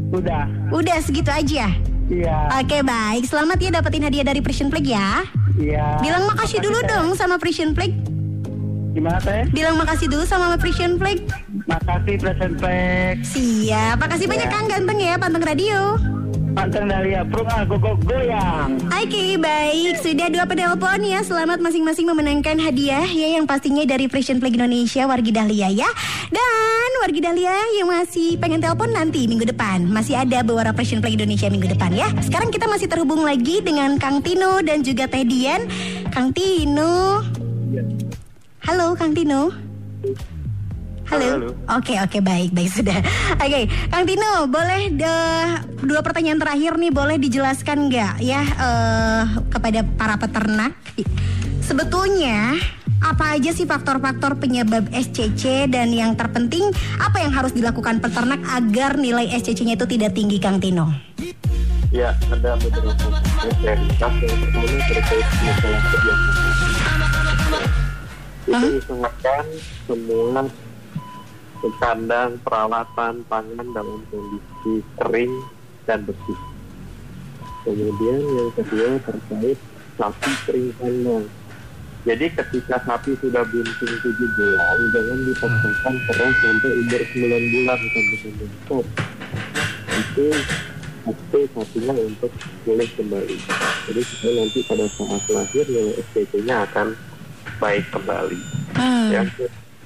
Udah. 0.09 0.49
Udah 0.73 0.97
segitu 1.05 1.29
aja. 1.29 1.69
Iya. 2.09 2.37
Oke 2.59 2.81
baik, 2.81 3.23
selamat 3.23 3.57
ya 3.61 3.69
dapetin 3.71 4.03
hadiah 4.03 4.25
dari 4.25 4.41
Precision 4.41 4.73
Plague 4.73 4.89
ya. 4.89 5.21
Iya. 5.55 6.01
Bilang 6.01 6.25
makasih 6.25 6.65
dulu 6.65 6.81
dong 6.83 7.13
sama 7.13 7.37
Precision 7.37 7.77
Plague. 7.77 8.10
Gimana 8.91 9.19
teh? 9.23 9.47
Bilang 9.55 9.79
makasih 9.79 10.11
dulu 10.11 10.27
sama 10.27 10.59
Precision 10.59 10.99
Plague. 10.99 11.23
Makasih 11.63 12.15
present 12.19 12.59
Flex. 12.59 13.15
Siap, 13.31 13.95
makasih 13.95 14.27
banyak 14.27 14.47
Ya. 14.47 14.51
Kang 14.51 14.67
Ganteng 14.67 14.99
ya 14.99 15.13
Panteng 15.15 15.43
Radio. 15.47 15.95
Panteng 16.51 16.91
Dahlia, 16.91 17.23
Prung 17.23 17.47
ah 17.47 17.63
go 17.63 17.79
go 17.79 17.95
goyang. 18.03 18.75
Oke 18.91 19.39
baik, 19.39 20.03
sudah 20.03 20.27
dua 20.27 20.43
penelpon 20.43 20.99
ya 20.99 21.23
Selamat 21.23 21.63
masing-masing 21.63 22.03
memenangkan 22.11 22.59
hadiah 22.59 23.07
ya 23.07 23.39
Yang 23.39 23.47
pastinya 23.47 23.87
dari 23.87 24.11
Precision 24.11 24.43
Plague 24.43 24.59
Indonesia 24.59 25.07
Wargi 25.07 25.31
Dahlia 25.31 25.71
ya 25.71 25.87
Dan 26.27 26.89
Wargi 26.99 27.23
Dahlia 27.23 27.55
yang 27.79 27.87
masih 27.87 28.35
pengen 28.35 28.59
telepon 28.59 28.91
nanti 28.91 29.31
minggu 29.31 29.47
depan 29.47 29.87
Masih 29.87 30.19
ada 30.19 30.43
Bewara 30.43 30.75
Precision 30.75 30.99
Plague 30.99 31.15
Indonesia 31.15 31.47
minggu 31.47 31.71
depan 31.71 31.95
ya 31.95 32.11
Sekarang 32.19 32.51
kita 32.51 32.67
masih 32.67 32.91
terhubung 32.91 33.23
lagi 33.23 33.63
dengan 33.63 33.95
Kang 33.95 34.19
Tino 34.19 34.59
dan 34.59 34.83
juga 34.83 35.07
Teh 35.07 35.23
Dian 35.23 35.71
Kang 36.11 36.35
Tino 36.35 37.23
Halo 38.61 38.93
Kang 38.93 39.13
Tino 39.13 39.49
Halo. 41.11 41.27
Halo, 41.27 41.49
Oke 41.75 41.99
oke 41.99 42.23
baik 42.23 42.55
baik 42.55 42.71
sudah. 42.79 42.95
Oke 43.35 43.67
Kang 43.91 44.07
Tino 44.07 44.47
boleh 44.47 44.95
de- 44.95 45.59
dua 45.83 45.99
pertanyaan 45.99 46.39
terakhir 46.39 46.79
nih 46.79 46.91
boleh 46.93 47.17
dijelaskan 47.19 47.91
nggak 47.91 48.13
ya 48.23 48.41
eh, 48.41 49.23
kepada 49.49 49.83
para 49.97 50.15
peternak 50.15 50.71
sebetulnya 51.59 52.55
apa 53.01 53.33
aja 53.33 53.49
sih 53.49 53.65
faktor-faktor 53.65 54.37
penyebab 54.37 54.85
SCC 54.93 55.65
dan 55.67 55.89
yang 55.89 56.13
terpenting 56.13 56.69
apa 57.01 57.17
yang 57.17 57.33
harus 57.33 57.49
dilakukan 57.49 57.97
peternak 57.97 58.39
agar 58.45 58.93
nilai 58.95 59.25
SCC-nya 59.25 59.73
itu 59.73 59.89
tidak 59.89 60.13
tinggi 60.13 60.37
Kang 60.37 60.61
Tino? 60.61 60.85
Ya, 61.91 62.15
ada 62.29 62.55
beberapa 62.55 63.09
yang 63.59 63.81
terkait 63.99 65.27
masalah 65.43 65.81
kebiasaan. 65.91 66.70
Itu 68.49 68.67
usahakan 68.81 69.45
semua 69.85 70.49
kandang 71.77 72.41
perawatan 72.41 73.21
pangan 73.29 73.67
dalam 73.69 74.01
kondisi 74.09 74.81
kering 74.97 75.33
dan 75.85 76.01
bersih. 76.09 76.39
Kemudian 77.61 78.17
yang 78.17 78.49
kedua 78.57 78.97
terkait 79.05 79.59
sapi 79.93 80.31
kering 80.49 80.73
kandang. 80.81 81.25
Jadi 82.01 82.33
ketika 82.33 82.81
sapi 82.81 83.13
sudah 83.21 83.45
bunting 83.45 83.93
7 84.01 84.09
bulan, 84.09 84.77
jangan 84.89 85.19
dipaksakan 85.21 85.95
terus 86.09 86.33
sampai 86.41 86.71
umur 86.81 87.01
9 87.13 87.53
bulan 87.53 87.77
sampai 87.77 88.17
sampai 88.17 88.47
stop. 88.49 88.85
Itu 89.85 90.27
waktu 91.05 91.39
sapinya 91.53 91.93
untuk 92.01 92.31
pulih 92.65 92.89
kembali. 92.97 93.37
Jadi 93.85 94.01
nanti 94.33 94.59
pada 94.65 94.85
saat 94.89 95.23
lahir 95.29 95.65
nilai 95.69 95.93
SPP-nya 96.09 96.65
akan 96.65 96.97
baik 97.61 97.85
kembali. 97.93 98.41
Hmm. 98.73 99.09
Yang, 99.13 99.27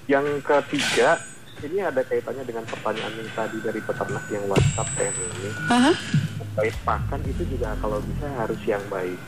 yang 0.07 0.25
ketiga, 0.39 1.19
ini 1.59 1.83
ada 1.83 1.99
kaitannya 2.07 2.47
dengan 2.47 2.63
pertanyaan 2.63 3.13
yang 3.19 3.29
tadi 3.35 3.57
dari 3.59 3.79
peternak 3.83 4.25
yang 4.31 4.47
WhatsApp 4.47 4.89
teh 4.95 5.11
ini. 5.11 5.49
Baik 6.55 6.75
pakan 6.87 7.21
itu 7.27 7.43
juga 7.51 7.75
kalau 7.83 7.99
bisa 7.99 8.27
harus 8.39 8.61
yang 8.63 8.81
baik. 8.87 9.19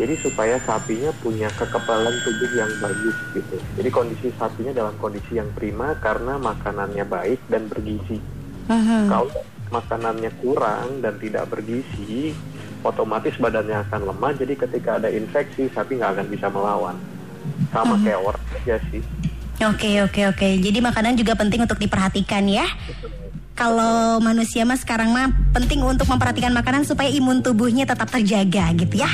Jadi 0.00 0.16
supaya 0.24 0.56
sapinya 0.64 1.12
punya 1.20 1.52
kekebalan 1.52 2.16
tubuh 2.24 2.50
yang 2.56 2.72
bagus 2.80 3.16
gitu. 3.36 3.60
Jadi 3.76 3.88
kondisi 3.92 4.32
sapinya 4.40 4.72
dalam 4.72 4.96
kondisi 4.96 5.36
yang 5.36 5.52
prima 5.52 5.92
karena 6.00 6.40
makanannya 6.40 7.04
baik 7.04 7.44
dan 7.52 7.68
bergizi. 7.68 8.16
Aha. 8.72 9.04
Kalau 9.04 9.28
makanannya 9.68 10.32
kurang 10.40 11.04
dan 11.04 11.20
tidak 11.20 11.44
bergizi, 11.52 12.32
otomatis 12.80 13.36
badannya 13.36 13.84
akan 13.84 14.00
lemah. 14.16 14.32
Jadi 14.32 14.54
ketika 14.56 14.96
ada 14.96 15.12
infeksi, 15.12 15.68
sapi 15.68 16.00
nggak 16.00 16.16
akan 16.16 16.26
bisa 16.32 16.48
melawan. 16.48 16.96
Sama 17.72 17.94
kayak 18.00 18.20
orang 18.20 18.44
aja 18.56 18.76
sih. 18.92 19.02
Oke 19.62 20.02
oke 20.02 20.20
oke. 20.34 20.48
Jadi 20.58 20.78
makanan 20.82 21.14
juga 21.14 21.38
penting 21.38 21.62
untuk 21.62 21.78
diperhatikan 21.78 22.44
ya. 22.50 22.66
Kalau 23.52 24.16
manusia 24.18 24.64
mah 24.64 24.80
sekarang 24.80 25.12
mah 25.12 25.28
penting 25.52 25.84
untuk 25.84 26.08
memperhatikan 26.08 26.50
makanan 26.56 26.88
supaya 26.88 27.12
imun 27.12 27.44
tubuhnya 27.44 27.84
tetap 27.84 28.08
terjaga 28.08 28.72
gitu 28.74 29.04
ya. 29.04 29.10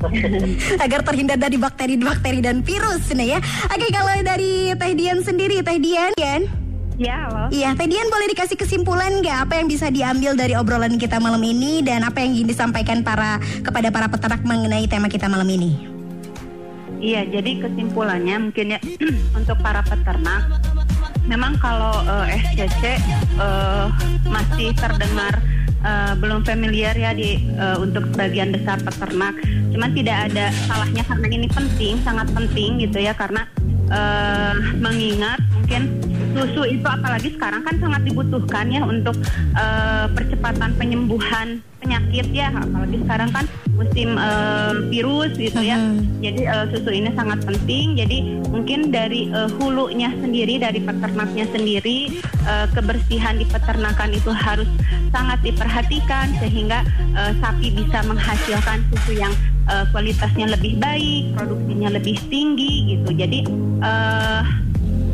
Agar 0.84 1.02
terhindar 1.02 1.36
dari 1.36 1.58
bakteri-bakteri 1.58 2.40
dan 2.40 2.62
virus 2.62 3.10
nah 3.12 3.26
ya. 3.26 3.38
Oke 3.68 3.90
kalau 3.90 4.14
dari 4.22 4.70
Teh 4.72 4.94
Dian 4.94 5.20
sendiri 5.20 5.60
Teh 5.66 5.76
Dian, 5.82 6.14
Dian. 6.14 6.46
Ya, 6.96 7.28
halo. 7.28 7.52
Iya, 7.52 7.76
Teh 7.76 7.84
Dian 7.90 8.08
boleh 8.08 8.32
dikasih 8.32 8.56
kesimpulan 8.56 9.20
nggak 9.20 9.50
apa 9.50 9.60
yang 9.60 9.68
bisa 9.68 9.92
diambil 9.92 10.32
dari 10.32 10.56
obrolan 10.56 10.96
kita 10.96 11.20
malam 11.20 11.44
ini 11.44 11.84
dan 11.84 12.00
apa 12.00 12.24
yang 12.24 12.32
ingin 12.32 12.48
disampaikan 12.48 13.04
para 13.04 13.36
kepada 13.60 13.92
para 13.92 14.08
peternak 14.08 14.40
mengenai 14.46 14.88
tema 14.88 15.12
kita 15.12 15.28
malam 15.28 15.44
ini? 15.52 15.95
Iya, 17.06 17.22
jadi 17.38 17.62
kesimpulannya 17.62 18.50
mungkin 18.50 18.74
ya 18.74 18.80
untuk 19.38 19.54
para 19.62 19.78
peternak, 19.86 20.58
memang 21.30 21.54
kalau 21.62 22.02
eh, 22.02 22.42
SCC 22.50 22.98
eh, 23.38 23.86
masih 24.26 24.74
terdengar 24.74 25.38
eh, 25.86 26.12
belum 26.18 26.42
familiar 26.42 26.98
ya 26.98 27.14
di 27.14 27.46
eh, 27.46 27.78
untuk 27.78 28.10
sebagian 28.10 28.50
besar 28.50 28.82
peternak. 28.82 29.38
Cuman 29.70 29.94
tidak 29.94 30.34
ada 30.34 30.50
salahnya 30.66 31.06
karena 31.06 31.26
ini 31.30 31.46
penting, 31.46 31.94
sangat 32.02 32.26
penting 32.34 32.82
gitu 32.82 32.98
ya 32.98 33.14
karena 33.14 33.46
eh, 33.86 34.54
mengingat 34.82 35.38
mungkin 35.54 35.86
susu 36.36 36.62
itu 36.68 36.84
apalagi 36.84 37.32
sekarang 37.32 37.64
kan 37.64 37.74
sangat 37.80 38.02
dibutuhkan 38.04 38.68
ya 38.68 38.84
untuk 38.84 39.16
eh, 39.56 40.06
percepatan 40.12 40.76
penyembuhan 40.76 41.64
penyakit 41.80 42.26
ya 42.34 42.50
apalagi 42.50 42.98
sekarang 43.04 43.30
kan 43.32 43.44
musim 43.76 44.16
eh, 44.16 44.74
virus 44.92 45.32
gitu 45.36 45.60
ya. 45.60 45.76
Jadi 46.20 46.42
eh, 46.44 46.64
susu 46.72 46.90
ini 46.92 47.10
sangat 47.16 47.44
penting. 47.44 47.96
Jadi 47.96 48.40
mungkin 48.48 48.92
dari 48.92 49.28
eh, 49.32 49.48
hulunya 49.60 50.12
sendiri, 50.20 50.60
dari 50.60 50.80
peternaknya 50.80 51.44
sendiri, 51.52 52.20
eh, 52.44 52.66
kebersihan 52.72 53.36
di 53.40 53.46
peternakan 53.48 54.10
itu 54.12 54.32
harus 54.32 54.68
sangat 55.12 55.38
diperhatikan 55.44 56.32
sehingga 56.40 56.84
eh, 57.16 57.32
sapi 57.40 57.72
bisa 57.72 58.04
menghasilkan 58.08 58.84
susu 58.92 59.16
yang 59.16 59.32
eh, 59.68 59.84
kualitasnya 59.92 60.52
lebih 60.56 60.80
baik, 60.80 61.36
produksinya 61.36 61.92
lebih 61.92 62.16
tinggi 62.32 62.96
gitu. 62.96 63.12
Jadi 63.12 63.38
eh, 63.84 64.40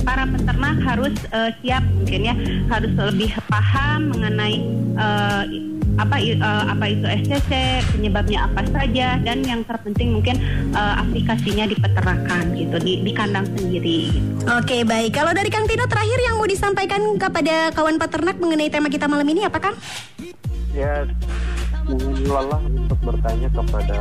para 0.03 0.27
peternak 0.27 0.77
harus 0.83 1.15
eh, 1.33 1.51
siap 1.63 1.85
mungkin 1.97 2.21
ya, 2.29 2.35
harus 2.71 2.93
lebih 2.95 3.31
paham 3.49 4.13
mengenai 4.13 4.57
eh, 4.99 5.45
apa 6.01 6.17
eh, 6.19 6.39
apa 6.43 6.85
itu 6.89 7.07
SCC, 7.07 7.51
penyebabnya 7.93 8.49
apa 8.49 8.65
saja 8.73 9.21
dan 9.21 9.45
yang 9.45 9.63
terpenting 9.65 10.15
mungkin 10.15 10.39
eh, 10.73 10.95
aplikasinya 11.01 11.65
di 11.69 11.77
peternakan 11.79 12.55
gitu, 12.57 12.77
di, 12.81 13.03
di 13.05 13.13
kandang 13.15 13.47
sendiri 13.57 14.13
gitu. 14.13 14.31
Oke 14.59 14.85
baik, 14.85 15.15
kalau 15.15 15.33
dari 15.33 15.49
Kang 15.49 15.69
Tino 15.69 15.85
terakhir 15.87 16.19
yang 16.21 16.37
mau 16.41 16.49
disampaikan 16.49 17.01
kepada 17.17 17.71
kawan 17.73 17.97
peternak 17.97 18.37
mengenai 18.41 18.69
tema 18.69 18.89
kita 18.91 19.07
malam 19.09 19.27
ini 19.29 19.47
apa 19.47 19.59
Kang? 19.59 19.77
ya 20.73 21.05
lelah 22.25 22.63
untuk 22.65 22.99
bertanya 23.05 23.49
kepada 23.53 23.97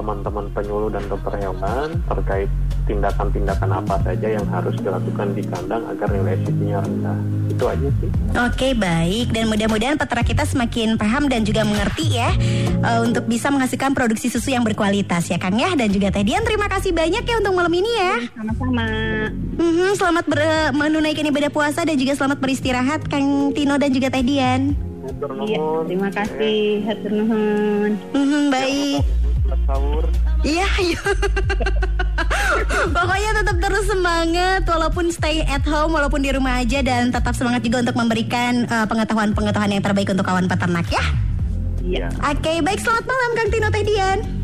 teman-teman 0.00 0.48
penyuluh 0.56 0.88
dan 0.88 1.04
dokter 1.12 1.36
hewan 1.36 1.92
terkait 2.08 2.48
tindakan-tindakan 2.88 3.70
apa 3.76 4.00
saja 4.00 4.28
yang 4.32 4.46
harus 4.48 4.72
dilakukan 4.80 5.36
di 5.36 5.44
kandang 5.44 5.84
agar 5.86 6.08
nilai 6.08 6.40
SCP-nya 6.40 6.80
rendah. 6.80 7.18
Itu 7.52 7.64
aja 7.68 7.88
sih. 8.00 8.08
Oke 8.32 8.68
baik 8.72 9.36
dan 9.36 9.44
mudah-mudahan 9.46 10.00
peternak 10.00 10.24
kita 10.24 10.48
semakin 10.48 10.96
paham 10.96 11.28
dan 11.28 11.44
juga 11.44 11.62
mengerti 11.62 12.16
ya 12.16 12.32
eh, 12.80 13.00
untuk 13.04 13.28
bisa 13.28 13.52
menghasilkan 13.52 13.92
produksi 13.92 14.32
susu 14.32 14.50
yang 14.50 14.64
berkualitas 14.64 15.28
ya 15.28 15.36
Kang 15.36 15.60
ya 15.60 15.76
dan 15.76 15.92
juga 15.92 16.08
Teh 16.08 16.24
Dian 16.24 16.42
terima 16.42 16.66
kasih 16.66 16.96
banyak 16.96 17.22
ya 17.22 17.36
untuk 17.36 17.52
malam 17.52 17.70
ini 17.70 17.90
ya. 17.92 18.12
Sama-sama. 18.32 18.86
Mhm, 19.60 20.00
selamat 20.00 20.24
ber- 20.24 20.72
menunaikan 20.72 21.28
ibadah 21.28 21.52
puasa 21.52 21.84
dan 21.84 22.00
juga 22.00 22.16
selamat 22.16 22.40
beristirahat 22.40 23.04
Kang 23.06 23.52
Tino 23.52 23.76
dan 23.76 23.92
juga 23.92 24.08
Teh 24.08 24.24
Dian. 24.24 24.72
Iya, 25.10 25.58
nuhun. 25.58 25.84
terima 25.90 26.08
kasih. 26.08 26.86
Hatur 26.86 27.12
nuhun. 27.12 27.92
Mhm, 28.14 28.42
baik. 28.48 29.19
Sahur. 29.66 30.04
Iya, 30.42 30.68
iya. 30.82 31.00
Pokoknya 32.90 33.30
tetap 33.42 33.56
terus 33.62 33.84
semangat 33.86 34.62
walaupun 34.66 35.12
stay 35.14 35.46
at 35.46 35.62
home 35.66 35.94
walaupun 35.94 36.24
di 36.24 36.30
rumah 36.34 36.62
aja 36.62 36.82
dan 36.82 37.14
tetap 37.14 37.36
semangat 37.36 37.62
juga 37.62 37.86
untuk 37.86 37.96
memberikan 37.98 38.66
eh, 38.66 38.86
pengetahuan-pengetahuan 38.86 39.70
yang 39.70 39.84
terbaik 39.84 40.10
untuk 40.10 40.26
kawan 40.26 40.50
peternak 40.50 40.86
ya. 40.90 41.04
Iya. 41.80 42.08
Oke, 42.26 42.60
baik 42.60 42.80
selamat 42.82 43.04
malam 43.08 43.30
Kang 43.36 43.50
Tino 43.50 43.68
Teh 43.72 43.84
Dian. 43.84 44.39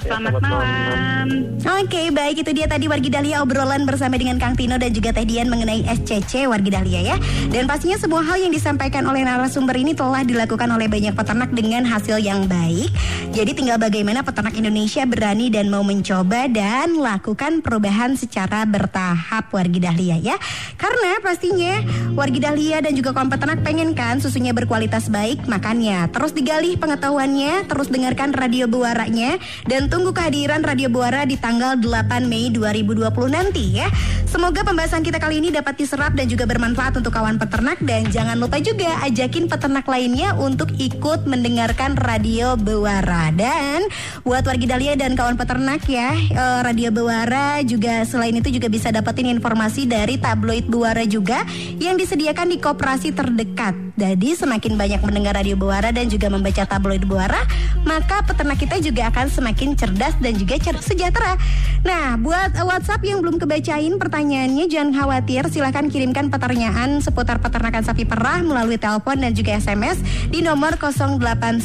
Ya, 0.00 0.16
Selamat 0.16 0.40
malam. 0.40 1.28
Oke, 1.60 2.08
baik 2.08 2.40
itu 2.40 2.56
dia 2.56 2.64
tadi 2.64 2.88
Wargi 2.88 3.12
Dahlia 3.12 3.44
obrolan 3.44 3.84
bersama 3.84 4.16
dengan 4.16 4.40
Kang 4.40 4.56
Tino 4.56 4.80
dan 4.80 4.96
juga 4.96 5.12
Teh 5.12 5.28
Dian 5.28 5.52
mengenai 5.52 5.84
SCC 5.84 6.48
Wargi 6.48 6.72
Dahlia 6.72 7.00
ya. 7.04 7.16
Dan 7.52 7.68
pastinya 7.68 8.00
semua 8.00 8.24
hal 8.24 8.40
yang 8.40 8.48
disampaikan 8.48 9.04
oleh 9.04 9.20
narasumber 9.28 9.76
ini 9.76 9.92
telah 9.92 10.24
dilakukan 10.24 10.72
oleh 10.72 10.88
banyak 10.88 11.12
peternak 11.12 11.52
dengan 11.52 11.84
hasil 11.84 12.16
yang 12.16 12.48
baik. 12.48 12.88
Jadi 13.36 13.52
tinggal 13.52 13.76
bagaimana 13.76 14.24
peternak 14.24 14.56
Indonesia 14.56 15.04
berani 15.04 15.52
dan 15.52 15.68
mau 15.68 15.84
mencoba 15.84 16.48
dan 16.48 16.96
lakukan 16.96 17.60
perubahan 17.60 18.16
secara 18.16 18.64
bertahap 18.64 19.52
Wargi 19.52 19.84
Dahlia 19.84 20.16
ya. 20.16 20.40
Karena 20.80 21.20
pastinya 21.20 21.84
Wargi 22.16 22.40
Dahlia 22.40 22.80
dan 22.80 22.96
juga 22.96 23.12
kaum 23.12 23.28
peternak 23.28 23.60
pengen 23.60 23.92
kan 23.92 24.16
susunya 24.16 24.56
berkualitas 24.56 25.12
baik, 25.12 25.44
makanya 25.44 26.08
terus 26.08 26.32
digali 26.32 26.80
pengetahuannya, 26.80 27.68
terus 27.68 27.92
dengarkan 27.92 28.32
radio 28.32 28.64
buaranya 28.64 29.36
dan 29.68 29.89
tunggu 29.90 30.14
kehadiran 30.14 30.62
Radio 30.62 30.86
Buara 30.86 31.26
di 31.26 31.34
tanggal 31.34 31.74
8 31.74 32.30
Mei 32.30 32.54
2020 32.54 33.10
nanti 33.26 33.82
ya. 33.82 33.90
Semoga 34.30 34.62
pembahasan 34.62 35.02
kita 35.02 35.18
kali 35.18 35.42
ini 35.42 35.50
dapat 35.50 35.74
diserap 35.74 36.14
dan 36.14 36.30
juga 36.30 36.46
bermanfaat 36.46 37.02
untuk 37.02 37.10
kawan 37.10 37.42
peternak 37.42 37.82
dan 37.82 38.06
jangan 38.14 38.38
lupa 38.38 38.62
juga 38.62 38.86
ajakin 39.02 39.50
peternak 39.50 39.82
lainnya 39.90 40.38
untuk 40.38 40.70
ikut 40.78 41.26
mendengarkan 41.26 41.98
Radio 41.98 42.54
Buara 42.54 43.34
dan 43.34 43.90
buat 44.22 44.46
wargi 44.46 44.70
Dahlia 44.70 44.94
dan 44.94 45.18
kawan 45.18 45.34
peternak 45.34 45.82
ya, 45.90 46.14
eh, 46.14 46.60
Radio 46.62 46.94
Buara 46.94 47.58
juga 47.66 48.06
selain 48.06 48.38
itu 48.38 48.54
juga 48.54 48.70
bisa 48.70 48.94
dapetin 48.94 49.26
informasi 49.26 49.90
dari 49.90 50.14
tabloid 50.22 50.70
Buara 50.70 51.02
juga 51.02 51.42
yang 51.82 51.98
disediakan 51.98 52.54
di 52.54 52.62
koperasi 52.62 53.10
terdekat. 53.10 53.89
Jadi 54.00 54.32
semakin 54.32 54.80
banyak 54.80 55.04
mendengar 55.04 55.36
Radio 55.36 55.60
Buara 55.60 55.92
dan 55.92 56.08
juga 56.08 56.32
membaca 56.32 56.64
tabloid 56.64 57.04
Buara, 57.04 57.44
maka 57.84 58.24
peternak 58.24 58.56
kita 58.56 58.80
juga 58.80 59.12
akan 59.12 59.28
semakin 59.28 59.76
cerdas 59.76 60.16
dan 60.24 60.40
juga 60.40 60.56
cer- 60.56 60.80
sejahtera. 60.80 61.36
Nah, 61.84 62.16
buat 62.16 62.56
WhatsApp 62.56 63.04
yang 63.04 63.20
belum 63.20 63.36
kebacain 63.36 63.92
pertanyaannya 64.00 64.72
jangan 64.72 64.96
khawatir, 64.96 65.44
silahkan 65.52 65.92
kirimkan 65.92 66.32
pertanyaan 66.32 67.04
seputar 67.04 67.44
peternakan 67.44 67.84
sapi 67.84 68.08
perah 68.08 68.40
melalui 68.40 68.80
telepon 68.80 69.20
dan 69.20 69.36
juga 69.36 69.60
SMS 69.60 70.00
di 70.32 70.40
nomor 70.40 70.80
0811 70.80 71.60